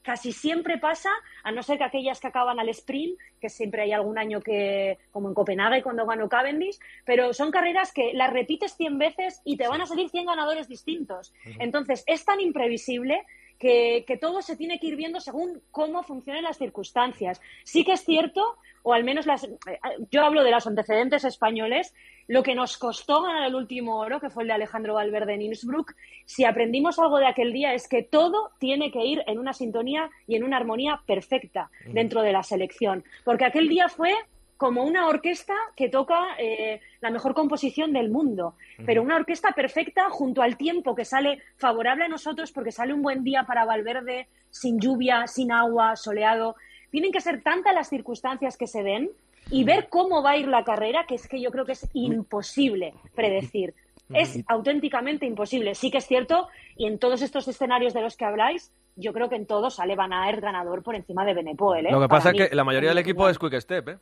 casi 0.01 0.31
siempre 0.31 0.79
pasa, 0.79 1.11
a 1.43 1.51
no 1.51 1.61
ser 1.61 1.77
que 1.77 1.83
aquellas 1.83 2.19
que 2.19 2.27
acaban 2.27 2.59
al 2.59 2.69
sprint, 2.69 3.19
que 3.39 3.49
siempre 3.49 3.83
hay 3.83 3.91
algún 3.91 4.17
año 4.17 4.41
que, 4.41 4.97
como 5.11 5.29
en 5.29 5.35
Copenhague 5.35 5.83
cuando 5.83 6.07
ganó 6.07 6.27
Cavendish, 6.27 6.79
pero 7.05 7.33
son 7.33 7.51
carreras 7.51 7.93
que 7.93 8.13
las 8.13 8.33
repites 8.33 8.75
100 8.75 8.97
veces 8.97 9.41
y 9.45 9.57
te 9.57 9.67
van 9.67 9.81
a 9.81 9.85
salir 9.85 10.09
100 10.09 10.25
ganadores 10.25 10.67
distintos. 10.67 11.33
Entonces, 11.59 12.03
es 12.07 12.25
tan 12.25 12.41
imprevisible 12.41 13.23
que, 13.59 14.03
que 14.07 14.17
todo 14.17 14.41
se 14.41 14.55
tiene 14.55 14.79
que 14.79 14.87
ir 14.87 14.95
viendo 14.95 15.19
según 15.19 15.61
cómo 15.71 16.03
funcionan 16.03 16.43
las 16.43 16.57
circunstancias. 16.57 17.41
Sí 17.63 17.83
que 17.83 17.93
es 17.93 18.03
cierto, 18.03 18.57
o 18.83 18.93
al 18.93 19.03
menos 19.03 19.25
las, 19.25 19.43
eh, 19.43 19.79
yo 20.11 20.23
hablo 20.23 20.43
de 20.43 20.51
los 20.51 20.67
antecedentes 20.67 21.23
españoles, 21.23 21.93
lo 22.27 22.43
que 22.43 22.55
nos 22.55 22.77
costó 22.77 23.21
ganar 23.21 23.47
el 23.47 23.55
último 23.55 23.99
oro, 23.99 24.19
que 24.19 24.29
fue 24.29 24.43
el 24.43 24.47
de 24.47 24.53
Alejandro 24.53 24.95
Valverde 24.95 25.33
en 25.33 25.41
Innsbruck, 25.43 25.95
si 26.25 26.45
aprendimos 26.45 26.99
algo 26.99 27.17
de 27.17 27.27
aquel 27.27 27.53
día 27.53 27.73
es 27.73 27.87
que 27.87 28.03
todo 28.03 28.51
tiene 28.59 28.91
que 28.91 29.03
ir 29.03 29.23
en 29.27 29.39
una 29.39 29.53
sintonía 29.53 30.09
y 30.27 30.35
en 30.35 30.43
una 30.43 30.57
armonía 30.57 31.01
perfecta 31.05 31.69
dentro 31.85 32.21
de 32.21 32.31
la 32.31 32.43
selección. 32.43 33.03
Porque 33.23 33.45
aquel 33.45 33.69
día 33.69 33.89
fue 33.89 34.13
como 34.57 34.83
una 34.83 35.07
orquesta 35.07 35.53
que 35.75 35.89
toca 35.89 36.35
eh, 36.39 36.79
la 37.01 37.11
mejor 37.11 37.33
composición 37.33 37.91
del 37.91 38.09
mundo, 38.09 38.55
pero 38.85 39.01
una 39.01 39.17
orquesta 39.17 39.51
perfecta 39.51 40.09
junto 40.09 40.41
al 40.41 40.57
tiempo 40.57 40.95
que 40.95 41.03
sale 41.03 41.41
favorable 41.57 42.05
a 42.05 42.07
nosotros 42.07 42.51
porque 42.51 42.71
sale 42.71 42.93
un 42.93 43.01
buen 43.01 43.23
día 43.23 43.43
para 43.43 43.65
Valverde, 43.65 44.27
sin 44.49 44.79
lluvia, 44.79 45.27
sin 45.27 45.51
agua, 45.51 45.95
soleado. 45.95 46.55
Tienen 46.89 47.11
que 47.11 47.19
ser 47.19 47.41
tantas 47.41 47.75
las 47.75 47.89
circunstancias 47.89 48.55
que 48.55 48.67
se 48.67 48.83
den 48.83 49.09
y 49.51 49.63
ver 49.63 49.89
cómo 49.89 50.23
va 50.23 50.31
a 50.31 50.37
ir 50.37 50.47
la 50.47 50.63
carrera, 50.63 51.05
que 51.05 51.15
es 51.15 51.27
que 51.27 51.41
yo 51.41 51.51
creo 51.51 51.65
que 51.65 51.73
es 51.73 51.87
imposible 51.93 52.93
predecir. 53.13 53.73
Es 54.13 54.39
auténticamente 54.47 55.25
imposible. 55.25 55.75
Sí 55.75 55.91
que 55.91 55.97
es 55.97 56.05
cierto, 56.05 56.47
y 56.77 56.85
en 56.85 56.99
todos 56.99 57.21
estos 57.21 57.47
escenarios 57.47 57.93
de 57.93 58.01
los 58.01 58.15
que 58.15 58.25
habláis, 58.25 58.71
yo 58.95 59.13
creo 59.13 59.29
que 59.29 59.35
en 59.35 59.45
todos 59.45 59.75
sale 59.75 59.95
Van 59.95 60.13
Aert 60.13 60.41
ganador 60.41 60.83
por 60.83 60.95
encima 60.95 61.25
de 61.25 61.33
Benepoel. 61.33 61.87
¿eh? 61.87 61.91
Lo 61.91 61.99
que 61.99 62.07
pasa 62.07 62.31
mí. 62.31 62.39
es 62.39 62.49
que 62.49 62.55
la 62.55 62.63
mayoría 62.63 62.89
del 62.89 62.99
equipo 62.99 63.27
es 63.27 63.37
Quick 63.37 63.59
Step, 63.59 63.89
¿eh? 63.89 63.97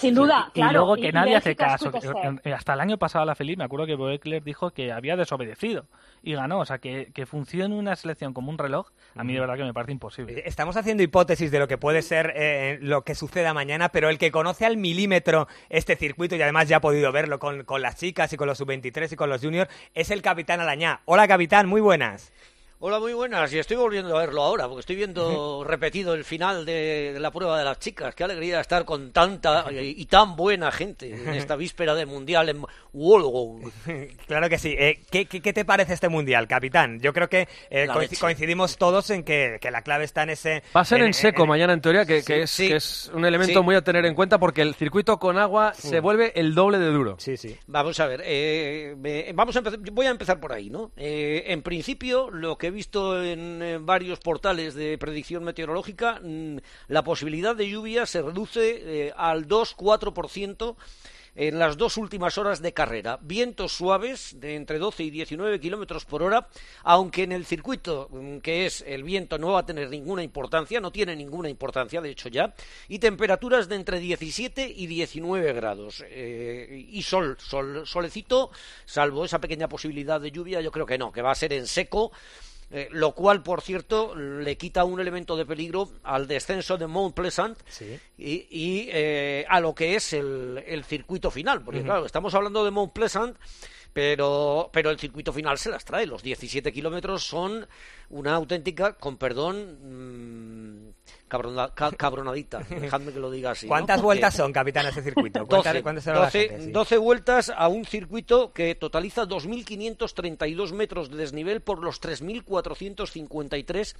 Sin 0.00 0.14
duda, 0.14 0.46
Y 0.48 0.60
claro. 0.60 0.78
luego 0.78 0.96
que 0.96 1.08
y 1.08 1.12
nadie 1.12 1.36
hace 1.36 1.54
caso. 1.54 1.92
Eh, 2.42 2.52
Hasta 2.54 2.72
el 2.72 2.80
año 2.80 2.96
pasado 2.96 3.26
la 3.26 3.34
Feliz, 3.34 3.58
me 3.58 3.64
acuerdo 3.64 3.86
que 3.86 3.94
Boekler 3.96 4.42
dijo 4.42 4.70
que 4.70 4.92
había 4.92 5.14
desobedecido 5.14 5.84
y 6.22 6.32
ganó. 6.34 6.60
O 6.60 6.64
sea, 6.64 6.78
que, 6.78 7.10
que 7.12 7.26
funcione 7.26 7.74
una 7.74 7.94
selección 7.96 8.32
como 8.32 8.50
un 8.50 8.56
reloj, 8.56 8.88
a 9.14 9.24
mí 9.24 9.34
de 9.34 9.40
verdad 9.40 9.56
que 9.56 9.64
me 9.64 9.74
parece 9.74 9.92
imposible. 9.92 10.42
Estamos 10.46 10.76
haciendo 10.78 11.02
hipótesis 11.02 11.50
de 11.50 11.58
lo 11.58 11.68
que 11.68 11.76
puede 11.76 12.00
ser 12.00 12.32
eh, 12.34 12.78
lo 12.80 13.02
que 13.04 13.14
suceda 13.14 13.52
mañana, 13.52 13.90
pero 13.90 14.08
el 14.08 14.16
que 14.16 14.30
conoce 14.30 14.64
al 14.64 14.78
milímetro 14.78 15.48
este 15.68 15.96
circuito, 15.96 16.34
y 16.34 16.40
además 16.42 16.66
ya 16.66 16.78
ha 16.78 16.80
podido 16.80 17.12
verlo 17.12 17.38
con, 17.38 17.64
con 17.64 17.82
las 17.82 17.96
chicas 17.96 18.32
y 18.32 18.38
con 18.38 18.46
los 18.48 18.56
sub-23 18.56 19.12
y 19.12 19.16
con 19.16 19.28
los 19.28 19.42
juniors, 19.42 19.70
es 19.92 20.10
el 20.10 20.22
capitán 20.22 20.60
Alañá. 20.60 21.02
Hola 21.04 21.28
capitán, 21.28 21.68
muy 21.68 21.82
buenas. 21.82 22.32
Hola, 22.82 22.98
muy 22.98 23.12
buenas. 23.12 23.52
Y 23.52 23.58
estoy 23.58 23.76
volviendo 23.76 24.16
a 24.16 24.20
verlo 24.20 24.42
ahora, 24.42 24.66
porque 24.66 24.80
estoy 24.80 24.96
viendo 24.96 25.62
repetido 25.64 26.14
el 26.14 26.24
final 26.24 26.64
de, 26.64 27.10
de 27.12 27.20
la 27.20 27.30
prueba 27.30 27.58
de 27.58 27.64
las 27.66 27.78
chicas. 27.78 28.14
Qué 28.14 28.24
alegría 28.24 28.58
estar 28.58 28.86
con 28.86 29.12
tanta 29.12 29.66
y, 29.70 30.00
y 30.00 30.06
tan 30.06 30.34
buena 30.34 30.72
gente 30.72 31.12
en 31.14 31.28
esta 31.34 31.56
víspera 31.56 31.94
del 31.94 32.06
Mundial 32.06 32.48
en 32.48 32.62
Wolgong. 32.94 33.70
Claro 34.26 34.48
que 34.48 34.56
sí. 34.58 34.74
Eh, 34.78 34.98
¿qué, 35.10 35.26
qué, 35.26 35.42
qué 35.42 35.52
te 35.52 35.66
parece 35.66 35.92
este 35.92 36.08
mundial, 36.08 36.48
capitán? 36.48 37.00
Yo 37.00 37.12
creo 37.12 37.28
que 37.28 37.48
eh, 37.68 37.86
leche. 37.98 38.16
coincidimos 38.16 38.78
todos 38.78 39.10
en 39.10 39.24
que, 39.24 39.58
que 39.60 39.70
la 39.70 39.82
clave 39.82 40.04
está 40.04 40.22
en 40.22 40.30
ese... 40.30 40.62
Va 40.74 40.80
a 40.80 40.84
ser 40.86 41.00
en- 41.00 41.08
en 41.08 41.14
seco 41.14 41.44
mañana 41.44 41.74
en 41.74 41.82
teoría, 41.82 42.06
que, 42.06 42.20
Sí, 42.22 42.26
que 42.26 42.42
es, 42.44 42.50
sí. 42.50 42.68
que 42.68 42.76
es 42.76 43.10
un 43.12 43.26
elemento 43.26 43.58
Sí. 43.60 43.64
muy 43.64 43.74
a 43.74 43.82
tener 43.82 44.06
en 44.06 44.14
cuenta 44.14 44.38
porque 44.38 44.62
el 44.62 44.74
circuito 44.74 45.18
con 45.18 45.36
agua 45.36 45.74
se 45.74 46.00
vuelve 46.00 46.32
el 46.34 46.54
doble 46.54 46.78
de 46.78 46.86
duro. 46.86 47.16
Sí, 47.18 47.36
sí. 47.36 47.58
Vamos 47.66 48.00
a 48.00 48.06
ver, 48.06 48.22
eh, 48.24 48.94
me- 48.96 49.30
vamos 49.34 49.54
a 49.54 49.58
empezar, 49.58 49.78
voy 49.92 50.06
a 50.06 50.10
empezar 50.10 50.40
por 50.40 50.54
ahí, 50.54 50.70
¿no? 50.70 50.92
Eh, 50.96 51.44
en 51.48 51.60
principio, 51.60 52.30
lo 52.30 52.56
que 52.56 52.69
he 52.70 52.72
visto 52.72 53.22
en, 53.22 53.84
varios 53.84 54.20
portales 54.20 54.74
de 54.74 54.96
predicción 54.96 55.44
meteorológica, 55.44 56.20
mm, 56.22 56.58
la 56.88 57.04
posibilidad 57.04 57.54
de 57.54 57.68
lluvia 57.68 58.06
se 58.06 58.22
reduce 58.22 59.06
eh, 59.06 59.12
al 59.16 59.46
2-4% 59.46 60.76
en 61.34 61.58
las 61.58 61.76
dos 61.76 61.96
últimas 61.96 62.38
horas 62.38 62.60
de 62.60 62.72
carrera. 62.72 63.18
Vientos 63.22 63.72
suaves 63.72 64.40
de 64.40 64.56
entre 64.56 64.78
12 64.78 65.04
y 65.04 65.10
19 65.10 65.60
kilómetros 65.60 66.04
por 66.04 66.22
hora, 66.22 66.48
aunque 66.82 67.22
en 67.22 67.32
el 67.32 67.44
circuito, 67.44 68.08
mm, 68.10 68.38
que 68.38 68.66
es 68.66 68.84
el 68.86 69.02
viento, 69.02 69.38
no 69.38 69.52
va 69.52 69.60
a 69.60 69.66
tener 69.66 69.88
ninguna 69.88 70.22
importancia, 70.22 70.80
no 70.80 70.90
tiene 70.90 71.16
ninguna 71.16 71.48
importancia, 71.48 72.00
de 72.00 72.10
hecho 72.10 72.28
ya, 72.28 72.54
y 72.88 72.98
temperaturas 72.98 73.68
de 73.68 73.76
entre 73.76 74.00
17 74.00 74.72
y 74.76 74.86
19 74.86 75.52
grados. 75.52 76.04
Eh, 76.08 76.86
y 76.90 77.02
sol, 77.02 77.36
sol, 77.40 77.86
solecito, 77.86 78.50
salvo 78.84 79.24
esa 79.24 79.40
pequeña 79.40 79.68
posibilidad 79.68 80.20
de 80.20 80.30
lluvia, 80.30 80.60
yo 80.60 80.70
creo 80.70 80.86
que 80.86 80.98
no, 80.98 81.12
que 81.12 81.22
va 81.22 81.32
a 81.32 81.34
ser 81.34 81.52
en 81.52 81.66
seco. 81.66 82.12
Eh, 82.72 82.88
lo 82.92 83.12
cual, 83.12 83.42
por 83.42 83.62
cierto, 83.62 84.14
le 84.14 84.56
quita 84.56 84.84
un 84.84 85.00
elemento 85.00 85.36
de 85.36 85.44
peligro 85.44 85.90
al 86.04 86.28
descenso 86.28 86.78
de 86.78 86.86
Mount 86.86 87.14
Pleasant 87.14 87.58
y, 88.16 88.46
y, 88.48 88.88
eh, 88.92 89.44
a 89.48 89.60
lo 89.60 89.74
que 89.74 89.96
es 89.96 90.12
el, 90.12 90.62
el 90.66 90.84
circuito 90.84 91.30
final. 91.30 91.62
Porque, 91.62 91.82
claro, 91.82 92.06
estamos 92.06 92.32
hablando 92.34 92.64
de 92.64 92.70
Mount 92.70 92.92
Pleasant, 92.92 93.36
pero, 93.92 94.70
pero 94.72 94.90
el 94.90 94.98
circuito 94.98 95.32
final 95.32 95.58
se 95.58 95.70
las 95.70 95.84
trae. 95.84 96.06
Los 96.06 96.22
17 96.22 96.72
kilómetros 96.72 97.24
son 97.24 97.66
una 98.10 98.34
auténtica, 98.34 98.94
con 98.94 99.16
perdón, 99.16 99.78
mm, 100.84 100.90
cabrona- 101.28 101.72
ca- 101.74 101.92
cabronadita. 101.92 102.58
Dejadme 102.68 103.12
que 103.12 103.20
lo 103.20 103.30
diga 103.30 103.52
así. 103.52 103.66
¿no? 103.66 103.70
¿Cuántas 103.70 104.00
vueltas 104.02 104.34
Eh, 104.34 104.36
son, 104.38 104.52
capitán, 104.52 104.86
ese 104.86 105.02
circuito? 105.02 105.40
12, 105.40 105.48
Cuéntale 105.48 105.82
cuántas 105.82 106.04
son 106.04 106.14
la 106.14 106.20
12 106.22 106.48
gente, 106.48 106.64
sí. 106.66 106.70
12 106.72 106.96
vueltas 106.98 107.52
a 107.56 107.68
un 107.68 107.84
circuito 107.84 108.52
que 108.52 108.74
totaliza 108.74 109.26
2.532 109.26 110.72
metros 110.72 111.10
de 111.10 111.16
desnivel 111.16 111.60
por 111.60 111.82
los 111.82 112.00
3.453 112.00 113.94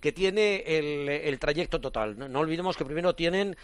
que 0.00 0.12
tiene 0.12 0.64
el, 0.66 1.08
el 1.08 1.38
trayecto 1.38 1.80
total. 1.80 2.18
No, 2.18 2.28
no 2.28 2.40
olvidemos 2.40 2.76
que 2.76 2.84
primero 2.84 3.14
tienen 3.14 3.56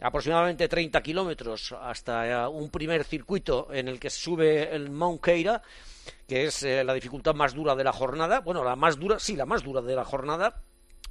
aproximadamente 0.00 0.68
30 0.68 1.02
kilómetros 1.02 1.74
hasta 1.80 2.26
eh, 2.28 2.48
un 2.48 2.70
primer 2.70 3.04
circuito 3.04 3.68
en 3.72 3.88
el 3.88 3.98
que 3.98 4.10
sube 4.10 4.74
el 4.74 4.90
Mount 4.90 5.22
Keira, 5.22 5.62
que 6.26 6.46
es 6.46 6.62
eh, 6.62 6.84
la 6.84 6.94
dificultad 6.94 7.34
más 7.34 7.54
dura 7.54 7.74
de 7.74 7.84
la 7.84 7.92
jornada. 7.92 8.40
Bueno, 8.40 8.62
la 8.64 8.76
más 8.76 8.98
dura, 8.98 9.18
sí, 9.18 9.36
la 9.36 9.46
más 9.46 9.62
dura 9.62 9.80
de 9.80 9.94
la 9.94 10.04
jornada. 10.04 10.62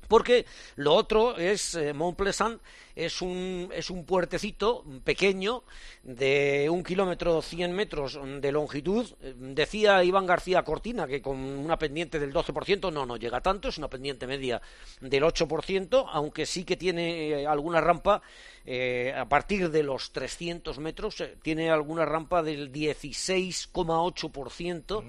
Porque 0.08 0.46
lo 0.76 0.94
otro 0.94 1.38
es 1.38 1.76
eh, 1.76 1.94
Mont 1.94 2.18
Pleasant, 2.18 2.62
es 2.96 3.22
un, 3.22 3.70
es 3.74 3.89
un 3.89 4.06
puertecito 4.06 4.86
pequeño 5.04 5.63
de 6.04 6.70
un 6.70 6.84
kilómetro 6.84 7.41
cien 7.41 7.74
metros 7.74 8.18
de 8.39 8.52
longitud. 8.52 9.06
Decía 9.36 10.04
Iván 10.04 10.26
García 10.26 10.63
Cortina 10.63 11.08
que 11.08 11.22
con 11.22 11.38
una 11.38 11.78
pendiente 11.78 12.20
del 12.20 12.34
12%, 12.34 12.94
no, 12.94 13.06
no 13.06 13.18
llega 13.18 13.41
tanto, 13.41 13.68
es 13.68 13.78
una 13.78 13.89
pendiente 13.89 14.28
media 14.28 14.62
del 15.02 15.24
8%, 15.24 16.06
aunque 16.12 16.46
sí 16.46 16.63
que 16.63 16.78
tiene 16.78 17.30
eh, 17.30 17.48
alguna 17.48 17.82
rampa 17.82 18.22
eh, 18.65 19.13
a 19.15 19.28
partir 19.28 19.70
de 19.70 19.84
los 19.84 20.12
300 20.12 20.80
metros, 20.80 21.22
eh, 21.22 21.38
tiene 21.41 21.70
alguna 21.70 22.06
rampa 22.06 22.41
del 22.41 22.72
16,8% 22.72 25.04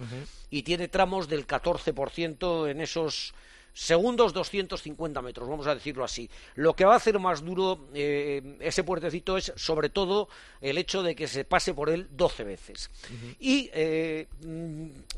y 0.50 0.62
tiene 0.62 0.88
tramos 0.88 1.28
del 1.28 1.46
14% 1.46 2.68
en 2.68 2.80
esos 2.80 3.32
segundos 3.76 4.32
250 4.32 5.20
metros, 5.20 5.46
vamos 5.48 5.66
a 5.66 5.74
decirlo 5.74 6.02
así. 6.02 6.30
Lo 6.54 6.74
que 6.74 6.86
va 6.86 6.94
a 6.94 6.96
hacer 6.96 7.18
más 7.18 7.44
duro 7.44 7.88
eh, 7.92 8.56
ese 8.60 8.84
puertecito 8.84 9.36
es 9.36 9.52
sobre 9.54 9.90
todo 9.90 10.28
el 10.62 10.78
hecho 10.78 11.02
de 11.02 11.14
que 11.14 11.28
se 11.28 11.44
pase 11.44 11.74
por 11.74 11.90
él 11.90 12.08
12 12.10 12.44
veces. 12.44 12.90
Y 13.38 13.68
eh, 13.74 14.28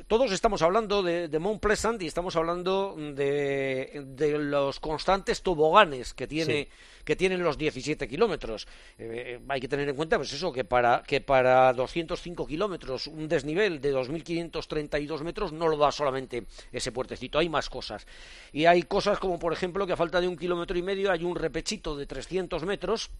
todos 0.09 0.33
estamos 0.33 0.61
hablando 0.63 1.05
de, 1.05 1.29
de 1.29 1.39
Mount 1.39 1.61
Pleasant 1.61 2.03
y 2.03 2.09
estamos 2.09 2.35
hablando 2.35 2.97
de, 2.99 4.03
de 4.17 4.39
los 4.39 4.81
constantes 4.81 5.43
toboganes 5.43 6.13
que 6.15 6.27
tiene 6.27 6.49
Sí. 6.49 6.69
que 7.05 7.17
tienen 7.17 7.43
los 7.43 7.57
17 7.57 8.07
kilómetros. 8.09 8.67
Eh, 8.99 9.41
hay 9.49 9.61
que 9.61 9.69
tener 9.69 9.89
en 9.89 9.97
cuenta, 9.97 10.17
pues 10.19 10.33
eso, 10.33 10.53
que 10.53 10.65
para, 10.65 11.03
que 11.07 11.21
para 11.21 11.73
205 11.73 12.47
kilómetros 12.47 13.07
un 13.07 13.29
desnivel 13.29 13.81
de 13.81 13.95
2.532 13.95 15.23
metros 15.23 15.53
no 15.53 15.69
lo 15.69 15.77
da 15.77 15.91
solamente 15.93 16.45
ese 16.73 16.93
puertecito, 16.93 17.39
hay 17.39 17.49
más 17.49 17.71
cosas. 17.71 18.07
Y 18.53 18.67
hay 18.67 18.83
cosas 18.83 19.19
como, 19.19 19.39
por 19.39 19.53
ejemplo, 19.53 19.87
que 19.87 19.93
a 19.93 19.97
falta 19.97 20.21
de 20.21 20.29
un 20.29 20.37
kilómetro 20.37 20.79
y 20.79 20.83
medio 20.83 21.11
hay 21.11 21.25
un 21.25 21.37
repechito 21.37 21.97
de 21.97 22.07
300 22.07 22.65
metros 22.65 23.11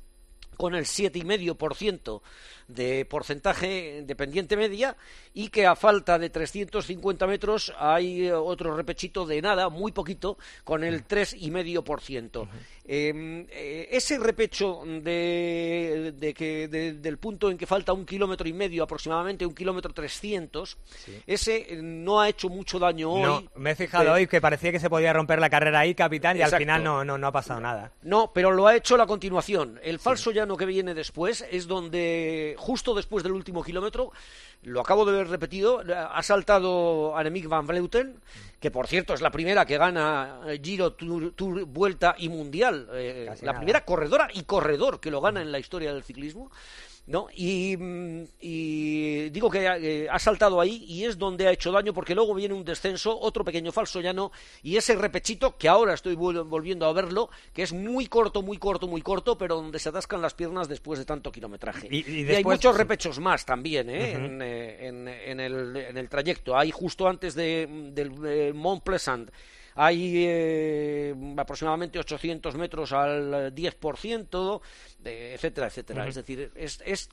con 0.59 0.75
el 0.75 0.85
7,5% 0.85 2.21
de 2.69 3.07
porcentaje 3.07 4.03
de 4.05 4.15
pendiente 4.15 4.55
media 4.55 4.95
y 5.33 5.49
que 5.49 5.65
a 5.67 5.75
falta 5.75 6.19
de 6.19 6.29
350 6.29 7.27
metros 7.27 7.73
hay 7.79 8.27
eh, 8.27 8.33
otro 8.35 8.77
repechito 8.77 9.25
de 9.25 9.41
nada, 9.41 9.71
muy 9.71 9.91
poquito, 9.93 10.37
con 10.65 10.85
el 10.85 11.07
3,5%. 11.09 12.47
Eh, 12.91 13.47
eh, 13.51 13.89
ese 13.93 14.19
repecho 14.19 14.83
de, 14.85 16.13
de 16.17 16.35
que, 16.35 16.69
de- 16.69 16.93
del 16.95 17.19
punto 17.19 17.51
en 17.51 17.57
que 17.57 17.67
falta 17.67 17.93
un 17.93 18.05
kilómetro 18.05 18.47
y 18.49 18.53
medio, 18.53 18.83
aproximadamente 18.83 19.47
un 19.47 19.55
kilómetro 19.55 19.93
300, 19.93 20.77
ese 21.27 21.73
eh, 21.75 21.81
no 21.83 22.21
ha 22.21 22.29
hecho 22.29 22.49
mucho 22.49 22.79
daño 22.79 23.11
hoy. 23.13 23.49
Me 23.57 23.71
he 23.71 23.75
fijado 23.77 24.05
Pero- 24.05 24.15
hoy 24.15 24.27
que 24.27 24.41
parecía 24.43 24.73
que 24.73 24.81
se 24.81 24.91
podía 24.91 25.13
romper 25.13 25.39
la 25.39 25.49
carrera 25.51 25.81
ahí, 25.81 25.95
capitán, 25.95 26.37
y 26.37 26.41
Exacto. 26.41 26.57
al 26.57 26.63
final 26.63 26.85
no, 26.85 27.05
no, 27.05 27.17
no 27.19 27.27
ha 27.29 27.33
pasado 27.33 27.61
nada. 27.61 27.93
No, 28.03 28.31
pero 28.33 28.51
lo 28.51 28.67
ha 28.67 28.77
hecho 28.77 28.97
la 28.97 29.07
continuación. 29.07 29.81
El 29.83 29.99
falso 29.99 30.31
llano 30.49 30.57
que 30.57 30.65
viene 30.65 30.95
después 30.95 31.45
es 31.51 31.67
donde, 31.67 32.55
justo 32.57 32.95
después 32.95 33.23
del 33.23 33.33
último 33.33 33.63
kilómetro, 33.63 34.13
lo 34.63 34.81
acabo 34.81 35.05
de 35.05 35.13
ver 35.13 35.29
repetido, 35.29 35.83
ha 35.95 36.23
saltado 36.23 37.15
Annemiek 37.17 37.47
van 37.47 37.67
Vleuten, 37.67 38.15
que 38.59 38.71
por 38.71 38.87
cierto 38.87 39.13
es 39.13 39.21
la 39.21 39.31
primera 39.31 39.67
que 39.67 39.77
gana 39.77 40.41
eh, 40.47 40.59
Giro, 40.63 40.95
Tour, 40.95 41.33
Tour, 41.33 41.65
Vuelta 41.67 42.15
y 42.17 42.31
Mundial. 42.31 42.89
eh, 42.93 43.27
la 43.43 43.47
nada. 43.47 43.59
primera 43.59 43.85
corredora 43.85 44.29
y 44.33 44.45
corredor 44.45 45.01
que 45.01 45.11
lo 45.11 45.21
gana 45.21 45.43
en 45.43 45.53
la 45.53 45.59
historia 45.59 45.93
del 45.93 46.03
ciclismo. 46.03 46.51
¿No? 47.09 47.27
Y, 47.35 47.75
mm, 47.77 48.25
y 48.41 49.31
digo 49.31 49.51
que 49.51 49.65
eh, 49.67 50.09
ha 50.11 50.19
saltado 50.19 50.61
ahí 50.61 50.85
y 50.87 51.05
es 51.05 51.19
donde 51.19 51.49
ha 51.49 51.53
hecho 51.53 51.73
daño 51.73 51.93
porque 51.95 52.15
luego 52.15 52.35
viene 52.35 52.55
un 52.55 52.65
descenso, 52.65 53.19
otro 53.19 53.45
pequeño 53.45 53.73
falso 53.73 54.01
llano 54.01 54.31
y 54.63 54.77
ese 54.77 54.95
repechito 54.95 55.57
que 55.57 55.69
ahora 55.69 55.95
estoy 55.95 56.15
vol- 56.17 56.47
volviendo 56.47 56.85
a 56.87 56.93
verlo, 56.93 57.31
que 57.55 57.63
es 57.63 57.73
muy 57.73 58.07
corto, 58.07 58.43
muy 58.43 58.59
corto, 58.59 58.87
muy 58.87 59.01
corto, 59.03 59.39
pero 59.39 59.57
donde 59.57 59.79
se 59.79 59.89
atascan 59.89 60.21
las 60.23 60.35
piernas 60.35 60.69
después 60.69 60.99
de 60.99 61.05
tanto 61.07 61.33
kilometraje. 61.33 61.89
Y- 61.91 62.05
y 62.11 62.25
hay 62.37 62.45
muchos 62.57 62.77
repechos 62.77 63.19
más 63.19 63.45
también 63.47 63.89
¿eh? 63.91 64.13
En, 64.13 64.43
eh, 64.43 64.87
en- 64.87 65.09
en 65.09 65.41
el, 65.41 65.77
en 65.77 65.97
el 65.97 66.09
trayecto. 66.09 66.57
Hay 66.57 66.71
justo 66.71 67.09
antes 67.09 67.35
de, 67.35 67.67
del 67.95 68.53
Mont 68.55 68.83
Pleasant. 68.85 69.31
Hay 69.81 70.25
eh, 70.27 71.15
aproximadamente 71.37 72.01
800 72.01 72.57
metros 72.57 72.91
al 72.93 73.55
10%, 73.55 74.61
de- 74.99 75.35
etcétera, 75.35 75.69
etcétera. 75.69 76.01
Ujú. 76.01 76.09
Es 76.09 76.15
decir, 76.17 76.51
es, 76.57 76.83
es, 76.85 77.09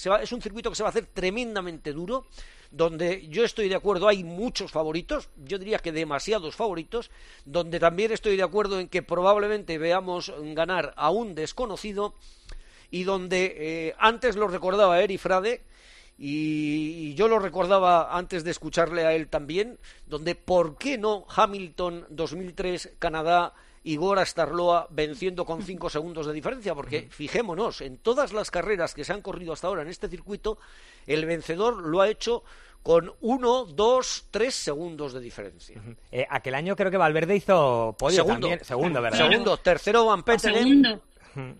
se 0.00 0.08
va- 0.08 0.22
es 0.22 0.30
un 0.30 0.40
circuito 0.40 0.70
que 0.70 0.76
se 0.76 0.84
va 0.84 0.90
a 0.90 0.90
hacer 0.90 1.06
tremendamente 1.06 1.92
duro, 1.92 2.26
donde 2.70 3.26
yo 3.28 3.44
estoy 3.44 3.68
de 3.68 3.74
acuerdo, 3.74 4.06
hay 4.06 4.22
muchos 4.22 4.70
favoritos, 4.70 5.28
yo 5.44 5.58
diría 5.58 5.78
que 5.80 5.90
demasiados 5.90 6.54
favoritos, 6.54 7.10
donde 7.44 7.80
también 7.80 8.12
estoy 8.12 8.36
de 8.36 8.44
acuerdo 8.44 8.78
en 8.78 8.88
que 8.88 9.02
probablemente 9.02 9.76
veamos 9.78 10.32
ganar 10.54 10.94
a 10.96 11.10
un 11.10 11.34
desconocido 11.34 12.14
y 12.92 13.02
donde 13.02 13.54
eh, 13.88 13.94
antes 13.98 14.36
lo 14.36 14.46
recordaba 14.46 15.00
Eri 15.02 15.18
Frade 15.18 15.62
y, 16.18 17.14
yo 17.14 17.28
lo 17.28 17.38
recordaba 17.38 18.16
antes 18.16 18.44
de 18.44 18.50
escucharle 18.50 19.04
a 19.06 19.12
él 19.14 19.28
también, 19.28 19.78
donde 20.06 20.34
¿por 20.34 20.76
qué 20.76 20.98
no 20.98 21.26
Hamilton 21.34 22.06
2003 22.10 22.94
Canadá 22.98 23.54
y 23.82 23.96
Gora 23.96 24.24
Starloa 24.24 24.86
venciendo 24.90 25.44
con 25.44 25.62
5 25.62 25.90
segundos 25.90 26.26
de 26.26 26.32
diferencia? 26.32 26.74
Porque 26.74 27.08
fijémonos, 27.10 27.80
en 27.80 27.98
todas 27.98 28.32
las 28.32 28.50
carreras 28.50 28.94
que 28.94 29.04
se 29.04 29.12
han 29.12 29.22
corrido 29.22 29.52
hasta 29.52 29.66
ahora 29.66 29.82
en 29.82 29.88
este 29.88 30.08
circuito, 30.08 30.58
el 31.06 31.26
vencedor 31.26 31.76
lo 31.86 32.00
ha 32.00 32.08
hecho 32.08 32.44
con 32.82 33.12
1, 33.20 33.64
2, 33.66 34.24
3 34.30 34.54
segundos 34.54 35.12
de 35.14 35.20
diferencia. 35.20 35.80
Eh, 36.12 36.26
aquel 36.28 36.54
año 36.54 36.76
creo 36.76 36.90
que 36.90 36.96
Valverde 36.98 37.36
hizo 37.36 37.94
podio 37.98 38.16
Segundo. 38.16 38.40
también. 38.48 38.64
Segundo, 38.64 39.00
¿verdad? 39.02 39.18
Segundo, 39.18 39.56
tercero 39.56 40.04
Van. 40.04 40.22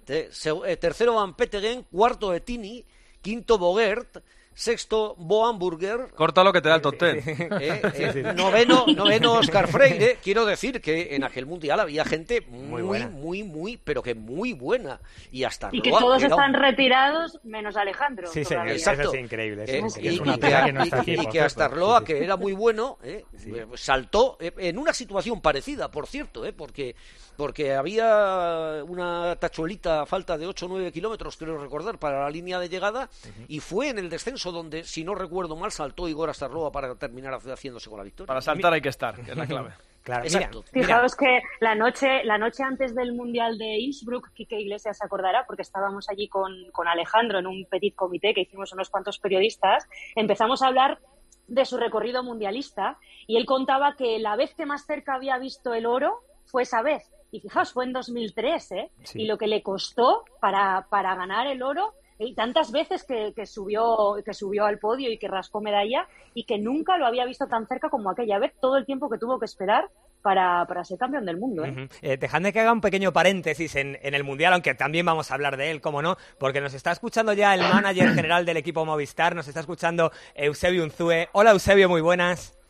Te- 0.04 0.32
se- 0.32 0.50
eh, 0.66 0.76
tercero 0.76 1.14
Van 1.14 1.34
Petegem, 1.34 1.82
cuarto 1.84 2.32
Etini, 2.34 2.84
quinto 3.22 3.56
Bogert, 3.58 4.18
sexto 4.54 5.14
Bo 5.18 5.46
Hamburger, 5.46 6.08
Corta 6.14 6.44
lo 6.44 6.52
que 6.52 6.60
te 6.62 6.68
da 6.68 6.76
el 6.76 6.80
top 6.82 6.96
ten. 6.96 7.18
eh, 7.18 7.82
eh, 7.94 8.32
noveno, 8.36 8.84
noveno 8.86 9.32
Oscar 9.34 9.68
Freire. 9.68 10.18
Quiero 10.22 10.44
decir 10.46 10.80
que 10.80 11.14
en 11.16 11.24
aquel 11.24 11.46
mundial 11.46 11.80
había 11.80 12.04
gente 12.04 12.40
muy, 12.48 12.60
muy, 12.68 12.82
buena. 12.82 13.08
muy, 13.10 13.76
pero 13.82 14.02
que 14.02 14.14
muy 14.14 14.52
buena. 14.52 15.00
Y 15.32 15.44
hasta 15.44 15.68
Y 15.72 15.80
que 15.82 15.90
Roa, 15.90 16.00
todos 16.00 16.22
un- 16.22 16.30
están 16.30 16.54
retirados 16.54 17.38
menos 17.42 17.76
Alejandro. 17.76 18.28
Sí, 18.32 18.44
señor, 18.44 18.68
Exacto. 18.68 19.02
eso 19.02 19.14
es 19.14 19.20
increíble. 19.20 19.64
Eh, 19.66 19.82
es 19.86 19.96
y, 19.98 20.18
una 20.20 20.34
que, 20.38 20.40
que 20.66 20.72
no 20.72 20.82
está 20.84 20.96
y- 20.98 21.00
aquí, 21.00 21.12
y 21.12 21.16
por 21.16 21.24
que 21.26 21.32
cierto. 21.32 21.46
hasta 21.46 21.64
Arloa, 21.66 22.04
que 22.04 22.22
era 22.24 22.36
muy 22.36 22.52
bueno, 22.52 22.98
eh, 23.02 23.24
eh, 23.46 23.66
saltó 23.74 24.36
eh, 24.40 24.52
en 24.58 24.78
una 24.78 24.92
situación 24.92 25.40
parecida, 25.40 25.90
por 25.90 26.06
cierto, 26.06 26.44
eh, 26.46 26.52
porque, 26.52 26.94
porque 27.36 27.72
había 27.74 28.82
una 28.86 29.36
tachuelita 29.36 30.02
a 30.02 30.06
falta 30.06 30.38
de 30.38 30.46
8 30.46 30.66
o 30.66 30.68
9 30.68 30.92
kilómetros, 30.92 31.36
creo 31.36 31.58
recordar, 31.58 31.98
para 31.98 32.20
la 32.22 32.30
línea 32.30 32.58
de 32.60 32.68
llegada, 32.68 33.08
y 33.48 33.60
fue 33.60 33.88
en 33.88 33.98
el 33.98 34.08
descenso 34.08 34.43
donde, 34.52 34.84
si 34.84 35.04
no 35.04 35.14
recuerdo 35.14 35.56
mal, 35.56 35.70
saltó 35.70 36.08
Igor 36.08 36.30
Astarloa 36.30 36.70
para 36.72 36.94
terminar 36.96 37.34
haciéndose 37.34 37.88
con 37.88 37.98
la 37.98 38.04
victoria. 38.04 38.28
Para 38.28 38.40
saltar 38.40 38.72
hay 38.72 38.80
que 38.80 38.88
estar, 38.88 39.14
que 39.16 39.30
es 39.30 39.36
la 39.36 39.46
clave. 39.46 39.70
Claro, 40.04 40.24
mira, 40.24 40.36
Exacto. 40.36 40.64
mira, 40.74 40.86
Fijaos 40.86 41.16
que 41.16 41.40
la 41.60 41.74
noche, 41.74 42.24
la 42.24 42.36
noche 42.36 42.62
antes 42.62 42.94
del 42.94 43.14
Mundial 43.14 43.56
de 43.56 43.78
Innsbruck, 43.78 44.34
Quique 44.34 44.60
Iglesias 44.60 44.98
se 44.98 45.06
acordará, 45.06 45.46
porque 45.46 45.62
estábamos 45.62 46.10
allí 46.10 46.28
con, 46.28 46.52
con 46.72 46.86
Alejandro 46.86 47.38
en 47.38 47.46
un 47.46 47.64
petit 47.64 47.94
comité 47.94 48.34
que 48.34 48.42
hicimos 48.42 48.70
unos 48.74 48.90
cuantos 48.90 49.18
periodistas, 49.18 49.88
empezamos 50.14 50.60
a 50.60 50.66
hablar 50.66 50.98
de 51.46 51.64
su 51.64 51.78
recorrido 51.78 52.22
mundialista 52.22 52.98
y 53.26 53.38
él 53.38 53.46
contaba 53.46 53.96
que 53.96 54.18
la 54.18 54.36
vez 54.36 54.54
que 54.54 54.66
más 54.66 54.84
cerca 54.84 55.14
había 55.14 55.38
visto 55.38 55.72
el 55.72 55.86
oro 55.86 56.20
fue 56.44 56.64
esa 56.64 56.82
vez. 56.82 57.10
Y 57.30 57.40
fijaos, 57.40 57.72
fue 57.72 57.84
en 57.84 57.92
2003, 57.92 58.72
¿eh? 58.72 58.90
Sí. 59.02 59.22
Y 59.22 59.26
lo 59.26 59.38
que 59.38 59.46
le 59.46 59.62
costó 59.62 60.24
para, 60.40 60.86
para 60.88 61.14
ganar 61.16 61.46
el 61.46 61.62
oro 61.62 61.94
y 62.18 62.34
tantas 62.34 62.70
veces 62.70 63.04
que, 63.04 63.46
subió 63.46 64.16
que 64.24 64.34
subió 64.34 64.66
al 64.66 64.78
podio 64.78 65.10
y 65.10 65.18
que 65.18 65.28
rascó 65.28 65.60
medalla 65.60 66.06
y 66.32 66.44
que 66.44 66.58
nunca 66.58 66.96
lo 66.96 67.06
había 67.06 67.24
visto 67.24 67.46
tan 67.46 67.66
cerca 67.66 67.88
como 67.90 68.10
aquella 68.10 68.38
vez 68.38 68.52
todo 68.60 68.76
el 68.76 68.86
tiempo 68.86 69.10
que 69.10 69.18
tuvo 69.18 69.38
que 69.38 69.46
esperar 69.46 69.90
para, 70.22 70.64
para 70.66 70.84
ser 70.84 70.96
campeón 70.96 71.26
del 71.26 71.36
mundo. 71.36 71.64
¿eh? 71.64 71.88
Eh, 72.00 72.16
dejadme 72.16 72.52
que 72.52 72.60
haga 72.60 72.72
un 72.72 72.80
pequeño 72.80 73.12
paréntesis 73.12 73.76
en, 73.76 73.98
en, 74.00 74.14
el 74.14 74.24
Mundial, 74.24 74.54
aunque 74.54 74.74
también 74.74 75.04
vamos 75.04 75.30
a 75.30 75.34
hablar 75.34 75.58
de 75.58 75.70
él, 75.70 75.82
como 75.82 76.00
no, 76.00 76.16
porque 76.38 76.62
nos 76.62 76.72
está 76.72 76.92
escuchando 76.92 77.34
ya 77.34 77.54
el 77.54 77.60
manager 77.60 78.14
general 78.14 78.46
del 78.46 78.56
equipo 78.56 78.86
Movistar, 78.86 79.34
nos 79.34 79.48
está 79.48 79.60
escuchando 79.60 80.12
Eusebio 80.34 80.82
Unzue. 80.82 81.28
Hola 81.32 81.50
Eusebio, 81.50 81.90
muy 81.90 82.00
buenas. 82.00 82.63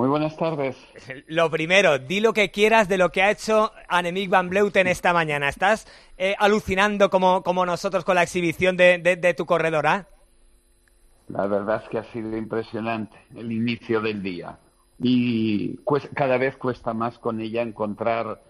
Muy 0.00 0.08
buenas 0.08 0.34
tardes. 0.34 0.78
Lo 1.26 1.50
primero, 1.50 1.98
di 1.98 2.20
lo 2.20 2.32
que 2.32 2.50
quieras 2.50 2.88
de 2.88 2.96
lo 2.96 3.10
que 3.12 3.20
ha 3.20 3.30
hecho 3.30 3.70
Annemiek 3.86 4.30
van 4.30 4.48
Bleuten 4.48 4.86
esta 4.86 5.12
mañana. 5.12 5.50
¿Estás 5.50 5.86
eh, 6.16 6.34
alucinando 6.38 7.10
como, 7.10 7.42
como, 7.42 7.66
nosotros 7.66 8.02
con 8.02 8.14
la 8.14 8.22
exhibición 8.22 8.78
de, 8.78 8.96
de, 8.96 9.16
de 9.16 9.34
tu 9.34 9.44
corredora? 9.44 10.08
La 11.28 11.46
verdad 11.46 11.82
es 11.84 11.90
que 11.90 11.98
ha 11.98 12.04
sido 12.04 12.34
impresionante 12.34 13.14
el 13.36 13.52
inicio 13.52 14.00
del 14.00 14.22
día 14.22 14.58
y 14.98 15.76
cada 16.14 16.38
vez 16.38 16.56
cuesta 16.56 16.94
más 16.94 17.18
con 17.18 17.42
ella 17.42 17.60
encontrar 17.60 18.40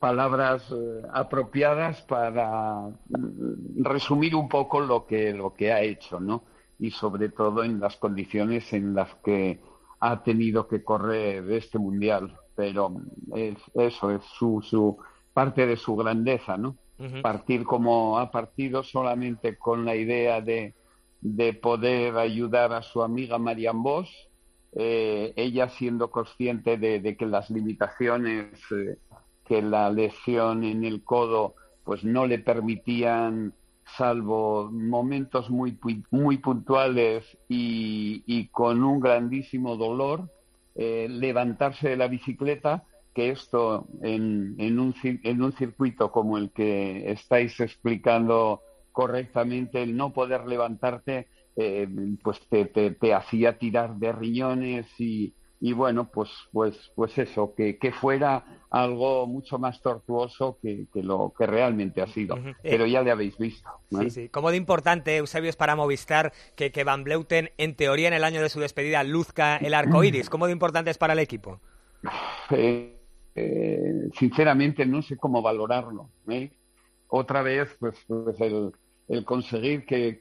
palabras 0.00 0.72
eh, 0.72 1.02
apropiadas 1.12 2.00
para 2.00 2.88
mm, 3.10 3.84
resumir 3.84 4.34
un 4.34 4.48
poco 4.48 4.80
lo 4.80 5.04
que 5.04 5.34
lo 5.34 5.52
que 5.52 5.70
ha 5.70 5.82
hecho, 5.82 6.18
¿no? 6.18 6.44
Y 6.78 6.92
sobre 6.92 7.28
todo 7.28 7.62
en 7.62 7.78
las 7.78 7.96
condiciones 7.96 8.72
en 8.72 8.94
las 8.94 9.14
que 9.16 9.60
ha 10.00 10.22
tenido 10.22 10.68
que 10.68 10.82
correr 10.82 11.50
este 11.50 11.78
mundial, 11.78 12.36
pero 12.54 12.92
es, 13.34 13.56
eso 13.74 14.10
es 14.10 14.22
su, 14.24 14.60
su 14.62 14.98
parte 15.32 15.66
de 15.66 15.76
su 15.76 15.96
grandeza, 15.96 16.56
¿no? 16.56 16.76
Partir 17.22 17.62
como 17.62 18.18
ha 18.18 18.32
partido 18.32 18.82
solamente 18.82 19.56
con 19.56 19.84
la 19.84 19.94
idea 19.94 20.40
de, 20.40 20.74
de 21.20 21.54
poder 21.54 22.16
ayudar 22.16 22.72
a 22.72 22.82
su 22.82 23.04
amiga 23.04 23.38
Marian 23.38 23.84
Bosch, 23.84 24.10
eh, 24.72 25.32
ella 25.36 25.68
siendo 25.68 26.10
consciente 26.10 26.76
de, 26.76 27.16
que 27.16 27.26
las 27.26 27.50
limitaciones 27.50 28.58
eh, 28.72 28.98
que 29.44 29.62
la 29.62 29.90
lesión 29.90 30.62
en 30.64 30.84
el 30.84 31.02
codo 31.02 31.54
pues 31.84 32.04
no 32.04 32.26
le 32.26 32.38
permitían 32.38 33.54
salvo 33.96 34.70
momentos 34.70 35.50
muy 35.50 35.78
muy 36.10 36.38
puntuales 36.38 37.24
y, 37.48 38.48
con 38.48 38.82
un 38.84 39.00
grandísimo 39.00 39.76
dolor 39.76 40.30
eh, 40.74 41.06
levantarse 41.08 41.88
de 41.88 41.96
la 41.96 42.08
bicicleta 42.08 42.84
que 43.14 43.30
esto 43.30 43.86
en, 44.02 44.54
en, 44.58 44.78
un, 44.78 44.94
en 45.02 45.42
un 45.42 45.52
circuito 45.52 46.12
como 46.12 46.38
el 46.38 46.50
que 46.50 47.10
estáis 47.10 47.58
explicando 47.60 48.62
correctamente 48.92 49.82
el 49.82 49.96
no 49.96 50.12
poder 50.12 50.46
levantarte 50.46 51.28
eh, 51.56 51.88
pues 52.22 52.38
te, 52.48 52.66
te, 52.66 53.14
hacía 53.14 53.58
tirar 53.58 53.96
de 53.96 54.12
riñones 54.12 54.86
y, 55.00 55.34
y 55.60 55.72
bueno, 55.72 56.08
pues, 56.10 56.30
pues, 56.52 56.92
pues 56.94 57.18
eso, 57.18 57.54
que, 57.56 57.78
que, 57.78 57.90
fuera 57.90 58.44
algo 58.70 59.26
mucho 59.26 59.58
más 59.58 59.80
tortuoso 59.80 60.58
que, 60.62 60.86
que 60.92 61.02
lo 61.02 61.32
que 61.36 61.46
realmente 61.46 62.00
ha 62.00 62.06
sido. 62.06 62.38
Pero 62.62 62.86
ya 62.86 63.02
le 63.02 63.10
habéis 63.10 63.36
visto. 63.38 63.68
Sí, 63.90 64.10
sí. 64.10 64.28
¿Cómo 64.28 64.50
de 64.50 64.56
importante, 64.56 65.16
Eusebio, 65.16 65.50
es 65.50 65.56
para 65.56 65.74
Movistar 65.74 66.32
que, 66.54 66.70
que 66.70 66.84
Van 66.84 67.02
Bleuten, 67.02 67.50
en 67.58 67.74
teoría, 67.74 68.08
en 68.08 68.14
el 68.14 68.24
año 68.24 68.40
de 68.40 68.50
su 68.50 68.60
despedida, 68.60 69.02
luzca 69.02 69.56
el 69.56 69.74
arco 69.74 70.04
iris? 70.04 70.30
¿Cómo 70.30 70.46
de 70.46 70.52
importante 70.52 70.90
es 70.90 70.98
para 70.98 71.12
el 71.12 71.18
equipo? 71.18 71.60
Eh, 72.50 72.96
eh, 73.34 74.08
sinceramente, 74.18 74.86
no 74.86 75.02
sé 75.02 75.18
cómo 75.18 75.42
valorarlo. 75.42 76.08
Otra 77.08 77.42
vez, 77.42 77.76
pues, 77.78 77.94
pues 78.06 78.40
el 78.40 78.72
el 79.08 79.24
conseguir 79.24 79.86
que, 79.86 80.18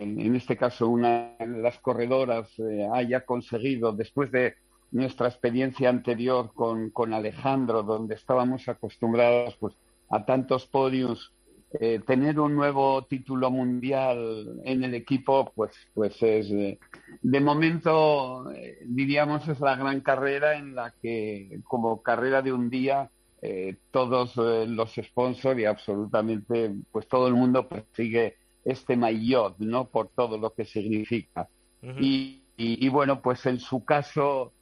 en 0.00 0.36
este 0.36 0.56
caso 0.56 0.88
una 0.88 1.34
de 1.38 1.60
las 1.60 1.78
corredoras 1.80 2.48
eh, 2.58 2.88
haya 2.92 3.24
conseguido, 3.24 3.92
después 3.92 4.30
de 4.30 4.54
nuestra 4.90 5.28
experiencia 5.28 5.88
anterior 5.88 6.52
con, 6.54 6.90
con 6.90 7.12
Alejandro, 7.12 7.82
donde 7.82 8.14
estábamos 8.14 8.68
acostumbrados 8.68 9.56
pues, 9.56 9.74
a 10.10 10.24
tantos 10.24 10.66
podios, 10.66 11.32
eh, 11.80 12.00
tener 12.06 12.40
un 12.40 12.54
nuevo 12.54 13.04
título 13.04 13.50
mundial 13.50 14.60
en 14.64 14.84
el 14.84 14.94
equipo, 14.94 15.52
pues, 15.54 15.72
pues 15.94 16.22
es, 16.22 16.50
eh, 16.50 16.78
de 17.20 17.40
momento, 17.40 18.50
diríamos, 18.86 19.46
es 19.48 19.60
la 19.60 19.76
gran 19.76 20.00
carrera 20.00 20.56
en 20.56 20.74
la 20.74 20.94
que, 21.02 21.60
como 21.64 22.02
carrera 22.02 22.40
de 22.40 22.52
un 22.52 22.70
día, 22.70 23.10
eh, 23.40 23.76
todos 23.92 24.36
eh, 24.36 24.66
los 24.66 24.92
sponsors 24.94 25.60
y 25.60 25.64
absolutamente 25.64 26.74
pues 26.90 27.06
todo 27.06 27.28
el 27.28 27.34
mundo 27.34 27.68
persigue 27.68 28.36
este 28.64 28.96
maillot, 28.96 29.58
¿no? 29.58 29.86
Por 29.86 30.08
todo 30.08 30.38
lo 30.38 30.52
que 30.54 30.64
significa. 30.64 31.48
y, 31.80 32.42
y, 32.56 32.88
bueno, 32.88 33.22
pues 33.22 33.46
en 33.46 33.60
su 33.60 33.84
caso, 33.84 34.52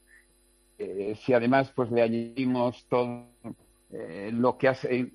eh, 0.78 1.16
si 1.24 1.32
además 1.32 1.72
pues 1.74 1.90
le 1.90 2.02
añadimos 2.02 2.86
todo 2.88 3.26
lo 4.32 4.58
que 4.58 4.68
hace, 4.68 5.10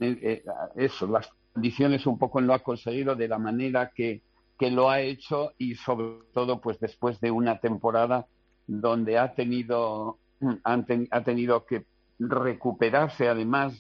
eso, 0.76 1.06
las 1.06 1.30
condiciones 1.54 2.08
un 2.08 2.18
poco 2.18 2.40
lo 2.40 2.54
ha 2.54 2.60
conseguido 2.60 3.16
de 3.16 3.28
la 3.28 3.38
manera 3.38 3.92
que, 3.94 4.22
que 4.58 4.72
lo 4.72 4.90
ha 4.90 5.02
hecho 5.02 5.52
y 5.58 5.76
sobre 5.76 6.20
todo 6.34 6.62
pues 6.62 6.80
después 6.80 7.20
de 7.20 7.32
una 7.32 7.60
temporada 7.60 8.28
donde 8.68 9.18
ha 9.18 9.34
tenido, 9.34 10.18
ha 10.64 11.24
tenido 11.24 11.66
que 11.66 11.86
recuperarse, 12.20 13.28
además 13.28 13.74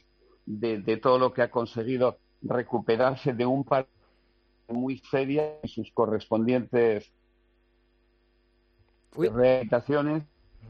de, 0.45 0.97
todo 0.97 1.19
lo 1.19 1.33
que 1.33 1.43
ha 1.43 1.51
conseguido, 1.51 2.17
recuperarse 2.41 3.33
de 3.33 3.45
un 3.45 3.63
par 3.63 3.87
muy 4.67 4.97
seria 5.11 5.59
en 5.61 5.69
sus 5.69 5.91
correspondientes 5.91 7.11
rehabilitaciones 9.11 10.23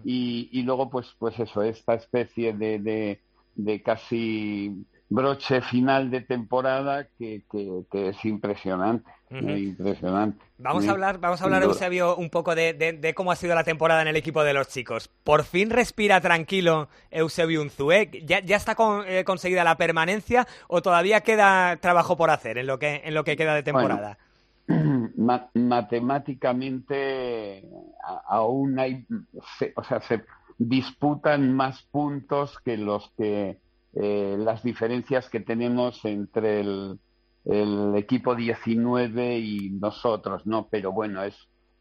y, 0.04 0.50
y, 0.52 0.64
luego 0.64 0.90
pues 0.90 1.08
pues 1.18 1.40
eso 1.40 1.62
esta 1.64 1.94
especie 1.96 2.54
de, 2.54 2.80
de, 2.80 3.22
de 3.56 3.82
casi 3.82 4.86
broche 5.12 5.62
final 5.62 6.10
de 6.10 6.22
temporada 6.22 7.06
que, 7.20 7.44
que, 7.52 8.10
es 8.10 8.24
impresionante, 8.24 9.12
impresionante. 9.30 10.42
Vamos 10.58 10.88
a 10.88 10.92
hablar, 10.92 11.20
vamos 11.20 11.42
a 11.42 11.44
hablar, 11.44 11.64
Eusebio, 11.64 12.16
un 12.16 12.30
poco 12.30 12.56
de, 12.56 12.74
de, 12.74 13.14
cómo 13.14 13.34
ha 13.34 13.36
sido 13.36 13.54
la 13.54 13.66
temporada 13.66 14.02
en 14.02 14.08
el 14.08 14.16
equipo 14.16 14.42
de 14.46 14.54
los 14.54 14.70
chicos. 14.70 15.10
¿Por 15.26 15.44
fin 15.44 15.70
respira 15.70 16.22
tranquilo 16.22 16.88
Eusebio 17.12 17.62
Unzué? 17.62 18.10
¿Ya, 18.26 18.40
ya 18.40 18.56
está 18.56 18.78
eh, 19.06 19.26
conseguida 19.26 19.66
la 19.66 19.76
permanencia 19.76 20.48
o 20.70 20.82
todavía 20.82 21.20
queda 21.22 21.76
trabajo 21.82 22.16
por 22.16 22.30
hacer 22.30 22.58
en 22.58 22.68
lo 22.68 22.80
que, 22.80 23.02
en 23.04 23.14
lo 23.14 23.26
que 23.26 23.36
queda 23.36 23.54
de 23.54 23.64
temporada? 23.64 24.18
matemáticamente 25.54 27.64
aún 28.28 28.80
hay, 28.80 29.06
o 29.76 29.84
sea, 29.84 30.02
se 30.02 30.24
disputan 30.58 31.56
más 31.56 31.84
puntos 31.92 32.58
que 32.60 32.78
los 32.78 33.12
que 33.18 33.60
eh, 33.94 34.38
las 34.40 34.64
diferencias 34.64 35.30
que 35.30 35.42
tenemos 35.42 36.04
entre 36.06 36.62
el, 36.62 37.00
equipo 37.96 38.36
19 38.36 39.40
y 39.40 39.72
nosotros, 39.72 40.46
¿no? 40.46 40.68
Pero 40.70 40.92
bueno, 40.92 41.24
es, 41.24 41.36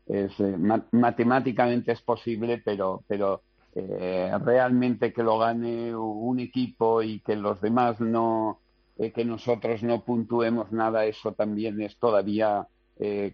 es 0.06 0.32
eh, 0.40 0.56
matemáticamente 0.90 1.92
es 1.92 2.00
posible, 2.00 2.62
pero, 2.64 3.04
pero 3.06 3.42
eh, 3.74 4.32
realmente 4.42 5.12
que 5.12 5.22
lo 5.22 5.38
gane 5.38 5.94
un 5.94 6.40
equipo 6.40 7.02
y 7.02 7.20
que 7.20 7.36
los 7.36 7.60
demás 7.60 8.00
no, 8.00 8.60
que 8.96 9.24
nosotros 9.24 9.82
no 9.82 10.02
puntuemos 10.02 10.72
nada, 10.72 11.04
eso 11.04 11.32
también 11.32 11.80
es 11.82 11.98
todavía 11.98 12.66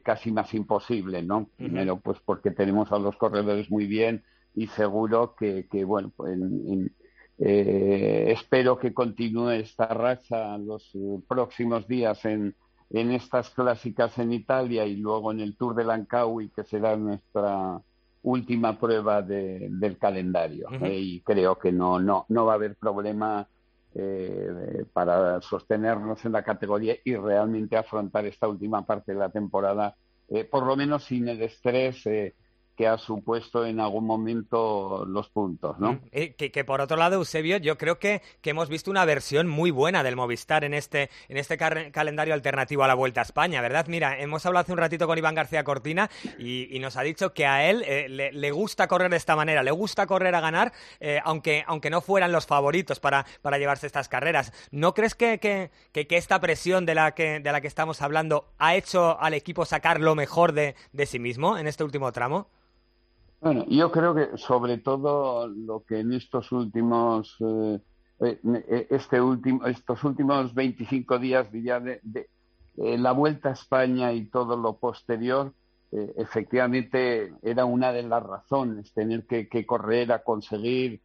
casi 0.02 0.30
más 0.30 0.54
imposible, 0.54 1.22
¿no? 1.22 1.48
Primero, 1.56 1.98
pues 1.98 2.18
porque 2.24 2.52
tenemos 2.52 2.92
a 2.92 2.98
los 2.98 3.16
corredores 3.16 3.70
muy 3.70 3.86
bien 3.86 4.22
y 4.54 4.68
seguro 4.68 5.34
que, 5.34 5.66
que 5.68 5.84
bueno, 5.84 6.12
pues 6.16 6.32
en 6.34 6.92
eh, 7.38 8.28
espero 8.28 8.78
que 8.78 8.94
continúe 8.94 9.50
esta 9.50 9.86
racha 9.88 10.56
los 10.56 10.94
eh, 10.94 11.18
próximos 11.28 11.86
días 11.86 12.24
en, 12.24 12.54
en 12.90 13.12
estas 13.12 13.50
clásicas 13.50 14.18
en 14.18 14.32
Italia 14.32 14.86
y 14.86 14.96
luego 14.96 15.32
en 15.32 15.40
el 15.40 15.56
Tour 15.56 15.74
de 15.74 15.84
Lancawi, 15.84 16.48
que 16.48 16.64
será 16.64 16.96
nuestra 16.96 17.80
última 18.22 18.78
prueba 18.78 19.20
de, 19.20 19.68
del 19.70 19.98
calendario. 19.98 20.68
Eh, 20.80 20.98
y 20.98 21.20
creo 21.20 21.58
que 21.58 21.72
no, 21.72 22.00
no, 22.00 22.24
no 22.28 22.46
va 22.46 22.52
a 22.52 22.56
haber 22.56 22.76
problema 22.76 23.46
eh, 23.98 24.84
para 24.92 25.40
sostenernos 25.40 26.24
en 26.24 26.32
la 26.32 26.42
categoría 26.42 26.96
y 27.04 27.16
realmente 27.16 27.76
afrontar 27.76 28.26
esta 28.26 28.48
última 28.48 28.84
parte 28.84 29.12
de 29.12 29.18
la 29.18 29.30
temporada, 29.30 29.96
por 30.50 30.66
lo 30.66 30.76
menos 30.76 31.04
sin 31.04 31.28
el 31.28 31.40
estrés 31.40 32.02
que 32.76 32.86
ha 32.86 32.98
supuesto 32.98 33.64
en 33.64 33.80
algún 33.80 34.04
momento 34.04 35.04
los 35.06 35.30
puntos, 35.30 35.78
¿no? 35.78 35.98
Eh, 36.12 36.34
que, 36.34 36.64
por 36.64 36.82
otro 36.82 36.98
lado, 36.98 37.16
Eusebio, 37.16 37.56
yo 37.56 37.78
creo 37.78 37.98
que, 37.98 38.20
que, 38.42 38.50
hemos 38.50 38.68
visto 38.68 38.90
una 38.90 39.06
versión 39.06 39.48
muy 39.48 39.70
buena 39.70 40.02
del 40.02 40.14
Movistar 40.14 40.62
en 40.62 40.74
este, 40.74 41.08
en 41.28 41.38
este 41.38 41.56
calendario 41.56 42.34
alternativo 42.34 42.84
a 42.84 42.86
la 42.86 42.94
Vuelta 42.94 43.20
a 43.20 43.24
España, 43.24 43.62
¿verdad? 43.62 43.86
Mira, 43.88 44.18
hemos 44.20 44.44
hablado 44.44 44.64
hace 44.64 44.72
un 44.72 44.78
ratito 44.78 45.06
con 45.06 45.16
Iván 45.16 45.34
García 45.34 45.64
Cortina 45.64 46.10
y, 46.38 46.76
nos 46.76 46.96
ha 46.96 47.02
dicho 47.02 47.32
que 47.32 47.46
a 47.46 47.68
él 47.68 47.82
eh, 47.86 48.08
le, 48.08 48.50
gusta 48.50 48.86
correr 48.86 49.10
de 49.10 49.16
esta 49.16 49.34
manera, 49.34 49.62
le 49.62 49.70
gusta 49.70 50.06
correr 50.06 50.34
a 50.34 50.40
ganar, 50.40 50.72
eh, 51.00 51.20
aunque, 51.24 51.64
aunque 51.66 51.88
no 51.88 52.02
fueran 52.02 52.30
los 52.30 52.46
favoritos 52.46 53.00
para, 53.00 53.24
para 53.40 53.56
llevarse 53.56 53.86
estas 53.86 54.08
carreras. 54.08 54.52
¿No 54.70 54.92
crees 54.92 55.14
que, 55.14 55.38
que, 55.38 55.70
que, 55.92 56.16
esta 56.16 56.38
presión 56.40 56.84
de 56.84 56.94
la 56.94 57.12
que, 57.14 57.40
de 57.40 57.52
la 57.52 57.62
que 57.62 57.68
estamos 57.68 58.02
hablando 58.02 58.44
ha 58.58 58.76
hecho 58.76 59.18
al 59.18 59.32
equipo 59.32 59.64
sacar 59.64 59.98
lo 59.98 60.14
mejor 60.14 60.52
de, 60.52 60.76
de 60.92 61.06
sí 61.06 61.18
mismo 61.18 61.56
en 61.56 61.66
este 61.66 61.82
último 61.82 62.12
tramo? 62.12 62.48
Bueno, 63.40 63.64
yo 63.68 63.90
creo 63.92 64.14
que 64.14 64.38
sobre 64.38 64.78
todo 64.78 65.46
lo 65.46 65.84
que 65.84 66.00
en 66.00 66.12
estos 66.12 66.50
últimos 66.52 67.36
eh, 68.20 68.40
eh, 68.44 68.86
este 68.90 69.20
último, 69.20 69.66
estos 69.66 70.02
últimos 70.04 70.54
25 70.54 71.18
días 71.18 71.52
diría 71.52 71.80
de, 71.80 72.00
eh, 72.78 72.98
la 72.98 73.12
vuelta 73.12 73.50
a 73.50 73.52
España 73.52 74.12
y 74.12 74.26
todo 74.26 74.56
lo 74.56 74.78
posterior, 74.78 75.52
efectivamente 75.92 77.32
era 77.42 77.64
una 77.64 77.92
de 77.92 78.02
las 78.02 78.22
razones, 78.22 78.92
tener 78.92 79.24
que, 79.24 79.64
correr 79.64 80.12
a 80.12 80.22
conseguir 80.22 81.00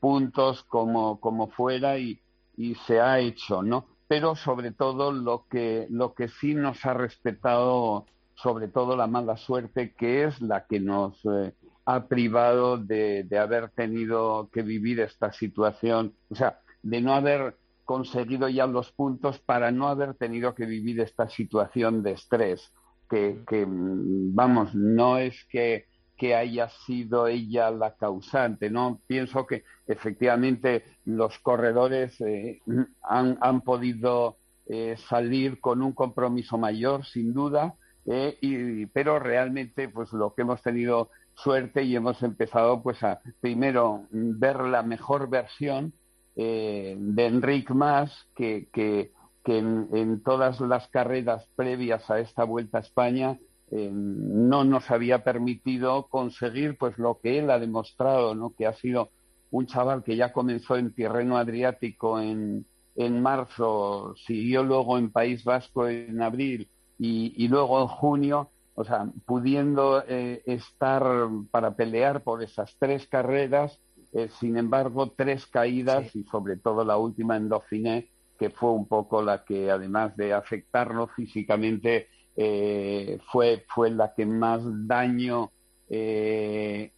puntos 0.00 0.62
como, 0.62 1.20
como 1.20 1.48
fuera 1.48 1.98
y, 1.98 2.20
y, 2.56 2.76
se 2.76 3.00
ha 3.00 3.18
hecho, 3.18 3.62
¿no? 3.62 3.88
Pero 4.06 4.34
sobre 4.36 4.70
todo 4.70 5.12
lo 5.12 5.44
que, 5.50 5.86
lo 5.90 6.14
que 6.14 6.28
sí 6.28 6.54
nos 6.54 6.86
ha 6.86 6.94
respetado 6.94 8.06
sobre 8.36 8.68
todo 8.68 8.96
la 8.96 9.06
mala 9.06 9.36
suerte 9.36 9.92
que 9.92 10.24
es 10.24 10.40
la 10.40 10.66
que 10.66 10.78
nos 10.78 11.18
eh, 11.24 11.52
ha 11.86 12.06
privado 12.06 12.76
de, 12.76 13.26
haber 13.40 13.70
tenido 13.70 14.50
que 14.52 14.62
vivir 14.62 15.00
esta 15.00 15.32
situación, 15.32 16.14
o 16.30 16.34
sea, 16.34 16.60
de 16.82 17.00
no 17.00 17.14
haber 17.14 17.56
conseguido 17.84 18.48
ya 18.48 18.66
los 18.66 18.90
puntos 18.92 19.38
para 19.38 19.70
no 19.70 19.88
haber 19.88 20.14
tenido 20.14 20.54
que 20.54 20.66
vivir 20.66 21.00
esta 21.00 21.28
situación 21.28 22.02
de 22.02 22.12
estrés, 22.12 22.72
que, 23.08 23.38
mm, 23.66 24.34
vamos, 24.34 24.74
no 24.74 25.18
es 25.18 25.44
que, 25.48 25.86
haya 26.34 26.70
sido 26.86 27.28
ella 27.28 27.70
la 27.70 27.94
causante, 27.94 28.70
¿no? 28.70 29.00
Pienso 29.06 29.46
que 29.46 29.64
efectivamente 29.86 30.82
los 31.04 31.38
corredores 31.38 32.18
eh, 32.22 32.62
han, 33.02 33.38
han, 33.42 33.60
podido 33.60 34.38
eh, 34.66 34.96
salir 35.08 35.60
con 35.60 35.82
un 35.82 35.92
compromiso 35.92 36.56
mayor, 36.58 37.04
sin 37.04 37.34
duda, 37.34 37.76
eh, 38.06 38.38
y, 38.40 38.86
pero 38.86 39.18
realmente 39.18 39.88
pues 39.88 40.12
lo 40.12 40.32
que 40.34 40.42
hemos 40.42 40.62
tenido 40.62 41.10
suerte 41.34 41.82
y 41.82 41.96
hemos 41.96 42.22
empezado 42.22 42.82
pues 42.82 43.02
a 43.02 43.20
primero 43.40 44.06
ver 44.10 44.60
la 44.60 44.82
mejor 44.82 45.28
versión 45.28 45.92
eh, 46.36 46.96
de 46.98 47.26
Enric 47.26 47.70
Mas 47.70 48.12
que, 48.34 48.68
que, 48.72 49.12
en, 49.44 50.22
todas 50.22 50.60
las 50.60 50.88
carreras 50.88 51.48
previas 51.54 52.08
a 52.10 52.18
esta 52.18 52.44
vuelta 52.44 52.78
a 52.78 52.80
España 52.82 53.38
eh, 53.70 53.90
no 53.92 54.64
nos 54.64 54.90
había 54.90 55.24
permitido 55.24 56.06
conseguir 56.08 56.76
pues 56.78 56.98
lo 56.98 57.18
que 57.20 57.38
él 57.38 57.50
ha 57.50 57.58
demostrado 57.58 58.34
no 58.34 58.54
que 58.56 58.66
ha 58.66 58.72
sido 58.74 59.10
un 59.50 59.66
chaval 59.66 60.02
que 60.02 60.16
ya 60.16 60.32
comenzó 60.32 60.76
en 60.76 60.94
terreno 60.94 61.36
adriático 61.36 62.20
en, 62.20 62.66
en 62.94 63.22
marzo 63.22 64.14
siguió 64.26 64.62
luego 64.62 64.98
en 64.98 65.10
País 65.10 65.44
Vasco 65.44 65.88
en 65.88 66.20
abril 66.22 66.68
y, 66.98 67.48
luego 67.48 67.82
en 67.82 67.88
junio, 67.88 68.50
o 68.74 68.84
sea, 68.84 69.06
pudiendo 69.24 70.02
eh, 70.06 70.42
estar 70.46 71.04
para 71.50 71.74
pelear 71.74 72.22
por 72.22 72.42
esas 72.42 72.76
tres 72.78 73.06
carreras, 73.06 73.80
eh, 74.12 74.28
sin 74.38 74.56
embargo, 74.56 75.12
tres 75.14 75.46
caídas 75.46 76.14
y 76.16 76.24
sobre 76.24 76.56
todo 76.56 76.84
la 76.84 76.96
última 76.96 77.36
en 77.36 77.48
Dauphiné, 77.48 78.08
que 78.38 78.50
fue 78.50 78.70
un 78.70 78.86
poco 78.86 79.22
la 79.22 79.44
que, 79.44 79.70
además 79.70 80.16
de 80.16 80.32
afectarlo 80.32 81.08
físicamente, 81.08 82.08
eh, 82.36 83.18
fue, 83.30 83.64
fue 83.68 83.90
la 83.90 84.14
que 84.14 84.26
más 84.26 84.62
daño 84.86 85.50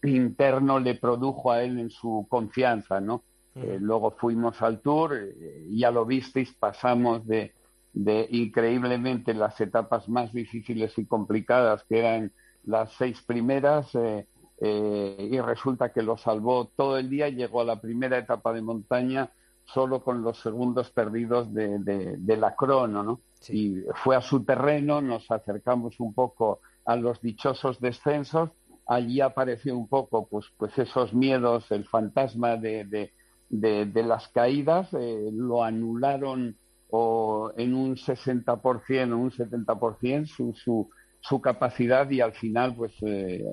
interno 0.02 0.80
le 0.80 0.94
produjo 0.94 1.52
a 1.52 1.62
él 1.62 1.78
en 1.78 1.90
su 1.90 2.26
confianza, 2.28 3.00
¿no? 3.00 3.22
luego 3.54 4.12
fuimos 4.12 4.62
al 4.62 4.80
Tour, 4.80 5.34
ya 5.68 5.90
lo 5.90 6.06
visteis, 6.06 6.54
pasamos 6.54 7.26
de, 7.26 7.52
de 7.98 8.28
increíblemente 8.30 9.34
las 9.34 9.60
etapas 9.60 10.08
más 10.08 10.32
difíciles 10.32 10.96
y 10.98 11.04
complicadas, 11.04 11.82
que 11.88 11.98
eran 11.98 12.32
las 12.62 12.92
seis 12.92 13.20
primeras, 13.22 13.92
eh, 13.96 14.24
eh, 14.60 15.28
y 15.32 15.40
resulta 15.40 15.92
que 15.92 16.02
lo 16.02 16.16
salvó 16.16 16.70
todo 16.76 16.96
el 16.96 17.10
día 17.10 17.28
llegó 17.28 17.60
a 17.60 17.64
la 17.64 17.80
primera 17.80 18.16
etapa 18.16 18.52
de 18.52 18.62
montaña 18.62 19.32
solo 19.64 20.04
con 20.04 20.22
los 20.22 20.40
segundos 20.40 20.92
perdidos 20.92 21.52
de, 21.52 21.80
de, 21.80 22.36
la 22.36 22.54
crono, 22.54 23.02
¿no? 23.02 23.20
Y 23.48 23.82
fue 24.04 24.14
a 24.14 24.20
su 24.20 24.44
terreno, 24.44 25.00
nos 25.00 25.28
acercamos 25.30 25.98
un 25.98 26.14
poco 26.14 26.60
a 26.84 26.94
los 26.94 27.20
dichosos 27.20 27.80
descensos, 27.80 28.50
allí 28.86 29.20
apareció 29.20 29.76
un 29.76 29.88
poco, 29.88 30.28
pues, 30.28 30.46
pues 30.56 30.78
esos 30.78 31.12
miedos, 31.12 31.68
el 31.72 31.84
fantasma 31.84 32.56
de, 32.56 33.10
de 33.50 34.02
las 34.04 34.28
caídas, 34.28 34.88
eh, 34.94 35.30
lo 35.32 35.64
anularon 35.64 36.56
o 36.90 37.52
en 37.56 37.74
un 37.74 37.96
60% 37.96 39.12
o 39.12 39.16
un 39.16 39.30
70% 39.30 40.26
su, 40.26 40.54
su, 40.54 40.90
su 41.20 41.40
capacidad 41.40 42.08
y 42.10 42.20
al 42.20 42.32
final, 42.32 42.74
pues 42.74 42.92
eh, 43.02 43.44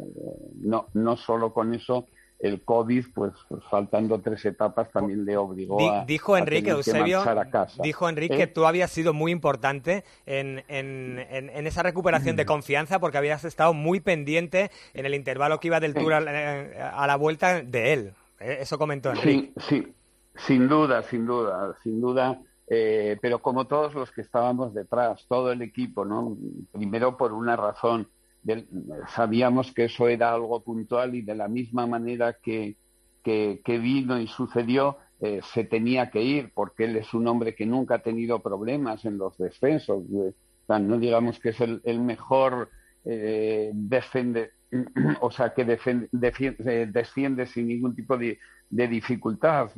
no, 0.62 0.88
no 0.94 1.18
solo 1.18 1.54
con 1.54 1.74
eso, 1.74 2.08
el 2.40 2.62
COVID, 2.64 3.06
pues 3.14 3.34
faltando 3.70 4.20
tres 4.20 4.44
etapas, 4.46 4.92
también 4.92 5.26
le 5.26 5.38
obligó 5.38 5.92
a. 5.92 6.06
Dijo 6.06 6.38
Enrique 6.38 6.72
Eusebio. 6.72 7.22
A 7.22 7.46
casa. 7.46 7.82
Dijo 7.82 8.10
Enrique 8.10 8.36
que 8.36 8.44
¿Eh? 8.44 8.48
tú 8.48 8.66
habías 8.66 8.92
sido 8.92 9.14
muy 9.14 9.32
importante 9.32 10.04
en, 10.26 10.64
en, 10.68 11.20
en, 11.20 11.68
esa 11.68 11.82
recuperación 11.82 12.36
de 12.36 12.44
mm. 12.44 12.48
confianza 12.48 13.00
porque 13.00 13.18
habías 13.18 13.46
estado 13.46 13.74
muy 13.74 14.00
pendiente 14.00 14.70
en 14.94 15.06
el 15.06 15.16
intervalo 15.16 15.60
que 15.60 15.68
iba 15.68 15.80
del 15.80 15.94
Tour 15.94 16.14
a, 16.14 16.18
a, 16.18 17.08
la 17.08 17.16
vuelta 17.16 17.62
de 17.62 17.94
él. 17.94 18.14
¿eh? 18.40 18.58
Eso 18.62 18.78
comentó 18.78 19.12
Enrique. 19.12 19.54
Sí, 19.58 19.70
sí, 19.70 19.94
sin 20.36 20.68
duda, 20.68 21.04
sin 21.04 21.26
duda, 21.26 21.76
sin 21.84 22.02
duda. 22.02 22.40
Eh, 22.68 23.18
pero 23.22 23.40
como 23.42 23.68
todos 23.68 23.94
los 23.94 24.12
que 24.12 24.22
estábamos 24.22 24.74
detrás, 24.74 25.26
todo 25.28 25.52
el 25.52 25.62
equipo, 25.62 26.04
¿no? 26.04 26.38
Primero 26.72 27.16
por 27.16 27.32
una 27.34 27.56
razón, 27.56 28.10
sabíamos 29.08 29.72
que 29.74 29.86
eso 29.86 30.08
era 30.08 30.34
algo 30.34 30.64
puntual 30.64 31.16
y 31.16 31.22
de 31.22 31.36
la 31.36 31.48
misma 31.48 31.86
manera 31.86 32.38
que, 32.42 32.78
que, 33.24 33.80
vino 33.80 34.20
y 34.20 34.28
sucedió, 34.28 34.98
eh, 35.20 35.42
se 35.54 35.64
tenía 35.64 36.10
que 36.10 36.22
ir, 36.22 36.52
porque 36.54 36.86
él 36.86 36.96
es 36.98 37.14
un 37.14 37.28
hombre 37.28 37.56
que 37.56 37.66
nunca 37.66 37.96
ha 37.96 38.04
tenido 38.04 38.42
problemas 38.42 39.06
en 39.06 39.18
los 39.18 39.38
descensos. 39.38 40.04
no 40.68 41.00
digamos 41.00 41.40
que 41.40 41.50
es 41.50 41.62
el, 41.62 42.00
mejor 42.02 42.70
eh, 43.04 43.72
o 45.22 45.32
sea, 45.32 45.54
que 45.54 45.62
eh, 45.62 46.88
desciende 46.92 47.46
sin 47.48 47.68
ningún 47.68 47.96
tipo 47.96 48.18
de 48.18 48.38
dificultad. 48.70 49.70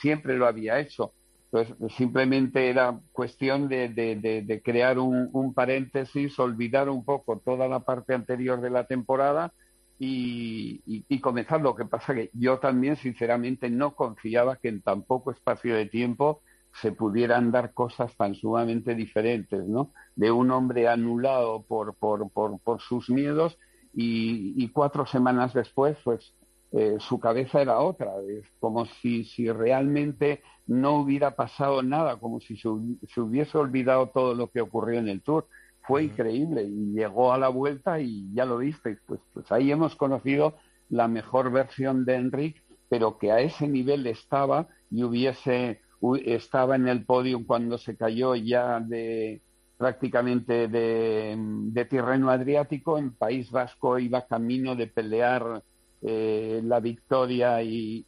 siempre 0.00 0.36
lo 0.36 0.46
había 0.46 0.78
hecho 0.80 1.12
entonces, 1.50 1.94
simplemente 1.96 2.68
era 2.68 3.00
cuestión 3.12 3.68
de, 3.68 3.88
de, 3.88 4.62
crear 4.62 4.98
un, 4.98 5.54
paréntesis, 5.54 6.38
olvidar 6.38 6.90
un 6.90 7.04
poco 7.04 7.38
toda 7.38 7.68
la 7.68 7.80
parte 7.80 8.14
anterior 8.14 8.60
de 8.60 8.68
la 8.68 8.84
temporada 8.84 9.54
y, 9.98 11.20
comenzar. 11.22 11.62
Lo 11.62 11.74
que 11.74 11.86
pasa 11.86 12.14
que 12.14 12.30
yo 12.34 12.58
también, 12.58 12.96
sinceramente, 12.96 13.70
no 13.70 13.94
confiaba 13.94 14.56
que 14.56 14.68
en 14.68 14.82
tan 14.82 15.02
poco 15.04 15.30
espacio 15.30 15.74
de 15.74 15.86
tiempo 15.86 16.42
se 16.82 16.92
pudieran 16.92 17.50
dar 17.50 17.72
cosas 17.72 18.14
tan 18.16 18.34
sumamente 18.34 18.94
diferentes, 18.94 19.66
¿no? 19.66 19.92
De 20.16 20.30
un 20.30 20.50
hombre 20.50 20.86
anulado 20.86 21.62
por, 21.62 21.94
por, 21.94 22.30
por, 22.30 22.60
por 22.60 22.82
sus 22.82 23.08
miedos 23.08 23.58
y, 23.94 24.52
y, 24.62 24.68
cuatro 24.68 25.06
semanas 25.06 25.54
después, 25.54 25.96
pues 26.04 26.34
eh, 26.70 26.96
su 26.98 27.18
cabeza 27.18 27.62
era 27.62 27.78
otra, 27.78 28.12
es 28.28 28.44
como 28.60 28.84
si, 28.84 29.24
si 29.24 29.50
realmente 29.50 30.42
no 30.66 30.96
hubiera 30.96 31.34
pasado 31.34 31.82
nada, 31.82 32.18
como 32.18 32.40
si 32.40 32.58
se, 32.58 32.68
hubiese 32.68 33.56
olvidado 33.56 34.08
todo 34.08 34.34
lo 34.34 34.50
que 34.50 34.60
ocurrió 34.60 34.98
en 34.98 35.08
el 35.08 35.22
Tour. 35.22 35.46
Fue 35.80 36.04
increíble 36.04 36.64
y 36.64 36.92
llegó 36.92 37.32
a 37.32 37.38
la 37.38 37.48
vuelta 37.48 37.98
y 38.00 38.30
ya 38.34 38.44
lo 38.44 38.58
visteis, 38.58 38.98
pues, 39.06 39.20
pues 39.32 39.50
ahí 39.50 39.72
hemos 39.72 39.96
conocido 39.96 40.56
la 40.90 41.08
mejor 41.08 41.50
versión 41.50 42.04
de 42.04 42.16
Enric, 42.16 42.62
pero 42.90 43.16
que 43.16 43.32
a 43.32 43.40
ese 43.40 43.66
nivel 43.66 44.06
estaba 44.06 44.68
y 44.90 45.02
hubiese 45.02 45.80
estaba 46.26 46.76
en 46.76 46.86
el 46.86 47.04
podio 47.04 47.44
cuando 47.46 47.76
se 47.78 47.96
cayó 47.96 48.36
ya 48.36 48.78
de 48.78 49.42
prácticamente 49.78 50.68
de, 50.68 51.34
de 51.38 51.84
terreno 51.86 52.30
adriático 52.30 52.98
en 52.98 53.14
País 53.14 53.50
Vasco 53.50 53.98
iba 53.98 54.26
camino 54.26 54.76
de 54.76 54.86
pelear 54.86 55.62
eh, 56.02 56.60
la 56.64 56.80
victoria 56.80 57.62
y, 57.62 58.06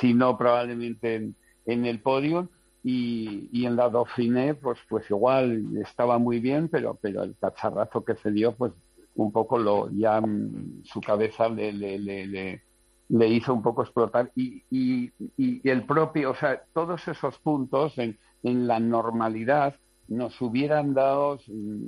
si 0.00 0.14
no 0.14 0.36
probablemente 0.36 1.32
en, 1.66 1.86
el 1.86 2.00
podio. 2.00 2.50
Y, 2.84 3.64
en 3.64 3.76
la 3.76 3.88
Dauphiné 3.88 4.54
pues 4.54 4.78
pues 4.88 5.08
igual 5.08 5.62
estaba 5.80 6.18
muy 6.18 6.40
bien 6.40 6.68
pero 6.68 6.98
pero 7.00 7.22
el 7.22 7.36
cacharrazo 7.38 8.04
que 8.04 8.16
se 8.16 8.32
dio 8.32 8.56
pues 8.56 8.72
un 9.14 9.30
poco 9.30 9.56
lo 9.56 9.88
ya 9.92 10.20
mm, 10.20 10.82
su 10.84 11.00
cabeza 11.00 11.48
le, 11.48 11.72
le, 11.72 11.98
le, 11.98 12.62
le 13.08 13.28
hizo 13.28 13.52
un 13.52 13.62
poco 13.62 13.82
explotar. 13.82 14.32
Y, 14.34 14.64
y, 14.70 15.12
y, 15.36 15.68
el 15.68 15.84
propio, 15.84 16.30
o 16.30 16.34
sea, 16.34 16.62
todos 16.72 17.06
esos 17.08 17.38
puntos 17.38 17.98
en, 17.98 18.18
en 18.42 18.66
la 18.66 18.80
normalidad 18.80 19.76
nos 20.08 20.40
hubieran 20.40 20.94
dado 20.94 21.38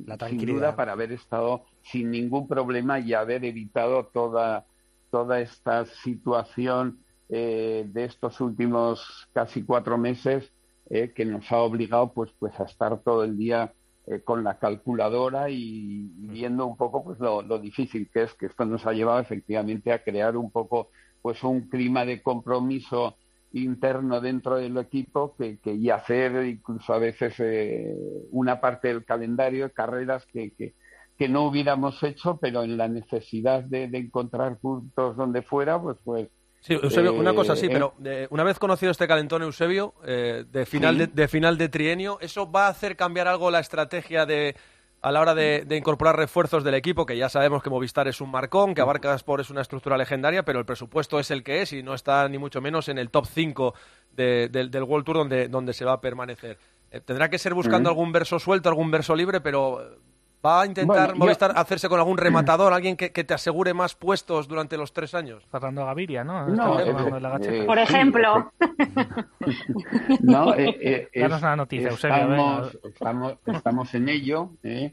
la 0.07 0.29
sin 0.29 0.47
duda 0.47 0.77
para 0.77 0.93
haber 0.93 1.13
estado 1.13 1.65
sin 1.83 2.11
ningún 2.11 2.49
problema 2.49 3.01
y 3.01 3.13
haber 3.13 3.45
evitado 3.45 4.07
toda, 4.07 4.67
toda 5.11 5.41
esta 5.41 5.85
situación 5.87 6.99
eh, 7.29 7.85
de 7.89 8.05
estos 8.05 8.41
últimos 8.41 9.29
casi 9.33 9.65
cuatro 9.65 9.99
meses 9.99 10.53
eh, 10.91 11.13
que 11.15 11.25
nos 11.25 11.51
ha 11.51 11.59
obligado 11.59 12.13
pues, 12.13 12.31
pues 12.39 12.59
a 12.61 12.65
estar 12.65 13.01
todo 13.01 13.25
el 13.25 13.37
día 13.37 13.73
eh, 14.07 14.21
con 14.21 14.45
la 14.45 14.59
calculadora 14.59 15.49
y 15.49 16.11
viendo 16.17 16.67
un 16.67 16.77
poco 16.77 17.03
pues 17.03 17.19
lo, 17.21 17.41
lo, 17.41 17.59
difícil 17.59 18.11
que 18.13 18.25
es 18.25 18.35
que 18.35 18.47
esto 18.47 18.67
nos 18.67 18.87
ha 18.87 18.93
llevado 18.93 19.19
efectivamente 19.21 19.93
a 19.93 20.03
crear 20.03 20.37
un 20.37 20.51
poco 20.51 20.91
pues 21.23 21.43
un 21.43 21.69
clima 21.69 22.05
de 22.05 22.23
compromiso 22.23 23.17
interno 23.55 24.21
dentro 24.21 24.57
del 24.57 24.77
equipo 24.79 25.35
que, 25.37 25.59
que 25.59 25.75
y 25.75 25.91
hacer 25.91 26.45
incluso 26.47 26.93
a 26.93 26.99
veces 26.99 27.35
eh, 27.39 27.95
una 28.31 28.61
parte 28.61 28.89
del 28.89 29.05
calendario 29.05 29.73
carreras 29.73 30.27
que, 30.27 30.53
que, 30.53 30.75
que, 31.17 31.29
no 31.29 31.45
hubiéramos 31.45 32.03
hecho 32.03 32.39
pero 32.39 32.63
en 32.65 32.77
la 32.77 32.89
necesidad 32.89 33.63
de, 33.63 33.89
de 33.89 33.99
encontrar 33.99 34.59
puntos 34.59 35.17
donde 35.17 35.43
fuera 35.43 35.81
pues 35.81 35.97
pues 36.05 36.29
Sí, 36.65 36.73
Eusebio, 36.73 37.11
eh, 37.11 37.19
una 37.19 37.35
cosa 37.35 37.57
sí, 37.57 37.67
eh, 37.67 37.71
pero 37.71 37.93
eh, 38.03 38.27
una 38.31 38.43
vez 38.43 38.59
conocido 38.59 38.91
este 38.91 39.07
calentón, 39.07 39.43
Eusebio, 39.43 39.93
eh, 40.07 40.47
de, 40.51 40.65
final 40.65 40.95
sí. 40.95 41.01
de, 41.01 41.07
de, 41.09 41.29
final 41.29 41.59
de 41.59 41.69
trienio, 41.69 42.17
¿eso 42.23 42.51
va 42.51 42.65
a 42.65 42.71
hacer 42.71 42.97
cambiar 42.97 43.29
algo 43.29 43.51
la 43.51 43.61
estrategia 43.61 44.25
de 44.25 44.57
a 45.05 45.13
la 45.13 45.21
hora 45.21 45.35
de, 45.35 45.65
de, 45.67 45.77
incorporar 45.77 46.17
refuerzos 46.17 46.65
del 46.65 46.75
equipo? 46.75 47.05
Que 47.05 47.17
ya 47.17 47.29
sabemos 47.29 47.63
que 47.63 47.69
Movistar 47.69 48.09
es 48.09 48.23
un 48.23 48.31
marcón, 48.31 48.75
que 48.75 48.81
Abarca 48.81 49.15
Sport 49.15 49.43
es 49.43 49.51
una 49.51 49.61
estructura 49.61 49.99
legendaria, 49.99 50.45
pero 50.45 50.59
el 50.59 50.65
presupuesto 50.65 51.21
es 51.21 51.31
el 51.31 51.43
que 51.43 51.61
es 51.61 51.75
y 51.75 51.83
no 51.83 51.93
está 51.93 52.27
ni 52.29 52.39
mucho 52.39 52.63
menos 52.63 52.89
en 52.89 52.97
el 52.97 53.11
top 53.11 53.27
5 53.27 53.75
de, 54.13 54.49
del 54.49 54.83
World 54.83 55.05
Tour 55.05 55.19
donde, 55.19 55.49
donde 55.49 55.75
se 55.75 55.85
va 55.85 55.93
a 55.93 56.01
permanecer. 56.01 56.59
Eh, 56.91 57.01
tendrá 57.01 57.29
que 57.29 57.39
ser 57.39 57.53
buscando 57.53 57.91
algún 57.91 58.13
verso 58.13 58.39
suelto, 58.39 58.71
algún 58.71 58.91
verso 58.91 59.15
libre, 59.15 59.43
pero 59.43 59.99
¿Va 60.45 60.63
a 60.63 60.67
intentar 60.67 61.09
bueno, 61.11 61.25
Movistar 61.25 61.55
yo... 61.55 61.59
hacerse 61.59 61.89
con 61.89 61.99
algún 61.99 62.19
rematador, 62.19 62.73
alguien 62.73 62.97
que, 62.97 63.13
que, 63.13 63.25
te 63.25 63.33
asegure 63.33 63.73
más 63.73 63.95
puestos 63.95 64.47
durante 64.47 64.77
los 64.77 64.93
tres 64.93 65.15
años? 65.15 65.45
Fernando 65.51 65.87
Gaviria, 65.87 66.23
¿no? 66.23 66.47
no 66.49 66.81
eh, 66.81 66.95
eh, 67.41 67.65
Por 67.65 67.79
ejemplo. 67.79 68.53
no, 70.21 70.55
eh, 70.55 71.09
eh, 71.13 71.21
Danos 71.21 71.41
una 71.41 71.57
noticia, 71.57 71.89
estamos, 71.89 72.79
estamos, 72.85 73.35
estamos, 73.47 73.95
en 73.95 74.09
ello, 74.09 74.51
eh, 74.63 74.93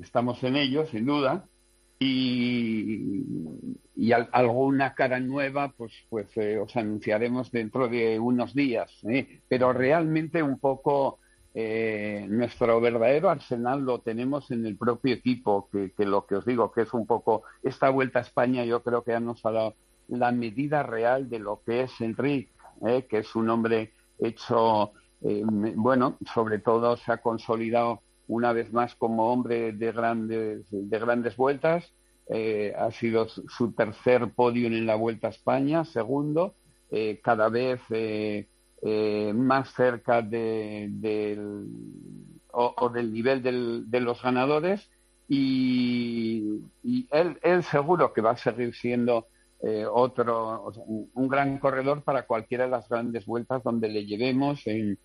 estamos 0.00 0.42
en 0.44 0.56
ello, 0.56 0.86
sin 0.86 1.06
duda, 1.06 1.46
y, 1.98 3.24
y 3.96 4.12
al, 4.12 4.28
alguna 4.30 4.94
cara 4.94 5.18
nueva, 5.18 5.72
pues, 5.76 5.92
pues 6.08 6.28
eh, 6.36 6.58
os 6.58 6.76
anunciaremos 6.76 7.50
dentro 7.50 7.88
de 7.88 8.20
unos 8.20 8.54
días, 8.54 8.90
pero 9.48 9.72
realmente 9.72 10.42
un 10.42 10.58
poco 10.58 11.18
eh, 11.54 12.26
nuestro 12.28 12.80
verdadero 12.80 13.28
arsenal 13.28 13.82
lo 13.82 14.00
tenemos 14.00 14.50
en 14.50 14.66
el 14.66 14.76
propio 14.76 15.14
equipo, 15.14 15.68
que, 15.70 15.92
lo 16.04 16.26
que 16.26 16.36
os 16.36 16.46
digo, 16.46 16.72
que 16.72 16.82
es 16.82 16.94
un 16.94 17.06
poco 17.06 17.42
esta 17.62 17.90
vuelta 17.90 18.20
a 18.20 18.22
España, 18.22 18.64
yo 18.64 18.82
creo 18.82 19.02
que 19.02 19.12
ya 19.12 19.20
nos 19.20 19.44
ha 19.44 19.52
dado 19.52 19.74
la 20.08 20.32
medida 20.32 20.82
real 20.82 21.28
de 21.28 21.38
lo 21.38 21.60
que 21.64 21.82
es 21.82 22.00
Enrique, 22.00 22.50
eh, 22.86 23.06
que 23.08 23.18
es 23.18 23.34
un 23.34 23.50
hombre 23.50 23.92
hecho, 24.18 24.92
eh, 25.22 25.42
bueno, 25.44 26.18
sobre 26.34 26.58
todo 26.58 26.96
se 26.96 27.12
ha 27.12 27.18
consolidado 27.18 28.00
una 28.28 28.52
vez 28.52 28.72
más 28.72 28.94
como 28.94 29.32
hombre 29.32 29.72
de 29.72 29.92
grandes, 29.92 30.64
de 30.70 30.98
grandes 30.98 31.36
vueltas, 31.36 31.92
eh, 32.28 32.72
ha 32.78 32.90
sido 32.92 33.28
su 33.28 33.72
tercer 33.72 34.32
podio 34.32 34.66
en 34.66 34.86
la 34.86 34.94
Vuelta 34.94 35.26
a 35.26 35.30
España, 35.30 35.84
segundo, 35.84 36.54
eh, 36.90 37.20
cada 37.22 37.48
vez 37.48 37.80
eh, 38.82 39.32
más 39.34 39.72
cerca 39.74 40.22
de, 40.22 40.88
del, 40.90 41.66
o, 42.52 42.90
del 42.90 43.12
nivel 43.12 43.42
de 43.90 44.00
los 44.00 44.20
ganadores 44.22 44.90
y, 45.28 46.60
él, 47.10 47.38
él, 47.42 47.62
seguro 47.62 48.12
que 48.12 48.20
va 48.20 48.32
a 48.32 48.36
seguir 48.36 48.74
siendo 48.74 49.28
eh, 49.62 49.86
otro, 49.90 50.72
un, 51.14 51.28
gran 51.28 51.58
corredor 51.58 52.02
para 52.02 52.26
cualquiera 52.26 52.64
de 52.64 52.70
las 52.70 52.88
grandes 52.88 53.24
vueltas 53.24 53.62
donde 53.62 53.88
le 53.88 54.04
llevemos 54.04 54.66
en, 54.66 54.98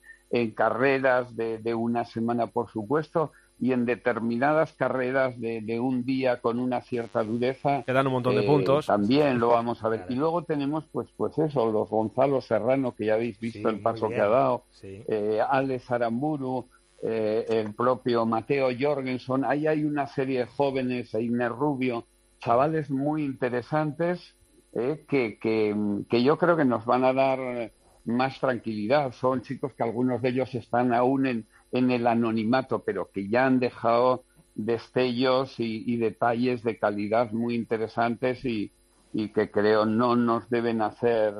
carreras 0.56 1.34
de, 1.36 1.74
una 1.74 2.04
semana, 2.04 2.48
por 2.48 2.70
supuesto, 2.70 3.32
y 3.60 3.72
en 3.72 3.86
determinadas 3.86 4.74
carreras 4.74 5.40
de, 5.40 5.62
de, 5.62 5.80
un 5.80 6.04
día 6.06 6.40
con 6.42 6.60
una 6.60 6.82
cierta 6.82 7.24
dureza 7.24 7.84
que 7.84 7.94
dan 7.94 8.06
un 8.08 8.14
montón 8.14 8.36
de 8.36 8.44
eh, 8.44 8.48
puntos. 8.48 8.86
también 8.86 9.40
lo 9.40 9.50
vamos 9.50 9.84
a 9.84 9.90
ver. 9.90 10.06
Y 10.10 10.16
luego 10.16 10.44
tenemos 10.44 10.86
pues 10.92 11.08
pues 11.18 11.38
eso 11.40 11.72
los 11.72 11.90
Gonzalo 11.90 12.42
Serrano 12.42 12.94
que 12.94 13.06
ya 13.08 13.16
habéis 13.16 13.40
visto 13.40 13.68
sí, 13.70 13.76
el 13.76 13.82
paso 13.82 14.10
que 14.10 14.22
ha 14.22 14.28
dado 14.28 14.64
sí. 14.72 15.02
eh, 15.08 15.40
Alex 15.48 15.90
Aramburu 15.92 16.68
eh, 17.02 17.46
el 17.50 17.74
propio 17.74 18.26
Mateo 18.26 18.70
Jorgensen. 18.80 19.44
Ahí 19.46 19.66
hay 19.66 19.84
una 19.84 20.08
serie 20.08 20.40
de 20.40 20.46
jóvenes 20.46 21.14
Inés 21.14 21.50
Rubio 21.50 22.06
chavales 22.40 22.92
muy 22.92 23.24
interesantes 23.24 24.36
eh, 24.74 25.04
que, 25.08 25.40
que, 25.40 25.76
que 26.08 26.24
yo 26.24 26.38
creo 26.38 26.56
que 26.56 26.66
nos 26.66 26.86
van 26.86 27.04
a 27.04 27.14
dar 27.14 27.72
más 28.06 28.40
tranquilidad. 28.40 29.12
Son 29.14 29.42
chicos 29.42 29.74
que 29.74 29.84
algunos 29.84 30.22
de 30.22 30.30
ellos 30.30 30.54
están 30.54 30.94
aún 30.94 31.26
en 31.26 31.48
en 31.72 31.92
el 31.92 32.08
anonimato, 32.08 32.84
pero 32.84 33.10
que 33.12 33.28
ya 33.28 33.46
han 33.46 33.60
dejado 33.60 34.24
destellos 34.56 35.60
y, 35.60 35.84
y 35.86 35.98
detalles 35.98 36.64
de 36.64 36.78
calidad 36.78 37.32
muy 37.32 37.56
interesantes 37.56 38.44
y, 38.44 38.72
y, 39.14 39.30
que 39.30 39.52
creo 39.52 39.86
no 39.86 40.16
nos 40.16 40.50
deben 40.50 40.82
hacer 40.82 41.34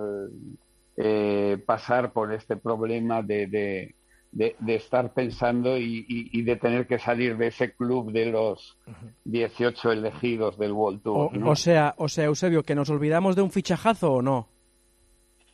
eh, 0.96 1.62
pasar 1.66 2.14
por 2.14 2.32
este 2.32 2.58
problema 2.58 3.24
de, 3.24 3.48
de, 3.48 3.96
de, 4.32 4.56
de 4.60 4.76
estar 4.76 5.14
pensando 5.14 5.78
y, 5.78 6.06
y, 6.08 6.42
de 6.44 6.56
tener 6.58 6.86
que 6.86 7.00
salir 7.00 7.38
de 7.38 7.48
ese 7.48 7.74
club 7.74 8.12
de 8.12 8.28
los 8.28 8.78
18 9.26 9.92
elegidos 9.92 10.58
del 10.60 10.74
World 10.74 11.02
Tour. 11.02 11.32
O, 11.34 11.38
¿no? 11.38 11.50
o 11.50 11.56
sea, 11.56 11.96
o 11.98 12.08
sea, 12.08 12.26
Eusebio, 12.26 12.64
que 12.64 12.76
nos 12.76 12.90
olvidamos 12.90 13.36
de 13.36 13.42
un 13.42 13.52
fichajazo 13.52 14.14
o 14.14 14.22
no? 14.22 14.48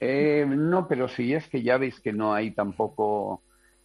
Eh, 0.01 0.45
no, 0.45 0.85
pero 0.87 1.07
sí 1.07 1.33
es 1.33 1.47
que 1.47 1.63
ya 1.63 1.77
veis 1.77 2.01
que 2.01 2.11
no 2.11 2.33
hay 2.33 2.51
tampoco 2.51 3.41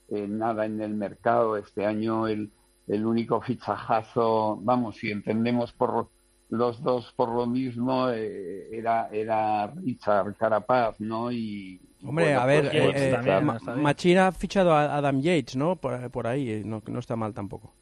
eh, 0.09 0.27
nada 0.29 0.67
en 0.67 0.81
el 0.81 0.95
mercado. 0.95 1.57
Este 1.57 1.87
año 1.87 2.27
el, 2.27 2.51
el 2.87 3.07
único 3.07 3.41
fichajazo, 3.41 4.59
vamos, 4.63 4.97
si 4.97 5.11
entendemos 5.11 5.73
por 5.73 6.09
los 6.51 6.83
dos 6.83 7.13
por 7.15 7.29
lo 7.29 7.47
mismo, 7.47 8.09
eh, 8.09 8.69
era, 8.73 9.09
era 9.13 9.67
Richard 9.67 10.35
Carapaz, 10.37 10.99
¿no? 10.99 11.31
Y, 11.31 11.81
Hombre, 12.03 12.27
bueno, 12.27 12.41
a 12.41 12.47
ver, 12.47 12.71
pues, 12.71 12.75
eh, 12.75 13.21
eh 13.23 13.41
Ma 13.43 13.91
ha 13.91 14.33
fichado 14.33 14.73
a 14.73 14.97
Adam 14.97 15.21
Yates, 15.21 15.57
¿no? 15.57 15.77
Por, 15.77 16.11
por 16.11 16.27
ahí, 16.27 16.63
no, 16.65 16.83
no 16.87 16.99
está 16.99 17.17
mal 17.17 17.35
tampoco. 17.35 17.75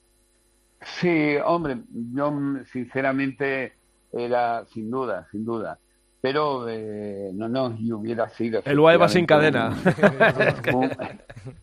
Sí, 1.01 1.37
hombre, 1.45 1.79
yo 2.13 2.33
sinceramente 2.73 3.75
era 4.13 4.65
sin 4.67 4.91
duda, 4.91 5.27
sin 5.31 5.45
duda 5.45 5.79
pero 6.27 6.69
eh, 6.69 7.31
no, 7.35 7.49
no, 7.49 7.77
y 7.79 7.93
hubiera 7.93 8.29
sido. 8.31 8.61
El 8.65 8.81
UAE 8.81 8.97
va 8.97 9.09
sin 9.09 9.27
cadena. 9.27 9.77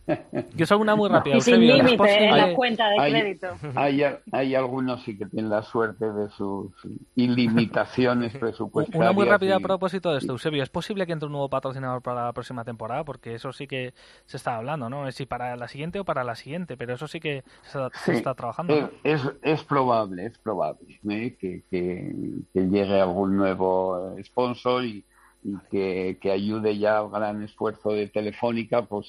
Yo 0.56 0.64
soy 0.64 0.80
una 0.80 0.96
muy 0.96 1.10
rápida. 1.10 1.36
Y 1.36 1.42
sin 1.42 1.60
límite 1.60 2.24
en 2.24 2.34
la 2.34 2.54
cuenta 2.54 2.88
de 2.88 2.98
hay, 2.98 3.12
crédito. 3.12 3.48
Hay, 3.74 4.02
hay, 4.32 4.54
algunos 4.54 5.02
sí 5.02 5.18
que 5.18 5.26
tienen 5.26 5.50
la 5.50 5.62
suerte 5.62 6.10
de 6.10 6.30
sus 6.30 6.72
ilimitaciones 7.14 8.34
presupuestarias. 8.38 9.02
Una 9.02 9.12
muy 9.12 9.26
rápida 9.26 9.50
y... 9.50 9.52
a 9.52 9.60
propósito 9.60 10.12
de 10.12 10.20
esto, 10.20 10.32
Eusebio. 10.32 10.62
¿Es 10.62 10.70
posible 10.70 11.04
que 11.04 11.12
entre 11.12 11.26
un 11.26 11.32
nuevo 11.32 11.50
patrocinador 11.50 12.00
para 12.00 12.24
la 12.24 12.32
próxima 12.32 12.64
temporada? 12.64 13.04
Porque 13.04 13.34
eso 13.34 13.52
sí 13.52 13.66
que 13.66 13.92
se 14.24 14.38
está 14.38 14.56
hablando, 14.56 14.88
¿no? 14.88 15.06
Es 15.06 15.16
si 15.16 15.26
para 15.26 15.56
la 15.56 15.68
siguiente 15.68 16.00
o 16.00 16.06
para 16.06 16.24
la 16.24 16.36
siguiente, 16.36 16.78
pero 16.78 16.94
eso 16.94 17.06
sí 17.06 17.20
que 17.20 17.44
se, 17.64 17.78
sí, 17.78 18.00
se 18.04 18.12
está 18.14 18.34
trabajando. 18.34 18.80
¿no? 18.80 18.90
Es, 19.02 19.20
es, 19.42 19.62
probable, 19.62 20.24
es 20.24 20.38
probable 20.38 20.98
¿eh? 21.10 21.36
que, 21.38 21.64
que, 21.70 22.14
que 22.54 22.60
llegue 22.62 22.98
algún 22.98 23.36
nuevo 23.36 24.16
sponsor 24.22 24.53
sponsor 24.54 24.84
y, 24.84 25.04
y 25.42 25.58
que, 25.70 26.18
que, 26.20 26.30
ayude 26.30 26.78
ya 26.78 26.98
al 26.98 27.10
gran 27.10 27.42
esfuerzo 27.42 27.90
de 27.90 28.08
Telefónica, 28.08 28.86
pues, 28.86 29.06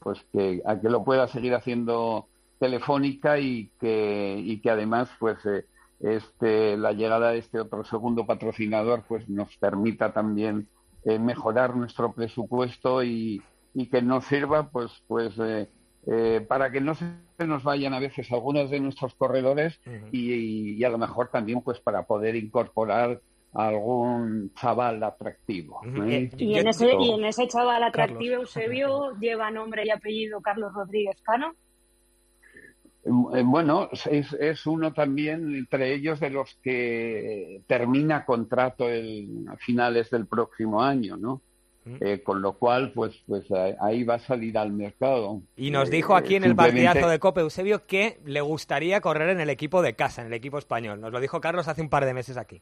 pues 0.00 0.18
que 0.32 0.62
a 0.66 0.80
que 0.80 0.88
lo 0.88 1.04
pueda 1.04 1.28
seguir 1.28 1.54
haciendo 1.54 2.26
Telefónica 2.58 3.38
y 3.38 3.70
que, 3.80 4.40
y 4.44 4.60
que 4.60 4.70
además, 4.70 5.08
pues, 5.18 5.38
eh, 5.46 5.64
este, 6.00 6.76
la 6.76 6.92
llegada 6.92 7.30
de 7.30 7.38
este 7.38 7.60
otro 7.60 7.84
segundo 7.84 8.26
patrocinador, 8.26 9.04
pues, 9.06 9.28
nos 9.28 9.56
permita 9.56 10.12
también 10.12 10.68
eh, 11.04 11.18
mejorar 11.18 11.76
nuestro 11.76 12.12
presupuesto 12.12 13.02
y, 13.02 13.42
y, 13.74 13.86
que 13.86 14.02
nos 14.02 14.24
sirva, 14.24 14.70
pues, 14.70 14.90
pues, 15.06 15.34
eh, 15.38 16.46
para 16.48 16.70
que 16.70 16.80
no 16.80 16.94
se 16.94 17.06
nos 17.46 17.62
vayan 17.62 17.94
a 17.94 18.00
veces 18.00 18.32
algunos 18.32 18.70
de 18.70 18.80
nuestros 18.80 19.14
corredores 19.14 19.78
uh 19.86 19.90
-huh. 19.90 20.08
y, 20.10 20.74
y, 20.78 20.84
a 20.84 20.90
lo 20.90 20.98
mejor 20.98 21.28
también, 21.28 21.60
pues, 21.62 21.78
para 21.80 22.04
poder 22.04 22.34
incorporar 22.34 23.20
algún 23.54 24.52
chaval 24.54 25.02
atractivo. 25.02 25.80
¿eh? 26.06 26.30
Y, 26.36 26.58
en 26.58 26.68
ese, 26.68 26.94
y 26.94 27.10
en 27.12 27.24
ese 27.24 27.48
chaval 27.48 27.82
atractivo, 27.82 28.36
Carlos. 28.36 28.56
Eusebio, 28.56 29.18
lleva 29.18 29.50
nombre 29.50 29.84
y 29.84 29.90
apellido 29.90 30.40
Carlos 30.40 30.72
Rodríguez 30.74 31.20
Cano. 31.22 31.54
Eh, 33.04 33.42
bueno, 33.44 33.88
es, 34.10 34.32
es, 34.34 34.66
uno 34.66 34.92
también 34.92 35.54
entre 35.54 35.94
ellos 35.94 36.20
de 36.20 36.30
los 36.30 36.58
que 36.62 37.62
termina 37.66 38.24
contrato 38.24 38.88
el, 38.88 39.46
a 39.48 39.56
finales 39.56 40.10
del 40.10 40.26
próximo 40.26 40.82
año, 40.82 41.16
¿no? 41.16 41.40
Eh, 42.00 42.22
con 42.22 42.42
lo 42.42 42.52
cual, 42.54 42.92
pues, 42.92 43.22
pues 43.26 43.46
ahí 43.80 44.04
va 44.04 44.16
a 44.16 44.18
salir 44.18 44.58
al 44.58 44.72
mercado. 44.72 45.40
Y 45.56 45.70
nos 45.70 45.90
dijo 45.90 46.16
aquí 46.16 46.34
en 46.34 46.44
el 46.44 46.54
partidazo 46.54 47.08
de 47.08 47.18
Cope 47.18 47.40
Eusebio 47.40 47.86
que 47.86 48.20
le 48.26 48.42
gustaría 48.42 49.00
correr 49.00 49.30
en 49.30 49.40
el 49.40 49.48
equipo 49.48 49.80
de 49.80 49.94
casa, 49.94 50.20
en 50.20 50.26
el 50.26 50.34
equipo 50.34 50.58
español. 50.58 51.00
Nos 51.00 51.12
lo 51.12 51.20
dijo 51.20 51.40
Carlos 51.40 51.66
hace 51.66 51.80
un 51.80 51.88
par 51.88 52.04
de 52.04 52.12
meses 52.12 52.36
aquí. 52.36 52.60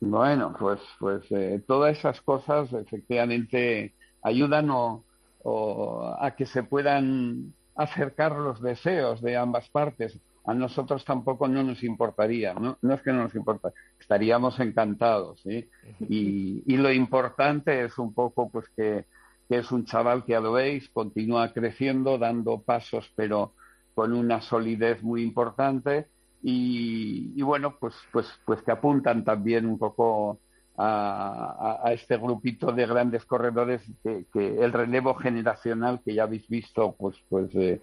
Bueno, 0.00 0.54
pues, 0.58 0.80
pues 0.98 1.24
eh, 1.30 1.62
todas 1.66 1.98
esas 1.98 2.20
cosas 2.20 2.72
efectivamente 2.72 3.94
ayudan 4.22 4.70
o, 4.70 5.04
o 5.42 6.16
a 6.20 6.36
que 6.36 6.46
se 6.46 6.62
puedan 6.62 7.52
acercar 7.74 8.32
los 8.36 8.60
deseos 8.62 9.20
de 9.22 9.36
ambas 9.36 9.68
partes. 9.70 10.18
A 10.44 10.54
nosotros 10.54 11.04
tampoco 11.04 11.46
no 11.46 11.62
nos 11.62 11.82
importaría, 11.82 12.54
no, 12.54 12.78
no 12.80 12.94
es 12.94 13.02
que 13.02 13.12
no 13.12 13.24
nos 13.24 13.34
importa, 13.34 13.72
estaríamos 14.00 14.58
encantados. 14.60 15.40
¿sí? 15.42 15.68
Y, 16.08 16.62
y 16.66 16.76
lo 16.76 16.92
importante 16.92 17.84
es 17.84 17.98
un 17.98 18.14
poco 18.14 18.48
pues 18.50 18.66
que, 18.74 19.04
que 19.48 19.58
es 19.58 19.70
un 19.72 19.84
chaval 19.84 20.24
que 20.24 20.32
ya 20.32 20.40
lo 20.40 20.52
veis, 20.52 20.88
continúa 20.90 21.52
creciendo, 21.52 22.18
dando 22.18 22.62
pasos, 22.62 23.12
pero 23.14 23.52
con 23.94 24.12
una 24.14 24.40
solidez 24.40 25.02
muy 25.02 25.22
importante 25.22 26.06
y, 26.42 27.32
y 27.36 27.42
bueno, 27.42 27.76
pues, 27.78 27.94
pues, 28.12 28.26
pues 28.44 28.62
que 28.62 28.72
apuntan 28.72 29.24
también 29.24 29.66
un 29.66 29.78
poco 29.78 30.40
a, 30.76 31.80
a, 31.82 31.92
este 31.92 32.16
grupito 32.16 32.72
de 32.72 32.86
grandes 32.86 33.24
corredores 33.24 33.82
que, 34.02 34.26
el 34.34 34.72
relevo 34.72 35.14
generacional 35.14 36.00
que 36.04 36.14
ya 36.14 36.24
habéis 36.24 36.46
visto, 36.48 36.94
pues, 36.96 37.16
pues 37.28 37.54
eh, 37.56 37.80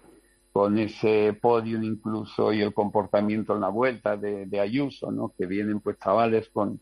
con 0.52 0.78
ese 0.78 1.38
podium 1.40 1.84
incluso 1.84 2.52
y 2.52 2.62
el 2.62 2.72
comportamiento 2.72 3.54
en 3.54 3.60
la 3.60 3.68
vuelta 3.68 4.16
de, 4.16 4.46
de 4.46 4.60
Ayuso, 4.60 5.10
¿no? 5.12 5.34
Que 5.36 5.44
vienen 5.44 5.80
pues 5.80 5.98
chavales 5.98 6.48
con, 6.48 6.80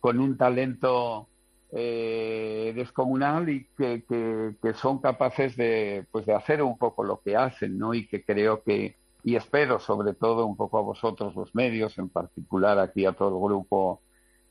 con 0.00 0.18
un 0.18 0.36
talento 0.36 1.28
eh, 1.70 2.72
descomunal 2.74 3.48
y 3.48 3.68
que, 3.78 4.02
que, 4.08 4.56
que, 4.60 4.74
son 4.74 4.98
capaces 4.98 5.56
de, 5.56 6.04
pues 6.10 6.26
de 6.26 6.34
hacer 6.34 6.62
un 6.62 6.76
poco 6.76 7.04
lo 7.04 7.20
que 7.20 7.36
hacen, 7.36 7.78
¿no? 7.78 7.94
Y 7.94 8.08
que 8.08 8.24
creo 8.24 8.64
que, 8.64 8.96
y 9.22 9.36
espero 9.36 9.78
sobre 9.78 10.14
todo 10.14 10.46
un 10.46 10.56
poco 10.56 10.78
a 10.78 10.82
vosotros 10.82 11.34
los 11.34 11.54
medios, 11.54 11.96
en 11.98 12.08
particular 12.08 12.78
aquí 12.78 13.06
a 13.06 13.12
todo 13.12 13.36
el 13.36 13.42
grupo 13.42 14.02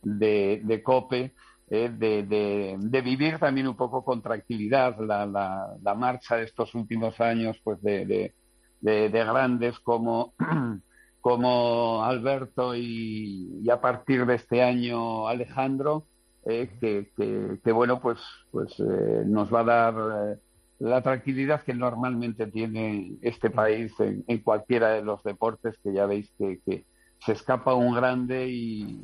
de, 0.02 0.62
de 0.64 0.84
COPE, 0.84 1.34
eh, 1.70 1.90
de, 1.90 3.02
vivir 3.02 3.40
también 3.40 3.68
un 3.68 3.76
poco 3.76 4.04
con 4.04 4.22
tranquilidad 4.22 5.00
la, 5.00 5.26
la, 5.26 5.76
la 5.82 5.96
marcha 5.96 6.38
de 6.38 6.44
estos 6.44 6.76
últimos 6.76 7.20
años, 7.22 7.60
pues 7.64 7.82
de, 7.82 8.34
de 8.82 9.10
grandes 9.10 9.80
como, 9.80 10.34
como 11.22 12.04
Alberto 12.04 12.76
y, 12.76 13.60
y, 13.64 13.70
a 13.70 13.80
partir 13.80 14.26
de 14.26 14.36
este 14.36 14.64
año 14.64 15.28
Alejandro, 15.28 16.08
eh, 16.46 16.70
que, 16.80 17.12
que, 17.16 17.60
que, 17.64 17.72
bueno, 17.72 18.02
pues, 18.02 18.20
pues 18.50 18.74
eh, 18.80 19.24
nos 19.26 19.54
va 19.54 19.60
a 19.62 19.64
dar 19.64 19.94
eh, 20.34 20.40
la 20.82 21.02
tranquilidad 21.02 21.62
que 21.62 21.76
normalmente 21.76 22.48
tiene 22.48 23.14
este 23.22 23.52
país 23.52 23.94
en, 24.00 24.24
en, 24.28 24.40
cualquiera 24.40 24.90
de 24.90 25.04
los 25.04 25.24
deportes, 25.24 25.78
que 25.84 25.94
ya 25.94 26.08
veis 26.08 26.34
que, 26.40 26.60
que, 26.66 26.86
se 27.24 27.34
escapa 27.34 27.76
un 27.76 27.94
grande 27.94 28.48
y 28.48 29.00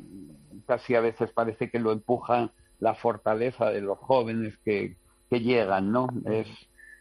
casi 0.66 0.96
a 0.96 1.00
veces 1.00 1.30
parece 1.32 1.70
que 1.70 1.78
lo 1.78 1.92
empuja 1.92 2.52
la 2.80 2.96
fortaleza 2.96 3.70
de 3.70 3.80
los 3.80 3.96
jóvenes 3.96 4.58
que, 4.64 4.96
que 5.30 5.38
llegan, 5.38 5.92
¿no? 5.92 6.08
Es, 6.24 6.48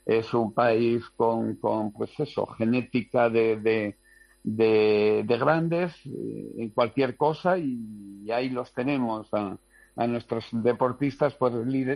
es 0.06 0.32
un 0.36 0.54
país 0.54 1.04
con, 1.16 1.56
con 1.56 1.92
pues 1.92 2.12
eso, 2.20 2.46
genética 2.46 3.32
de, 3.32 3.58
de, 3.58 3.98
de, 4.44 5.24
de 5.26 5.38
grandes 5.40 5.92
eh, 6.06 6.52
en 6.60 6.70
cualquier 6.70 7.18
cosa 7.18 7.58
y, 7.58 7.80
y 8.24 8.30
ahí 8.30 8.50
los 8.50 8.72
tenemos. 8.74 9.28
A, 9.34 9.58
a 9.98 10.08
nuestros 10.08 10.46
deportistas 10.52 11.34
pues 11.36 11.54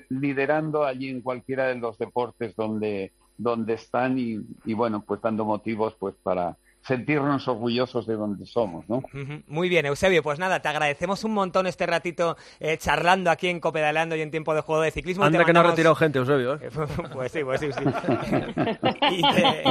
liderando 0.09 0.83
allí 0.83 1.09
en 1.09 1.21
cualquiera 1.21 1.67
de 1.67 1.75
los 1.75 1.97
deportes 1.97 2.55
donde, 2.55 3.13
donde 3.37 3.73
están 3.73 4.17
y, 4.17 4.39
y 4.65 4.73
bueno, 4.73 5.03
pues 5.05 5.21
dando 5.21 5.45
motivos 5.45 5.95
pues 5.99 6.15
para, 6.21 6.57
sentirnos 6.83 7.47
orgullosos 7.47 8.07
de 8.07 8.15
donde 8.15 8.45
somos, 8.45 8.87
¿no? 8.89 9.03
Muy 9.47 9.69
bien, 9.69 9.85
Eusebio, 9.85 10.23
pues 10.23 10.39
nada, 10.39 10.61
te 10.61 10.67
agradecemos 10.67 11.23
un 11.23 11.33
montón 11.33 11.67
este 11.67 11.85
ratito 11.85 12.37
eh, 12.59 12.77
charlando 12.77 13.29
aquí 13.29 13.47
en 13.47 13.59
Copedaleando 13.59 14.15
y 14.15 14.21
en 14.21 14.31
tiempo 14.31 14.53
de 14.55 14.61
juego 14.61 14.81
de 14.81 14.91
ciclismo. 14.91 15.23
Anda 15.23 15.45
que 15.45 15.53
no 15.53 15.59
ha 15.59 15.63
retirado 15.63 15.95
gente, 15.95 16.19
Eusebio. 16.19 16.55
¿eh? 16.55 16.69
pues 17.13 17.31
sí, 17.31 17.43
pues 17.43 17.61
sí, 17.61 17.71
sí. 17.71 17.83
y, 19.11 19.21
te, 19.21 19.63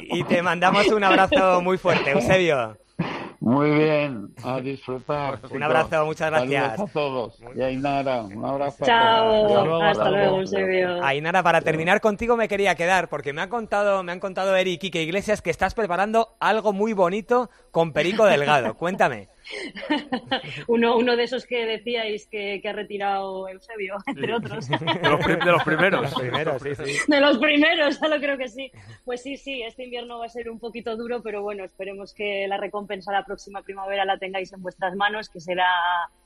y 0.00 0.24
te 0.24 0.42
mandamos 0.42 0.86
un 0.88 1.02
abrazo 1.02 1.60
muy 1.62 1.78
fuerte, 1.78 2.12
Eusebio. 2.12 2.76
Muy 3.42 3.70
bien, 3.70 4.28
a 4.44 4.60
disfrutar. 4.60 5.40
Un 5.50 5.62
abrazo, 5.64 6.06
muchas 6.06 6.30
gracias. 6.30 6.62
Saludos 6.62 6.90
a 6.90 6.92
todos. 6.92 7.38
Y 7.56 7.60
Ainara, 7.60 8.22
un 8.22 8.44
abrazo. 8.44 8.84
Chao, 8.84 9.32
hasta 9.32 9.64
luego, 9.64 9.82
hasta 9.82 10.10
luego 10.10 10.38
Eusebio. 10.38 11.04
Ainara, 11.04 11.42
para 11.42 11.60
terminar 11.60 12.00
contigo 12.00 12.36
me 12.36 12.46
quería 12.46 12.76
quedar, 12.76 13.08
porque 13.08 13.32
me 13.32 13.42
han 13.42 13.48
contado, 13.48 14.04
me 14.04 14.12
han 14.12 14.20
contado 14.20 14.54
Eri 14.54 14.78
y 14.80 14.98
Iglesias 14.98 15.42
que 15.42 15.50
estás 15.50 15.74
preparando 15.74 16.36
algo 16.38 16.72
muy 16.72 16.92
bonito 16.92 17.50
con 17.72 17.92
Perico 17.92 18.26
Delgado. 18.26 18.74
Cuéntame. 18.74 19.28
uno, 20.68 20.96
uno 20.96 21.16
de 21.16 21.24
esos 21.24 21.46
que 21.46 21.64
decíais 21.66 22.26
que, 22.26 22.60
que 22.62 22.68
ha 22.68 22.72
retirado 22.72 23.48
Eusebio, 23.48 23.96
entre 24.06 24.26
Sí. 24.28 24.32
otros. 24.32 24.68
De 24.68 24.76
los, 25.08 25.20
pri- 25.24 25.36
de 25.44 25.52
los 25.52 25.62
primeros. 25.64 26.02
Los 26.02 26.14
primeros, 26.14 26.62
sí, 26.62 26.74
sí. 26.74 26.98
De 27.08 27.20
los 27.20 27.38
primeros, 27.38 28.00
ya 28.00 28.08
lo 28.08 28.18
creo 28.20 28.38
que 28.38 28.48
sí. 28.48 28.70
Pues 29.04 29.22
sí, 29.22 29.36
sí, 29.36 29.62
este 29.62 29.84
invierno 29.84 30.18
va 30.18 30.26
a 30.26 30.28
ser 30.28 30.50
un 30.50 30.58
poquito 30.58 30.96
duro, 30.96 31.22
pero 31.22 31.42
bueno, 31.42 31.64
esperemos 31.64 32.14
que 32.14 32.46
la 32.48 32.56
recompensa 32.56 33.12
la 33.12 33.24
próxima 33.24 33.62
primavera 33.62 34.04
la 34.04 34.18
tengáis 34.18 34.52
en 34.52 34.62
vuestras 34.62 34.94
manos, 34.94 35.28
que 35.28 35.40
será, 35.40 35.66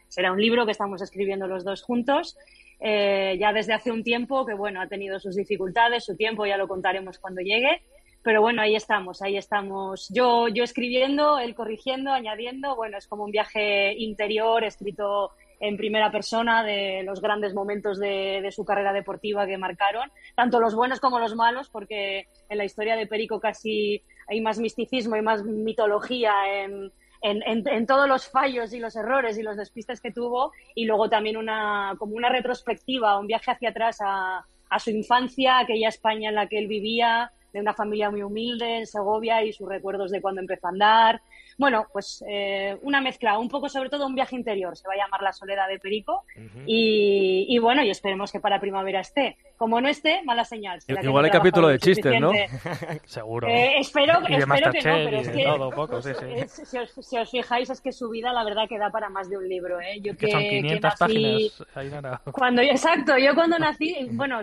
será 0.08 0.32
un 0.32 0.40
libro 0.40 0.64
que 0.66 0.72
estamos 0.72 1.02
escribiendo 1.02 1.46
los 1.46 1.64
dos 1.64 1.82
juntos. 1.82 2.36
Eh, 2.78 3.36
ya 3.40 3.52
desde 3.54 3.72
hace 3.72 3.90
un 3.90 4.02
tiempo, 4.04 4.44
que 4.44 4.52
bueno, 4.54 4.80
ha 4.82 4.86
tenido 4.86 5.18
sus 5.18 5.34
dificultades, 5.34 6.04
su 6.04 6.14
tiempo, 6.16 6.44
ya 6.44 6.58
lo 6.58 6.68
contaremos 6.68 7.18
cuando 7.18 7.40
llegue. 7.40 7.80
Pero 8.26 8.42
bueno, 8.42 8.60
ahí 8.60 8.74
estamos, 8.74 9.22
ahí 9.22 9.36
estamos. 9.36 10.08
Yo, 10.08 10.48
yo 10.48 10.64
escribiendo, 10.64 11.38
él 11.38 11.54
corrigiendo, 11.54 12.10
añadiendo. 12.10 12.74
Bueno, 12.74 12.98
es 12.98 13.06
como 13.06 13.22
un 13.22 13.30
viaje 13.30 13.94
interior 13.96 14.64
escrito 14.64 15.30
en 15.60 15.76
primera 15.76 16.10
persona 16.10 16.64
de 16.64 17.04
los 17.04 17.20
grandes 17.20 17.54
momentos 17.54 18.00
de, 18.00 18.40
de, 18.42 18.50
su 18.50 18.64
carrera 18.64 18.92
deportiva 18.92 19.46
que 19.46 19.56
marcaron, 19.58 20.10
tanto 20.34 20.58
los 20.58 20.74
buenos 20.74 20.98
como 20.98 21.20
los 21.20 21.36
malos, 21.36 21.70
porque 21.70 22.26
en 22.48 22.58
la 22.58 22.64
historia 22.64 22.96
de 22.96 23.06
Perico 23.06 23.38
casi 23.38 24.02
hay 24.26 24.40
más 24.40 24.58
misticismo 24.58 25.14
y 25.14 25.22
más 25.22 25.44
mitología 25.44 26.32
en, 26.64 26.90
en, 27.22 27.42
en, 27.46 27.86
todos 27.86 28.08
los 28.08 28.28
fallos 28.28 28.72
y 28.72 28.80
los 28.80 28.96
errores 28.96 29.38
y 29.38 29.44
los 29.44 29.56
despistes 29.56 30.00
que 30.00 30.10
tuvo, 30.10 30.50
y 30.74 30.84
luego 30.84 31.08
también 31.08 31.36
una, 31.36 31.94
como 31.96 32.16
una 32.16 32.28
retrospectiva, 32.28 33.20
un 33.20 33.28
viaje 33.28 33.52
hacia 33.52 33.68
atrás 33.68 33.98
a, 34.00 34.44
a 34.68 34.78
su 34.80 34.90
infancia, 34.90 35.60
aquella 35.60 35.90
España 35.90 36.30
en 36.30 36.34
la 36.34 36.48
que 36.48 36.58
él 36.58 36.66
vivía, 36.66 37.30
de 37.56 37.62
una 37.62 37.72
familia 37.72 38.10
muy 38.10 38.22
humilde 38.22 38.80
en 38.80 38.86
Segovia 38.86 39.42
y 39.42 39.50
sus 39.50 39.66
recuerdos 39.66 40.10
de 40.10 40.20
cuando 40.20 40.42
empezó 40.42 40.66
a 40.66 40.70
andar. 40.70 41.22
Bueno, 41.58 41.86
pues 41.92 42.22
eh, 42.28 42.76
una 42.82 43.00
mezcla, 43.00 43.38
un 43.38 43.48
poco 43.48 43.68
sobre 43.68 43.88
todo 43.88 44.06
un 44.06 44.14
viaje 44.14 44.36
interior, 44.36 44.76
se 44.76 44.86
va 44.86 44.94
a 44.94 44.98
llamar 44.98 45.22
La 45.22 45.32
Soledad 45.32 45.68
de 45.68 45.78
Perico. 45.78 46.24
Uh 46.36 46.40
-huh. 46.40 46.64
y, 46.66 47.46
y, 47.48 47.58
bueno, 47.58 47.82
y 47.82 47.90
esperemos 47.90 48.30
que 48.30 48.40
para 48.40 48.60
primavera 48.60 49.00
esté. 49.00 49.36
Como 49.56 49.80
no 49.80 49.88
esté, 49.88 50.22
mala 50.24 50.44
señal. 50.44 50.80
Igual 51.02 51.24
hay 51.24 51.30
capítulo 51.30 51.68
de 51.68 51.78
chistes, 51.78 52.20
¿no? 52.20 52.30
Seguro. 53.04 53.48
Eh, 53.48 53.78
espero 53.78 54.12
espero 54.28 54.70
que 54.70 54.82
no, 54.82 54.94
pero 54.94 55.16
es 55.16 55.28
que 55.30 55.44
todo, 55.44 55.70
poco, 55.70 56.02
sí, 56.02 56.10
sí. 56.18 56.26
Es, 56.34 56.52
si, 56.52 56.78
os, 56.78 56.92
si, 57.00 57.18
os, 57.18 57.30
fijáis 57.30 57.70
es 57.70 57.80
que 57.80 57.92
su 57.92 58.10
vida 58.10 58.32
la 58.32 58.44
verdad 58.44 58.68
que 58.68 58.78
da 58.78 58.90
para 58.90 59.08
más 59.08 59.30
de 59.30 59.38
un 59.38 59.48
libro. 59.48 59.80
¿eh? 59.80 60.00
Yo 60.02 60.12
que, 60.12 60.26
que 60.26 60.32
son 60.32 60.42
500 60.42 60.68
que 60.68 60.80
nací... 60.80 60.98
páginas. 60.98 61.64
Ahí. 61.74 61.90
Cuando, 62.32 62.62
exacto, 62.62 63.16
yo 63.16 63.34
cuando 63.34 63.58
nací, 63.58 63.96
bueno, 64.12 64.40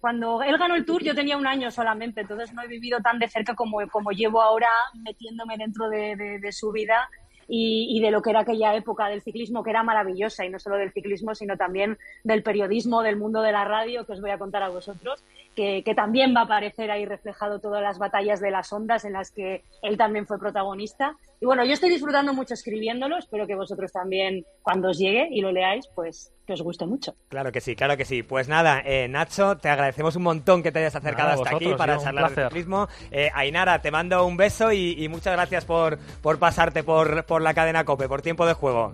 cuando 0.00 0.42
él 0.42 0.56
ganó 0.56 0.76
el 0.76 0.84
Tour 0.86 1.02
yo 1.02 1.14
tenía 1.14 1.36
un 1.36 1.46
año 1.46 1.70
solamente, 1.70 2.22
entonces 2.22 2.52
no 2.54 2.62
he 2.62 2.68
vivido 2.68 3.00
tan 3.00 3.18
de 3.18 3.28
cerca 3.28 3.54
como, 3.54 3.78
como 3.90 4.10
llevo 4.12 4.40
ahora 4.40 4.68
metiéndome 4.94 5.56
dentro 5.58 5.88
de, 5.90 6.16
de, 6.16 6.38
de 6.38 6.52
su 6.54 6.72
vida 6.72 7.10
y, 7.48 8.00
de 8.00 8.10
lo 8.10 8.22
que 8.22 8.30
era 8.30 8.40
aquella 8.40 8.74
época 8.74 9.08
del 9.08 9.22
ciclismo, 9.22 9.62
que 9.62 9.70
era 9.70 9.82
maravillosa, 9.82 10.44
y 10.44 10.50
no 10.50 10.58
solo 10.58 10.76
del 10.76 10.92
ciclismo, 10.92 11.34
sino 11.34 11.56
también 11.56 11.98
del 12.22 12.42
periodismo, 12.42 13.02
del 13.02 13.16
mundo 13.16 13.42
de 13.42 13.52
la 13.52 13.64
radio, 13.64 14.06
que 14.06 14.12
os 14.12 14.20
voy 14.20 14.30
a 14.30 14.38
contar 14.38 14.62
a 14.62 14.68
vosotros, 14.68 15.22
que, 15.54 15.82
que 15.84 15.94
también 15.94 16.34
va 16.34 16.40
a 16.40 16.44
aparecer 16.44 16.90
ahí 16.90 17.04
reflejado 17.04 17.60
todas 17.60 17.82
las 17.82 17.98
batallas 17.98 18.40
de 18.40 18.50
las 18.50 18.72
ondas 18.72 19.04
en 19.04 19.12
las 19.12 19.30
que 19.30 19.62
él 19.82 19.96
también 19.96 20.26
fue 20.26 20.38
protagonista. 20.38 21.16
Y 21.40 21.46
bueno, 21.46 21.64
yo 21.64 21.74
estoy 21.74 21.90
disfrutando 21.90 22.32
mucho 22.32 22.54
escribiéndolo, 22.54 23.18
espero 23.18 23.46
que 23.46 23.54
vosotros 23.54 23.92
también, 23.92 24.44
cuando 24.62 24.90
os 24.90 24.98
llegue 24.98 25.28
y 25.30 25.40
lo 25.40 25.52
leáis, 25.52 25.86
pues 25.94 26.33
que 26.46 26.52
os 26.52 26.62
guste 26.62 26.86
mucho. 26.86 27.14
Claro 27.28 27.52
que 27.52 27.60
sí, 27.60 27.74
claro 27.74 27.96
que 27.96 28.04
sí. 28.04 28.22
Pues 28.22 28.48
nada, 28.48 28.82
eh, 28.84 29.08
Nacho, 29.08 29.56
te 29.56 29.68
agradecemos 29.68 30.16
un 30.16 30.22
montón 30.22 30.62
que 30.62 30.72
te 30.72 30.80
hayas 30.80 30.94
acercado 30.96 31.30
nada, 31.30 31.34
hasta 31.34 31.50
vosotros, 31.52 31.72
aquí 31.72 31.78
para 31.78 31.98
charlar 31.98 32.34
de 32.34 32.44
ciclismo. 32.44 32.88
Eh, 33.10 33.30
Ainara, 33.34 33.80
te 33.80 33.90
mando 33.90 34.24
un 34.26 34.36
beso 34.36 34.72
y, 34.72 35.02
y 35.02 35.08
muchas 35.08 35.32
gracias 35.34 35.64
por, 35.64 35.98
por 36.20 36.38
pasarte 36.38 36.82
por, 36.82 37.24
por 37.24 37.42
la 37.42 37.54
cadena 37.54 37.84
COPE, 37.84 38.08
por 38.08 38.22
tiempo 38.22 38.46
de 38.46 38.54
juego. 38.54 38.92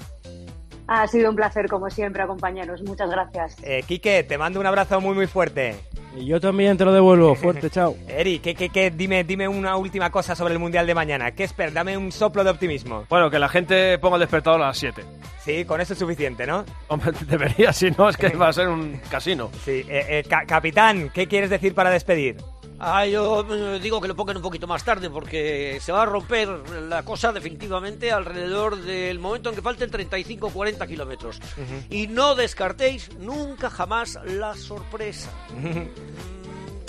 Ha 0.92 1.06
sido 1.06 1.30
un 1.30 1.36
placer, 1.36 1.68
como 1.68 1.88
siempre, 1.88 2.20
acompañaros. 2.20 2.82
Muchas 2.82 3.08
gracias. 3.08 3.56
Eh, 3.62 3.84
Quique, 3.86 4.24
te 4.24 4.36
mando 4.36 4.58
un 4.58 4.66
abrazo 4.66 5.00
muy, 5.00 5.14
muy 5.14 5.28
fuerte. 5.28 5.76
Y 6.16 6.26
yo 6.26 6.40
también 6.40 6.76
te 6.76 6.84
lo 6.84 6.92
devuelvo. 6.92 7.36
Fuerte, 7.36 7.70
chao. 7.70 7.94
Eri, 8.08 8.40
¿qué, 8.40 8.56
qué, 8.56 8.70
qué? 8.70 8.90
Dime, 8.90 9.22
dime 9.22 9.46
una 9.46 9.76
última 9.76 10.10
cosa 10.10 10.34
sobre 10.34 10.54
el 10.54 10.58
Mundial 10.58 10.88
de 10.88 10.94
mañana. 10.96 11.30
¿Qué 11.30 11.44
esperas? 11.44 11.74
Dame 11.74 11.96
un 11.96 12.10
soplo 12.10 12.42
de 12.42 12.50
optimismo. 12.50 13.04
Bueno, 13.08 13.30
que 13.30 13.38
la 13.38 13.48
gente 13.48 13.98
ponga 13.98 14.16
el 14.16 14.22
despertador 14.22 14.60
a 14.62 14.66
las 14.66 14.78
7. 14.78 15.04
Sí, 15.38 15.64
con 15.64 15.80
eso 15.80 15.92
es 15.92 15.98
suficiente, 16.00 16.44
¿no? 16.44 16.64
Hombre, 16.88 17.12
debería, 17.28 17.72
si 17.72 17.92
no, 17.92 18.08
es 18.08 18.16
que 18.16 18.30
va 18.30 18.48
a 18.48 18.52
ser 18.52 18.66
un 18.66 19.00
casino. 19.08 19.48
Sí. 19.64 19.84
Eh, 19.88 20.06
eh, 20.08 20.24
ca 20.28 20.44
capitán, 20.44 21.08
¿qué 21.14 21.28
quieres 21.28 21.50
decir 21.50 21.72
para 21.72 21.90
despedir? 21.90 22.36
Ah, 22.82 23.04
yo 23.04 23.46
eh, 23.50 23.78
digo 23.78 24.00
que 24.00 24.08
lo 24.08 24.16
pongan 24.16 24.38
un 24.38 24.42
poquito 24.42 24.66
más 24.66 24.82
tarde 24.84 25.10
porque 25.10 25.78
se 25.82 25.92
va 25.92 26.02
a 26.02 26.06
romper 26.06 26.48
la 26.88 27.02
cosa 27.04 27.30
definitivamente 27.30 28.10
alrededor 28.10 28.76
del 28.76 29.18
momento 29.18 29.50
en 29.50 29.54
que 29.54 29.60
falten 29.60 29.90
35 29.90 30.46
o 30.46 30.50
40 30.50 30.86
kilómetros. 30.86 31.38
Uh 31.58 31.60
-huh. 31.60 31.84
Y 31.90 32.06
no 32.06 32.34
descartéis 32.34 33.10
nunca 33.18 33.68
jamás 33.68 34.18
la 34.24 34.56
sorpresa. 34.56 35.30
Uh 35.50 35.60
-huh. 35.68 36.39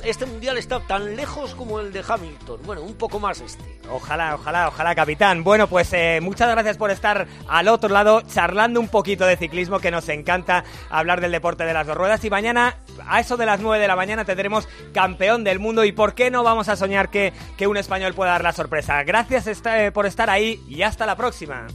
Este 0.03 0.25
mundial 0.25 0.57
está 0.57 0.79
tan 0.79 1.15
lejos 1.15 1.55
como 1.55 1.79
el 1.79 1.91
de 1.91 2.03
Hamilton. 2.07 2.59
Bueno, 2.65 2.81
un 2.81 2.95
poco 2.95 3.19
más 3.19 3.41
este. 3.41 3.79
Ojalá, 3.89 4.35
ojalá, 4.35 4.67
ojalá, 4.67 4.95
capitán. 4.95 5.43
Bueno, 5.43 5.67
pues 5.67 5.91
eh, 5.93 6.19
muchas 6.21 6.49
gracias 6.49 6.77
por 6.77 6.91
estar 6.91 7.27
al 7.47 7.67
otro 7.67 7.89
lado 7.89 8.21
charlando 8.21 8.79
un 8.79 8.87
poquito 8.87 9.25
de 9.25 9.37
ciclismo, 9.37 9.79
que 9.79 9.91
nos 9.91 10.07
encanta 10.09 10.63
hablar 10.89 11.21
del 11.21 11.31
deporte 11.31 11.63
de 11.63 11.73
las 11.73 11.87
dos 11.87 11.97
ruedas. 11.97 12.23
Y 12.23 12.29
mañana, 12.29 12.77
a 13.07 13.19
eso 13.19 13.37
de 13.37 13.45
las 13.45 13.59
9 13.59 13.81
de 13.81 13.87
la 13.87 13.95
mañana, 13.95 14.25
tendremos 14.25 14.67
campeón 14.93 15.43
del 15.43 15.59
mundo. 15.59 15.83
¿Y 15.83 15.91
por 15.91 16.13
qué 16.13 16.31
no 16.31 16.43
vamos 16.43 16.69
a 16.69 16.75
soñar 16.75 17.09
que, 17.09 17.33
que 17.57 17.67
un 17.67 17.77
español 17.77 18.13
pueda 18.13 18.31
dar 18.31 18.43
la 18.43 18.53
sorpresa? 18.53 19.03
Gracias 19.03 19.47
eh, 19.47 19.91
por 19.93 20.05
estar 20.05 20.29
ahí 20.29 20.61
y 20.67 20.81
hasta 20.83 21.05
la 21.05 21.15
próxima. 21.15 21.67